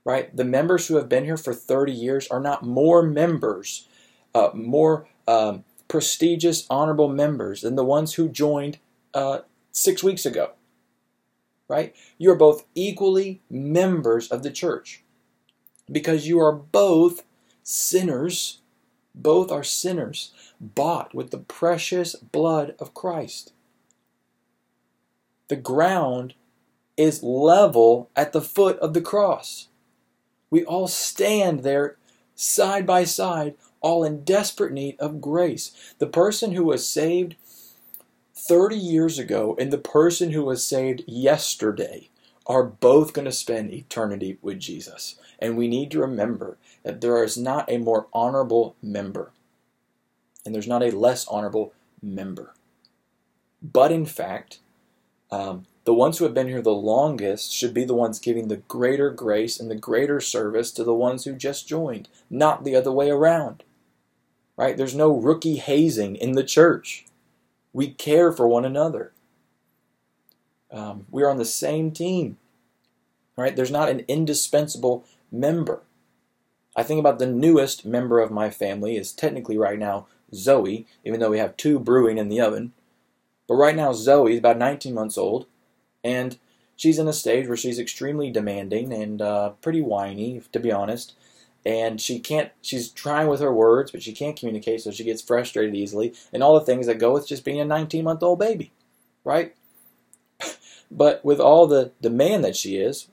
Right? 0.03 0.35
The 0.35 0.45
members 0.45 0.87
who 0.87 0.95
have 0.95 1.09
been 1.09 1.25
here 1.25 1.37
for 1.37 1.53
30 1.53 1.91
years 1.91 2.27
are 2.29 2.39
not 2.39 2.63
more 2.63 3.03
members, 3.03 3.87
uh, 4.33 4.49
more 4.53 5.07
um, 5.27 5.63
prestigious, 5.87 6.65
honorable 6.69 7.09
members 7.09 7.61
than 7.61 7.75
the 7.75 7.85
ones 7.85 8.15
who 8.15 8.27
joined 8.27 8.79
uh, 9.13 9.39
six 9.71 10.03
weeks 10.03 10.25
ago. 10.25 10.51
Right? 11.67 11.95
You 12.17 12.31
are 12.31 12.35
both 12.35 12.65
equally 12.75 13.41
members 13.49 14.27
of 14.29 14.43
the 14.43 14.51
church 14.51 15.03
because 15.91 16.27
you 16.27 16.39
are 16.39 16.51
both 16.51 17.23
sinners. 17.63 18.59
Both 19.13 19.51
are 19.51 19.63
sinners, 19.63 20.31
bought 20.59 21.13
with 21.13 21.31
the 21.31 21.37
precious 21.37 22.15
blood 22.15 22.75
of 22.79 22.93
Christ. 22.93 23.51
The 25.49 25.57
ground 25.57 26.33
is 26.95 27.21
level 27.21 28.09
at 28.15 28.31
the 28.31 28.41
foot 28.41 28.79
of 28.79 28.93
the 28.93 29.01
cross. 29.01 29.67
We 30.51 30.63
all 30.65 30.87
stand 30.87 31.63
there 31.63 31.97
side 32.35 32.85
by 32.85 33.05
side, 33.05 33.55
all 33.79 34.03
in 34.03 34.23
desperate 34.23 34.73
need 34.73 34.95
of 34.99 35.21
grace. 35.21 35.71
The 35.97 36.07
person 36.07 36.51
who 36.51 36.65
was 36.65 36.87
saved 36.87 37.35
30 38.35 38.75
years 38.75 39.17
ago 39.17 39.55
and 39.57 39.71
the 39.71 39.77
person 39.77 40.31
who 40.31 40.43
was 40.43 40.63
saved 40.63 41.03
yesterday 41.07 42.09
are 42.45 42.63
both 42.63 43.13
going 43.13 43.25
to 43.25 43.31
spend 43.31 43.71
eternity 43.71 44.37
with 44.41 44.59
Jesus. 44.59 45.15
And 45.39 45.57
we 45.57 45.67
need 45.67 45.89
to 45.91 45.99
remember 45.99 46.57
that 46.83 47.01
there 47.01 47.23
is 47.23 47.37
not 47.37 47.71
a 47.71 47.77
more 47.77 48.07
honorable 48.13 48.75
member, 48.81 49.31
and 50.45 50.53
there's 50.53 50.67
not 50.67 50.83
a 50.83 50.95
less 50.95 51.27
honorable 51.27 51.73
member. 52.01 52.53
But 53.61 53.91
in 53.91 54.05
fact, 54.05 54.59
um, 55.29 55.65
the 55.83 55.93
ones 55.93 56.17
who 56.17 56.25
have 56.25 56.33
been 56.33 56.47
here 56.47 56.61
the 56.61 56.71
longest 56.71 57.53
should 57.53 57.73
be 57.73 57.83
the 57.83 57.95
ones 57.95 58.19
giving 58.19 58.47
the 58.47 58.57
greater 58.57 59.09
grace 59.09 59.59
and 59.59 59.69
the 59.69 59.75
greater 59.75 60.21
service 60.21 60.71
to 60.71 60.83
the 60.83 60.93
ones 60.93 61.25
who 61.25 61.33
just 61.33 61.67
joined, 61.67 62.07
not 62.29 62.63
the 62.63 62.75
other 62.75 62.91
way 62.91 63.09
around. 63.09 63.63
Right? 64.57 64.77
There's 64.77 64.95
no 64.95 65.11
rookie 65.11 65.57
hazing 65.57 66.15
in 66.17 66.33
the 66.33 66.43
church. 66.43 67.05
We 67.73 67.91
care 67.91 68.31
for 68.31 68.47
one 68.47 68.65
another. 68.65 69.11
Um, 70.69 71.07
we're 71.09 71.29
on 71.29 71.37
the 71.37 71.45
same 71.45 71.91
team. 71.91 72.37
Right? 73.35 73.55
There's 73.55 73.71
not 73.71 73.89
an 73.89 74.05
indispensable 74.07 75.05
member. 75.31 75.81
I 76.75 76.83
think 76.83 76.99
about 76.99 77.17
the 77.17 77.27
newest 77.27 77.85
member 77.85 78.19
of 78.19 78.29
my 78.29 78.49
family 78.49 78.97
is 78.97 79.11
technically 79.11 79.57
right 79.57 79.79
now 79.79 80.05
Zoe, 80.33 80.85
even 81.03 81.19
though 81.19 81.31
we 81.31 81.39
have 81.39 81.57
two 81.57 81.79
brewing 81.79 82.17
in 82.17 82.29
the 82.29 82.39
oven. 82.39 82.73
But 83.47 83.55
right 83.55 83.75
now 83.75 83.93
Zoe 83.93 84.33
is 84.33 84.39
about 84.39 84.57
19 84.57 84.93
months 84.93 85.17
old, 85.17 85.47
and 86.03 86.37
she's 86.75 86.99
in 86.99 87.07
a 87.07 87.13
stage 87.13 87.47
where 87.47 87.57
she's 87.57 87.79
extremely 87.79 88.31
demanding 88.31 88.91
and 88.93 89.21
uh, 89.21 89.49
pretty 89.61 89.81
whiny, 89.81 90.41
to 90.51 90.59
be 90.59 90.71
honest. 90.71 91.13
And 91.63 92.01
she 92.01 92.19
can't, 92.19 92.51
she's 92.61 92.89
trying 92.89 93.27
with 93.27 93.39
her 93.39 93.53
words, 93.53 93.91
but 93.91 94.01
she 94.01 94.13
can't 94.13 94.37
communicate, 94.37 94.81
so 94.81 94.89
she 94.89 95.03
gets 95.03 95.21
frustrated 95.21 95.75
easily, 95.75 96.13
and 96.33 96.41
all 96.41 96.57
the 96.57 96.65
things 96.65 96.87
that 96.87 96.97
go 96.97 97.13
with 97.13 97.27
just 97.27 97.45
being 97.45 97.59
a 97.59 97.65
19 97.65 98.03
month 98.03 98.23
old 98.23 98.39
baby, 98.39 98.71
right? 99.23 99.55
but 100.91 101.23
with 101.23 101.39
all 101.39 101.67
the 101.67 101.91
demand 102.01 102.43
that 102.43 102.55
she 102.55 102.77
is, 102.77 103.09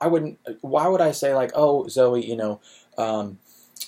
I 0.00 0.08
wouldn't, 0.08 0.40
why 0.60 0.88
would 0.88 1.00
I 1.00 1.12
say, 1.12 1.34
like, 1.34 1.52
oh, 1.54 1.86
Zoe, 1.86 2.26
you 2.26 2.36
know, 2.36 2.60
um, 2.98 3.38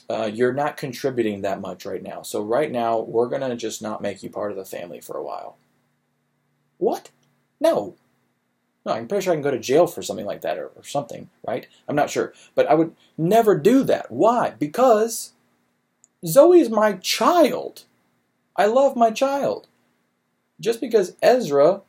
uh, 0.09 0.31
you're 0.33 0.53
not 0.53 0.77
contributing 0.77 1.43
that 1.43 1.61
much 1.61 1.85
right 1.85 2.03
now. 2.03 2.23
So 2.23 2.43
right 2.43 2.71
now, 2.71 3.01
we're 3.01 3.29
going 3.29 3.43
to 3.43 3.57
just 3.57 3.83
not 3.83 4.03
make 4.03 4.23
you 4.23 4.31
part 4.31 4.53
of 4.53 4.57
the 4.57 4.65
family 4.65 5.01
for 5.01 5.17
a 5.17 5.23
while. 5.23 5.57
What? 6.79 7.11
No. 7.61 7.97
No, 8.87 8.93
I'm 8.93 9.09
pretty 9.09 9.25
sure 9.25 9.33
I 9.33 9.37
can 9.37 9.43
go 9.43 9.51
to 9.51 9.59
jail 9.59 9.89
for 9.89 10.01
something 10.01 10.25
like 10.25 10.43
that 10.43 10.59
or, 10.59 10.69
or 10.69 10.85
something, 10.85 11.29
right? 11.45 11.67
I'm 11.89 11.97
not 11.97 12.09
sure. 12.09 12.33
But 12.55 12.69
I 12.69 12.75
would 12.75 12.95
never 13.19 13.59
do 13.59 13.83
that. 13.83 14.13
Why? 14.13 14.51
Because 14.51 15.33
Zoe 16.25 16.61
is 16.61 16.71
my 16.71 16.93
child. 16.93 17.83
I 18.55 18.67
love 18.67 18.95
my 18.95 19.11
child. 19.11 19.67
Just 20.61 20.81
because 20.81 21.17
Ezra 21.21 21.83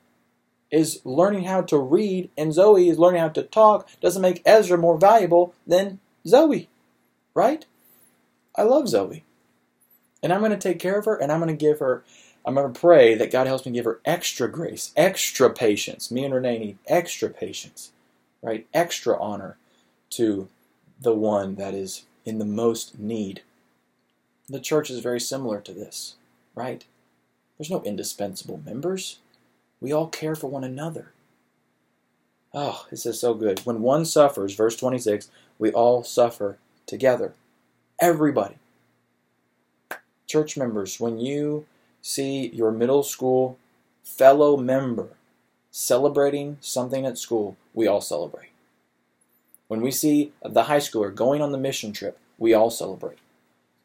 is 0.72 1.00
learning 1.06 1.44
how 1.44 1.62
to 1.62 1.78
read 1.78 2.32
and 2.36 2.52
Zoe 2.52 2.90
is 2.90 2.98
learning 2.98 3.22
how 3.22 3.30
to 3.30 3.44
talk 3.44 3.88
doesn't 4.02 4.22
make 4.22 4.42
Ezra 4.44 4.78
more 4.78 4.98
valuable 4.98 5.54
than 5.68 6.00
Zoe, 6.26 6.68
right? 7.36 7.64
I 8.56 8.64
love 8.64 8.90
Zoe. 8.90 9.24
And 10.24 10.34
I'm 10.34 10.40
going 10.40 10.52
to 10.52 10.58
take 10.58 10.80
care 10.80 10.98
of 10.98 11.06
her 11.06 11.16
and 11.16 11.32
I'm 11.32 11.40
going 11.40 11.56
to 11.56 11.66
give 11.66 11.78
her, 11.78 12.04
I'm 12.48 12.56
going 12.56 12.72
to 12.72 12.80
pray 12.80 13.14
that 13.16 13.30
God 13.30 13.46
helps 13.46 13.66
me 13.66 13.74
give 13.74 13.84
her 13.84 14.00
extra 14.06 14.50
grace, 14.50 14.94
extra 14.96 15.50
patience. 15.50 16.10
Me 16.10 16.24
and 16.24 16.34
Renee 16.34 16.60
need 16.60 16.78
extra 16.88 17.30
patience, 17.30 17.92
right? 18.42 18.66
Extra 18.74 19.20
honor 19.22 19.58
to 20.12 20.48
the 21.02 21.14
one 21.14 21.56
that 21.56 21.74
is 21.74 22.06
in 22.24 22.38
the 22.40 22.46
most 22.46 22.98
need. 22.98 23.42
The 24.48 24.62
church 24.62 24.90
is 24.90 25.02
very 25.02 25.20
similar 25.20 25.60
to 25.60 25.74
this, 25.74 26.16
right? 26.56 26.86
There's 27.58 27.70
no 27.70 27.84
indispensable 27.84 28.62
members. 28.66 29.20
We 29.82 29.92
all 29.92 30.08
care 30.08 30.34
for 30.34 30.48
one 30.48 30.64
another. 30.64 31.12
Oh, 32.54 32.86
this 32.90 33.06
is 33.06 33.20
so 33.20 33.34
good. 33.34 33.60
When 33.66 33.82
one 33.82 34.06
suffers, 34.06 34.56
verse 34.56 34.78
26, 34.78 35.30
we 35.60 35.74
all 35.74 36.02
suffer 36.02 36.60
together. 36.86 37.34
Everybody. 38.00 38.56
Church 40.28 40.56
members, 40.56 40.98
when 40.98 41.20
you 41.20 41.66
see 42.02 42.48
your 42.50 42.72
middle 42.72 43.04
school 43.04 43.58
fellow 44.04 44.58
member 44.58 45.10
celebrating 45.72 46.58
something 46.60 47.06
at 47.06 47.18
school, 47.18 47.56
we 47.74 47.86
all 47.86 48.02
celebrate. 48.02 48.50
When 49.68 49.82
we 49.82 49.92
see 49.92 50.32
the 50.44 50.64
high 50.64 50.80
schooler 50.80 51.14
going 51.14 51.42
on 51.42 51.52
the 51.52 51.58
mission 51.58 51.92
trip, 51.94 52.18
we 52.38 52.54
all 52.54 52.72
celebrate. 52.72 53.20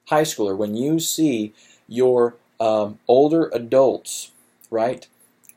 High 0.06 0.22
schooler, 0.22 0.56
when 0.56 0.74
you 0.74 1.00
see 1.00 1.52
your 1.88 2.36
um, 2.60 2.98
older 3.08 3.50
adults, 3.52 4.30
right, 4.70 5.06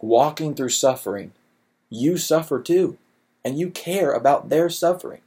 walking 0.01 0.55
through 0.55 0.69
suffering, 0.69 1.31
you 1.89 2.17
suffer 2.17 2.59
too, 2.59 2.97
and 3.43 3.57
you 3.57 3.69
care 3.69 4.11
about 4.11 4.49
their 4.49 4.69
suffering. 4.69 5.21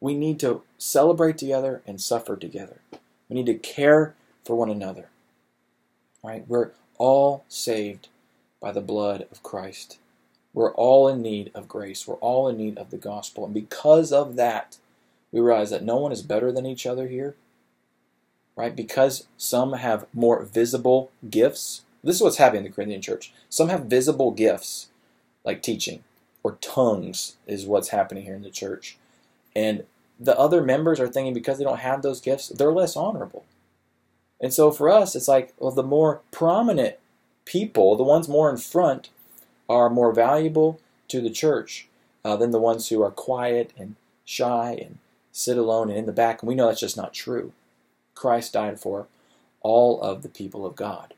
We 0.00 0.14
need 0.14 0.38
to 0.40 0.62
celebrate 0.76 1.38
together 1.38 1.82
and 1.86 2.00
suffer 2.00 2.36
together. 2.36 2.80
We 3.28 3.34
need 3.34 3.46
to 3.46 3.54
care 3.54 4.14
for 4.44 4.54
one 4.54 4.70
another. 4.70 5.08
Right? 6.24 6.44
We're 6.48 6.70
all 6.96 7.44
saved 7.48 8.08
by 8.58 8.72
the 8.72 8.80
blood 8.80 9.26
of 9.30 9.42
Christ. 9.42 9.98
We're 10.54 10.72
all 10.72 11.06
in 11.06 11.20
need 11.20 11.50
of 11.54 11.68
grace. 11.68 12.08
We're 12.08 12.14
all 12.14 12.48
in 12.48 12.56
need 12.56 12.78
of 12.78 12.90
the 12.90 12.96
gospel. 12.96 13.44
And 13.44 13.52
because 13.52 14.10
of 14.10 14.36
that, 14.36 14.78
we 15.30 15.40
realize 15.40 15.68
that 15.70 15.82
no 15.82 15.96
one 15.96 16.12
is 16.12 16.22
better 16.22 16.50
than 16.50 16.64
each 16.64 16.86
other 16.86 17.08
here. 17.08 17.34
Right? 18.56 18.74
Because 18.74 19.26
some 19.36 19.74
have 19.74 20.06
more 20.14 20.42
visible 20.44 21.10
gifts. 21.28 21.82
This 22.02 22.16
is 22.16 22.22
what's 22.22 22.38
happening 22.38 22.64
in 22.64 22.70
the 22.70 22.74
Corinthian 22.74 23.02
church. 23.02 23.32
Some 23.50 23.68
have 23.68 23.86
visible 23.86 24.30
gifts, 24.30 24.88
like 25.44 25.62
teaching, 25.62 26.04
or 26.42 26.52
tongues 26.60 27.36
is 27.46 27.66
what's 27.66 27.88
happening 27.88 28.24
here 28.24 28.36
in 28.36 28.42
the 28.42 28.50
church. 28.50 28.96
And 29.54 29.84
the 30.18 30.38
other 30.38 30.62
members 30.62 31.00
are 31.00 31.08
thinking 31.08 31.34
because 31.34 31.58
they 31.58 31.64
don't 31.64 31.80
have 31.80 32.02
those 32.02 32.20
gifts, 32.20 32.48
they're 32.48 32.72
less 32.72 32.96
honorable. 32.96 33.44
And 34.44 34.52
so 34.52 34.70
for 34.70 34.90
us, 34.90 35.16
it's 35.16 35.26
like, 35.26 35.54
well, 35.58 35.70
the 35.70 35.82
more 35.82 36.20
prominent 36.30 36.96
people, 37.46 37.96
the 37.96 38.02
ones 38.02 38.28
more 38.28 38.50
in 38.50 38.58
front, 38.58 39.08
are 39.70 39.88
more 39.88 40.12
valuable 40.12 40.78
to 41.08 41.22
the 41.22 41.30
church 41.30 41.88
uh, 42.26 42.36
than 42.36 42.50
the 42.50 42.58
ones 42.58 42.90
who 42.90 43.02
are 43.02 43.10
quiet 43.10 43.72
and 43.74 43.96
shy 44.26 44.72
and 44.78 44.98
sit 45.32 45.56
alone 45.56 45.88
and 45.88 45.98
in 45.98 46.04
the 46.04 46.12
back. 46.12 46.42
And 46.42 46.48
we 46.48 46.54
know 46.54 46.66
that's 46.66 46.80
just 46.80 46.94
not 46.94 47.14
true. 47.14 47.54
Christ 48.14 48.52
died 48.52 48.78
for 48.78 49.06
all 49.62 49.98
of 50.02 50.22
the 50.22 50.28
people 50.28 50.66
of 50.66 50.76
God. 50.76 51.14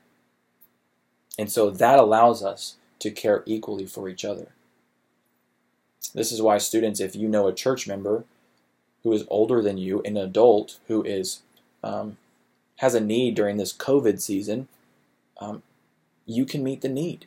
And 1.36 1.50
so 1.50 1.68
that 1.68 1.98
allows 1.98 2.44
us 2.44 2.76
to 3.00 3.10
care 3.10 3.42
equally 3.44 3.86
for 3.86 4.08
each 4.08 4.24
other. 4.24 4.52
This 6.14 6.30
is 6.30 6.40
why, 6.40 6.58
students, 6.58 7.00
if 7.00 7.16
you 7.16 7.26
know 7.26 7.48
a 7.48 7.52
church 7.52 7.88
member 7.88 8.22
who 9.02 9.12
is 9.12 9.24
older 9.26 9.62
than 9.62 9.78
you, 9.78 10.00
an 10.04 10.16
adult 10.16 10.78
who 10.86 11.02
is 11.02 11.40
um, 11.82 12.18
has 12.76 12.94
a 12.94 13.00
need 13.00 13.34
during 13.34 13.56
this 13.56 13.72
COVID 13.72 14.20
season, 14.20 14.68
um, 15.38 15.62
you 16.26 16.44
can 16.44 16.62
meet 16.62 16.82
the 16.82 16.88
need. 16.88 17.26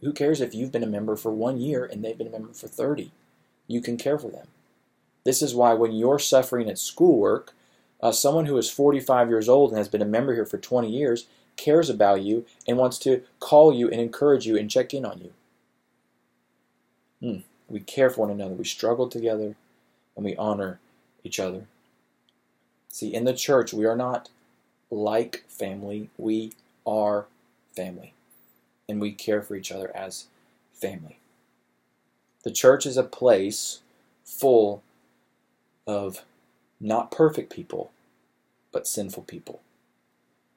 Who 0.00 0.12
cares 0.12 0.40
if 0.40 0.54
you've 0.54 0.72
been 0.72 0.82
a 0.82 0.88
member 0.88 1.16
for 1.16 1.32
one 1.32 1.60
year 1.60 1.84
and 1.84 2.04
they've 2.04 2.18
been 2.18 2.26
a 2.26 2.30
member 2.30 2.52
for 2.52 2.68
30? 2.68 3.10
You 3.66 3.80
can 3.80 3.96
care 3.96 4.18
for 4.18 4.28
them. 4.28 4.48
This 5.24 5.40
is 5.40 5.54
why 5.54 5.72
when 5.72 5.92
you're 5.92 6.18
suffering 6.18 6.68
at 6.68 6.78
schoolwork, 6.78 7.54
uh, 8.02 8.12
someone 8.12 8.46
who 8.46 8.58
is 8.58 8.70
45 8.70 9.30
years 9.30 9.48
old 9.48 9.70
and 9.70 9.78
has 9.78 9.88
been 9.88 10.02
a 10.02 10.06
member 10.06 10.34
here 10.34 10.44
for 10.44 10.58
20 10.58 10.90
years 10.90 11.26
cares 11.56 11.88
about 11.88 12.20
you 12.22 12.44
and 12.66 12.76
wants 12.76 12.98
to 12.98 13.22
call 13.40 13.72
you 13.72 13.88
and 13.88 14.00
encourage 14.00 14.46
you 14.46 14.58
and 14.58 14.70
check 14.70 14.92
in 14.92 15.06
on 15.06 15.20
you. 15.20 15.32
Hmm. 17.20 17.40
We 17.68 17.80
care 17.80 18.10
for 18.10 18.22
one 18.22 18.30
another. 18.30 18.54
We 18.54 18.64
struggle 18.64 19.08
together 19.08 19.56
and 20.16 20.24
we 20.24 20.36
honor 20.36 20.80
each 21.22 21.40
other. 21.40 21.66
See, 22.90 23.14
in 23.14 23.24
the 23.24 23.32
church, 23.32 23.72
we 23.72 23.86
are 23.86 23.96
not 23.96 24.28
like 24.90 25.44
family, 25.48 26.10
we 26.16 26.52
are 26.86 27.26
family 27.74 28.14
and 28.88 29.00
we 29.00 29.12
care 29.12 29.42
for 29.42 29.56
each 29.56 29.72
other 29.72 29.94
as 29.96 30.26
family. 30.72 31.18
The 32.42 32.50
church 32.50 32.84
is 32.84 32.96
a 32.96 33.02
place 33.02 33.80
full 34.24 34.82
of 35.86 36.24
not 36.80 37.10
perfect 37.10 37.52
people, 37.52 37.90
but 38.72 38.86
sinful 38.86 39.22
people. 39.24 39.60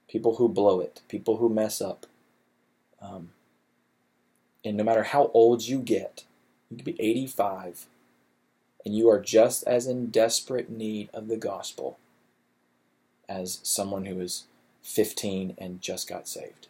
People 0.10 0.36
who 0.36 0.50
blow 0.50 0.80
it, 0.80 1.02
people 1.08 1.38
who 1.38 1.50
mess 1.50 1.82
up. 1.82 2.06
Um, 3.02 3.30
and 4.66 4.76
no 4.76 4.84
matter 4.84 5.04
how 5.04 5.32
old 5.34 5.64
you 5.64 5.80
get, 5.80 6.24
you 6.70 6.78
could 6.78 6.86
be 6.86 7.02
85, 7.02 7.86
and 8.86 8.96
you 8.96 9.10
are 9.10 9.20
just 9.20 9.66
as 9.66 9.88
in 9.88 10.08
desperate 10.08 10.70
need 10.70 11.10
of 11.14 11.28
the 11.28 11.38
gospel 11.38 11.98
as 13.30 13.60
someone 13.64 14.06
who 14.06 14.20
is 14.20 14.46
15 14.84 15.56
and 15.58 15.82
just 15.82 16.08
got 16.08 16.28
saved. 16.28 16.68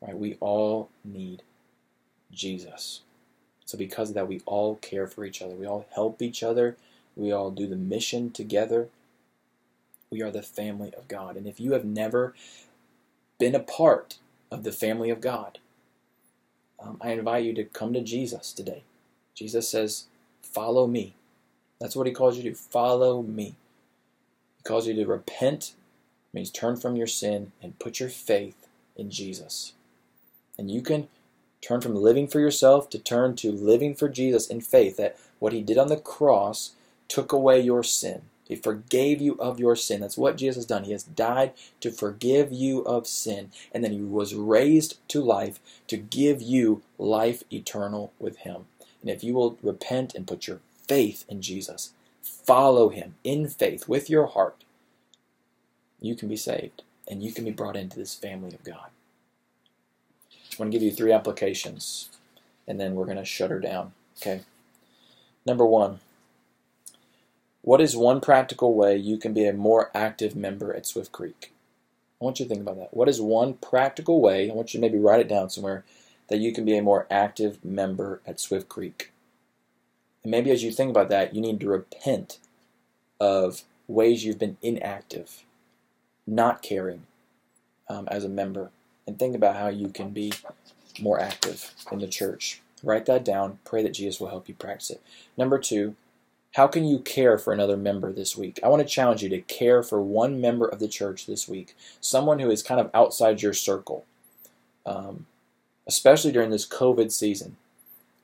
Right? 0.00 0.16
We 0.16 0.36
all 0.40 0.90
need 1.04 1.42
Jesus. 2.32 3.00
So 3.64 3.76
because 3.76 4.08
of 4.10 4.14
that, 4.14 4.28
we 4.28 4.40
all 4.46 4.76
care 4.76 5.06
for 5.06 5.24
each 5.24 5.42
other. 5.42 5.54
We 5.54 5.66
all 5.66 5.86
help 5.94 6.22
each 6.22 6.42
other. 6.42 6.76
We 7.16 7.32
all 7.32 7.50
do 7.50 7.66
the 7.66 7.76
mission 7.76 8.30
together. 8.30 8.88
We 10.10 10.22
are 10.22 10.30
the 10.30 10.42
family 10.42 10.92
of 10.96 11.08
God. 11.08 11.36
And 11.36 11.46
if 11.46 11.60
you 11.60 11.72
have 11.72 11.84
never 11.84 12.34
been 13.38 13.54
a 13.54 13.60
part 13.60 14.18
of 14.50 14.62
the 14.62 14.72
family 14.72 15.10
of 15.10 15.20
God, 15.20 15.58
um, 16.80 16.96
I 17.00 17.10
invite 17.10 17.44
you 17.44 17.52
to 17.54 17.64
come 17.64 17.92
to 17.92 18.00
Jesus 18.00 18.52
today. 18.52 18.84
Jesus 19.34 19.68
says, 19.68 20.06
Follow 20.42 20.86
me. 20.86 21.14
That's 21.80 21.94
what 21.94 22.06
he 22.06 22.12
calls 22.12 22.36
you 22.36 22.42
to 22.44 22.50
do. 22.50 22.54
Follow 22.54 23.22
me. 23.22 23.56
Calls 24.68 24.86
you 24.86 24.92
to 24.96 25.06
repent, 25.06 25.72
means 26.34 26.50
turn 26.50 26.76
from 26.76 26.94
your 26.94 27.06
sin 27.06 27.52
and 27.62 27.78
put 27.78 28.00
your 28.00 28.10
faith 28.10 28.68
in 28.96 29.10
Jesus. 29.10 29.72
And 30.58 30.70
you 30.70 30.82
can 30.82 31.08
turn 31.62 31.80
from 31.80 31.94
living 31.94 32.28
for 32.28 32.38
yourself 32.38 32.90
to 32.90 32.98
turn 32.98 33.34
to 33.36 33.50
living 33.50 33.94
for 33.94 34.10
Jesus 34.10 34.46
in 34.46 34.60
faith 34.60 34.98
that 34.98 35.16
what 35.38 35.54
he 35.54 35.62
did 35.62 35.78
on 35.78 35.88
the 35.88 35.96
cross 35.96 36.72
took 37.08 37.32
away 37.32 37.58
your 37.58 37.82
sin. 37.82 38.20
He 38.46 38.56
forgave 38.56 39.22
you 39.22 39.38
of 39.40 39.58
your 39.58 39.74
sin. 39.74 40.02
That's 40.02 40.18
what 40.18 40.36
Jesus 40.36 40.56
has 40.56 40.66
done. 40.66 40.84
He 40.84 40.92
has 40.92 41.02
died 41.02 41.54
to 41.80 41.90
forgive 41.90 42.52
you 42.52 42.80
of 42.80 43.06
sin. 43.06 43.50
And 43.72 43.82
then 43.82 43.92
he 43.92 44.02
was 44.02 44.34
raised 44.34 44.98
to 45.08 45.22
life 45.22 45.60
to 45.86 45.96
give 45.96 46.42
you 46.42 46.82
life 46.98 47.42
eternal 47.50 48.12
with 48.18 48.40
him. 48.40 48.66
And 49.00 49.08
if 49.08 49.24
you 49.24 49.32
will 49.32 49.56
repent 49.62 50.14
and 50.14 50.26
put 50.26 50.46
your 50.46 50.60
faith 50.86 51.24
in 51.26 51.40
Jesus, 51.40 51.94
follow 52.28 52.88
him 52.88 53.14
in 53.24 53.48
faith 53.48 53.88
with 53.88 54.08
your 54.08 54.26
heart, 54.26 54.64
you 56.00 56.14
can 56.14 56.28
be 56.28 56.36
saved 56.36 56.82
and 57.08 57.22
you 57.22 57.32
can 57.32 57.44
be 57.44 57.50
brought 57.50 57.76
into 57.76 57.98
this 57.98 58.14
family 58.14 58.54
of 58.54 58.64
God. 58.64 58.90
I'm 60.52 60.58
going 60.58 60.70
to 60.70 60.76
give 60.76 60.82
you 60.82 60.92
three 60.92 61.12
applications, 61.12 62.10
and 62.66 62.80
then 62.80 62.94
we're 62.94 63.04
going 63.04 63.16
to 63.16 63.24
shut 63.24 63.50
her 63.50 63.60
down. 63.60 63.92
Okay. 64.20 64.42
Number 65.46 65.64
one, 65.64 66.00
what 67.62 67.80
is 67.80 67.96
one 67.96 68.20
practical 68.20 68.74
way 68.74 68.96
you 68.96 69.18
can 69.18 69.32
be 69.32 69.46
a 69.46 69.52
more 69.52 69.90
active 69.94 70.34
member 70.34 70.74
at 70.74 70.86
Swift 70.86 71.12
Creek? 71.12 71.52
I 72.20 72.24
want 72.24 72.40
you 72.40 72.46
to 72.46 72.48
think 72.48 72.62
about 72.62 72.76
that. 72.78 72.94
What 72.94 73.08
is 73.08 73.20
one 73.20 73.54
practical 73.54 74.20
way? 74.20 74.50
I 74.50 74.54
want 74.54 74.74
you 74.74 74.80
to 74.80 74.80
maybe 74.80 74.98
write 74.98 75.20
it 75.20 75.28
down 75.28 75.50
somewhere 75.50 75.84
that 76.28 76.38
you 76.38 76.52
can 76.52 76.64
be 76.64 76.76
a 76.76 76.82
more 76.82 77.06
active 77.10 77.64
member 77.64 78.20
at 78.26 78.40
Swift 78.40 78.68
Creek. 78.68 79.12
And 80.22 80.30
maybe 80.30 80.50
as 80.50 80.62
you 80.62 80.72
think 80.72 80.90
about 80.90 81.08
that, 81.10 81.34
you 81.34 81.40
need 81.40 81.60
to 81.60 81.68
repent 81.68 82.38
of 83.20 83.62
ways 83.86 84.24
you've 84.24 84.38
been 84.38 84.58
inactive, 84.62 85.44
not 86.26 86.62
caring 86.62 87.02
um, 87.88 88.06
as 88.10 88.24
a 88.24 88.28
member 88.28 88.70
and 89.06 89.18
think 89.18 89.34
about 89.34 89.56
how 89.56 89.68
you 89.68 89.88
can 89.88 90.10
be 90.10 90.32
more 91.00 91.20
active 91.20 91.72
in 91.92 91.98
the 92.00 92.08
church. 92.08 92.60
Write 92.82 93.06
that 93.06 93.24
down. 93.24 93.58
Pray 93.64 93.82
that 93.82 93.94
Jesus 93.94 94.20
will 94.20 94.28
help 94.28 94.48
you 94.48 94.54
practice 94.54 94.90
it. 94.90 95.02
Number 95.36 95.58
two, 95.58 95.96
How 96.54 96.66
can 96.66 96.84
you 96.84 96.98
care 97.00 97.38
for 97.38 97.52
another 97.52 97.76
member 97.76 98.12
this 98.12 98.36
week? 98.36 98.58
I 98.64 98.68
want 98.68 98.82
to 98.82 98.88
challenge 98.88 99.22
you 99.22 99.28
to 99.30 99.40
care 99.42 99.82
for 99.82 100.00
one 100.00 100.40
member 100.40 100.66
of 100.66 100.80
the 100.80 100.88
church 100.88 101.26
this 101.26 101.46
week, 101.48 101.76
someone 102.00 102.38
who 102.38 102.50
is 102.50 102.62
kind 102.62 102.80
of 102.80 102.90
outside 102.94 103.42
your 103.42 103.52
circle, 103.52 104.04
um, 104.86 105.26
especially 105.86 106.32
during 106.32 106.50
this 106.50 106.66
COVID 106.66 107.12
season. 107.12 107.56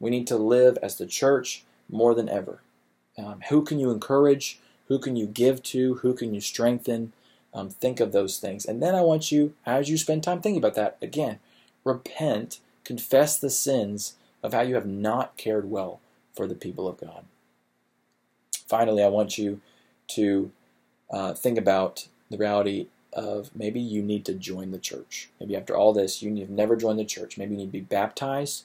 We 0.00 0.10
need 0.10 0.26
to 0.28 0.36
live 0.36 0.78
as 0.82 0.96
the 0.96 1.06
church 1.06 1.64
more 1.88 2.14
than 2.14 2.28
ever. 2.28 2.60
Um, 3.18 3.42
who 3.48 3.62
can 3.62 3.78
you 3.78 3.90
encourage? 3.90 4.58
Who 4.88 4.98
can 4.98 5.16
you 5.16 5.26
give 5.26 5.62
to? 5.64 5.96
Who 5.96 6.14
can 6.14 6.34
you 6.34 6.40
strengthen? 6.40 7.12
Um, 7.52 7.70
think 7.70 8.00
of 8.00 8.12
those 8.12 8.38
things. 8.38 8.64
And 8.64 8.82
then 8.82 8.94
I 8.94 9.02
want 9.02 9.30
you, 9.30 9.54
as 9.64 9.88
you 9.88 9.96
spend 9.96 10.22
time 10.22 10.40
thinking 10.40 10.58
about 10.58 10.74
that, 10.74 10.96
again, 11.00 11.38
repent, 11.84 12.58
confess 12.82 13.38
the 13.38 13.50
sins 13.50 14.14
of 14.42 14.52
how 14.52 14.62
you 14.62 14.74
have 14.74 14.86
not 14.86 15.36
cared 15.36 15.70
well 15.70 16.00
for 16.34 16.48
the 16.48 16.56
people 16.56 16.88
of 16.88 16.98
God. 16.98 17.24
Finally, 18.66 19.04
I 19.04 19.08
want 19.08 19.38
you 19.38 19.60
to 20.08 20.50
uh, 21.10 21.34
think 21.34 21.56
about 21.56 22.08
the 22.30 22.36
reality 22.36 22.88
of 23.12 23.50
maybe 23.54 23.78
you 23.78 24.02
need 24.02 24.24
to 24.24 24.34
join 24.34 24.72
the 24.72 24.78
church. 24.78 25.28
Maybe 25.38 25.54
after 25.54 25.76
all 25.76 25.92
this, 25.92 26.20
you 26.22 26.34
have 26.40 26.50
never 26.50 26.74
joined 26.74 26.98
the 26.98 27.04
church. 27.04 27.38
Maybe 27.38 27.52
you 27.52 27.58
need 27.58 27.66
to 27.66 27.72
be 27.72 27.80
baptized 27.80 28.64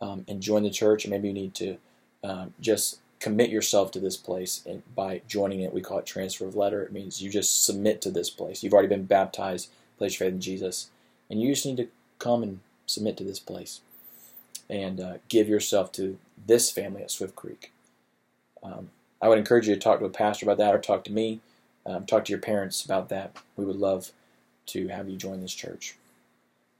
um, 0.00 0.24
and 0.28 0.40
join 0.40 0.62
the 0.62 0.70
church, 0.70 1.06
maybe 1.06 1.28
you 1.28 1.34
need 1.34 1.54
to 1.56 1.76
um, 2.24 2.54
just 2.60 2.98
commit 3.20 3.50
yourself 3.50 3.90
to 3.92 4.00
this 4.00 4.16
place 4.16 4.62
and 4.66 4.82
by 4.94 5.22
joining 5.26 5.60
it. 5.60 5.72
We 5.72 5.80
call 5.80 5.98
it 5.98 6.06
transfer 6.06 6.46
of 6.46 6.54
letter. 6.54 6.82
It 6.82 6.92
means 6.92 7.20
you 7.20 7.30
just 7.30 7.64
submit 7.64 8.00
to 8.02 8.10
this 8.10 8.30
place. 8.30 8.62
You've 8.62 8.72
already 8.72 8.88
been 8.88 9.04
baptized, 9.04 9.70
place 9.96 10.18
your 10.18 10.26
faith 10.26 10.34
in 10.34 10.40
Jesus, 10.40 10.90
and 11.28 11.40
you 11.40 11.52
just 11.52 11.66
need 11.66 11.76
to 11.78 11.88
come 12.18 12.42
and 12.42 12.60
submit 12.86 13.16
to 13.16 13.24
this 13.24 13.40
place 13.40 13.80
and 14.70 15.00
uh, 15.00 15.14
give 15.28 15.48
yourself 15.48 15.90
to 15.92 16.18
this 16.46 16.70
family 16.70 17.02
at 17.02 17.10
Swift 17.10 17.34
Creek. 17.34 17.72
Um, 18.62 18.90
I 19.20 19.28
would 19.28 19.38
encourage 19.38 19.66
you 19.66 19.74
to 19.74 19.80
talk 19.80 19.98
to 19.98 20.04
a 20.04 20.10
pastor 20.10 20.46
about 20.46 20.58
that 20.58 20.74
or 20.74 20.78
talk 20.78 21.04
to 21.04 21.12
me, 21.12 21.40
um, 21.86 22.06
talk 22.06 22.24
to 22.26 22.32
your 22.32 22.40
parents 22.40 22.84
about 22.84 23.08
that. 23.08 23.36
We 23.56 23.64
would 23.64 23.76
love 23.76 24.12
to 24.66 24.88
have 24.88 25.08
you 25.08 25.16
join 25.16 25.40
this 25.40 25.54
church. 25.54 25.96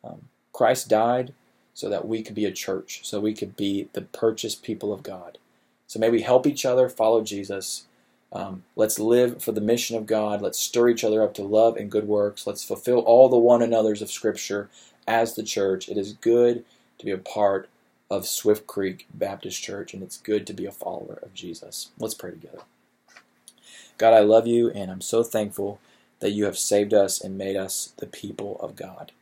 Um, 0.05 0.29
Christ 0.53 0.89
died 0.89 1.33
so 1.79 1.89
that 1.89 2.09
we 2.09 2.25
could 2.25 2.35
be 2.35 2.45
a 2.45 2.51
church, 2.51 3.03
so 3.05 3.21
we 3.21 3.33
could 3.33 3.55
be 3.55 3.87
the 3.93 4.01
purchased 4.01 4.65
people 4.65 4.93
of 4.93 5.05
God. 5.05 5.39
So 5.87 6.01
may 6.01 6.11
we 6.11 6.23
help 6.23 6.45
each 6.45 6.67
other 6.67 6.89
follow 6.89 7.23
Jesus. 7.23 7.87
Um, 8.33 8.65
let's 8.75 8.99
live 8.99 9.41
for 9.41 9.53
the 9.53 9.61
mission 9.61 9.97
of 9.97 10.05
God. 10.05 10.43
Let's 10.43 10.59
stir 10.59 10.89
each 10.89 11.05
other 11.05 11.23
up 11.23 11.35
to 11.35 11.45
love 11.45 11.77
and 11.77 11.89
good 11.89 12.09
works. 12.09 12.49
Let's 12.49 12.65
fulfill 12.65 12.99
all 12.99 13.29
the 13.29 13.39
one 13.39 13.63
another's 13.63 14.03
of 14.03 14.11
Scripture 14.11 14.69
as 15.07 15.37
the 15.37 15.45
church. 15.45 15.89
It 15.89 15.97
is 15.97 16.15
good 16.15 16.65
to 16.99 17.05
be 17.05 17.13
a 17.13 17.17
part 17.17 17.69
of 18.11 18.27
Swift 18.27 18.67
Creek 18.67 19.07
Baptist 19.15 19.63
Church, 19.63 19.95
and 19.95 20.03
it's 20.03 20.19
good 20.19 20.49
to 20.49 20.53
be 20.53 20.67
a 20.67 20.73
follower 20.73 21.21
of 21.23 21.33
Jesus. 21.33 21.91
Let's 21.97 22.15
pray 22.15 22.33
together. 22.33 22.63
God, 23.99 24.15
I 24.15 24.21
love 24.21 24.49
you, 24.49 24.69
and 24.69 24.91
I'm 24.91 25.01
so 25.01 25.23
thankful 25.23 25.79
that 26.19 26.33
you 26.33 26.45
have 26.47 26.59
saved 26.59 26.93
us 26.93 27.21
and 27.21 27.39
made 27.39 27.55
us 27.55 27.93
the 27.99 28.07
people 28.07 28.59
of 28.59 28.75
God. 28.75 29.13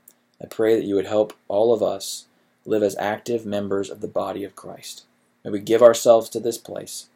I 0.42 0.46
pray 0.46 0.74
that 0.74 0.86
you 0.86 0.94
would 0.94 1.04
help 1.04 1.34
all 1.48 1.74
of 1.74 1.82
us 1.82 2.24
live 2.66 2.82
as 2.82 2.96
active 2.98 3.46
members 3.46 3.90
of 3.90 4.00
the 4.00 4.08
body 4.08 4.44
of 4.44 4.56
Christ. 4.56 5.04
May 5.44 5.50
we 5.50 5.60
give 5.60 5.82
ourselves 5.82 6.28
to 6.30 6.40
this 6.40 6.58
place, 6.58 7.06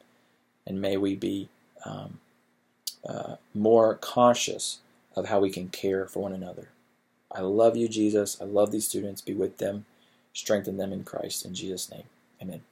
and 0.66 0.80
may 0.80 0.96
we 0.96 1.16
be 1.16 1.48
um, 1.84 2.20
uh, 3.06 3.36
more 3.54 3.94
conscious 3.96 4.78
of 5.16 5.26
how 5.26 5.40
we 5.40 5.50
can 5.50 5.68
care 5.68 6.06
for 6.06 6.20
one 6.20 6.32
another. 6.32 6.68
I 7.32 7.40
love 7.40 7.76
you, 7.76 7.88
Jesus. 7.88 8.40
I 8.40 8.44
love 8.44 8.70
these 8.70 8.88
students. 8.88 9.20
Be 9.20 9.34
with 9.34 9.58
them 9.58 9.84
strengthen 10.32 10.76
them 10.76 10.92
in 10.92 11.04
Christ. 11.04 11.44
In 11.44 11.54
Jesus' 11.54 11.90
name, 11.90 12.04
amen. 12.40 12.62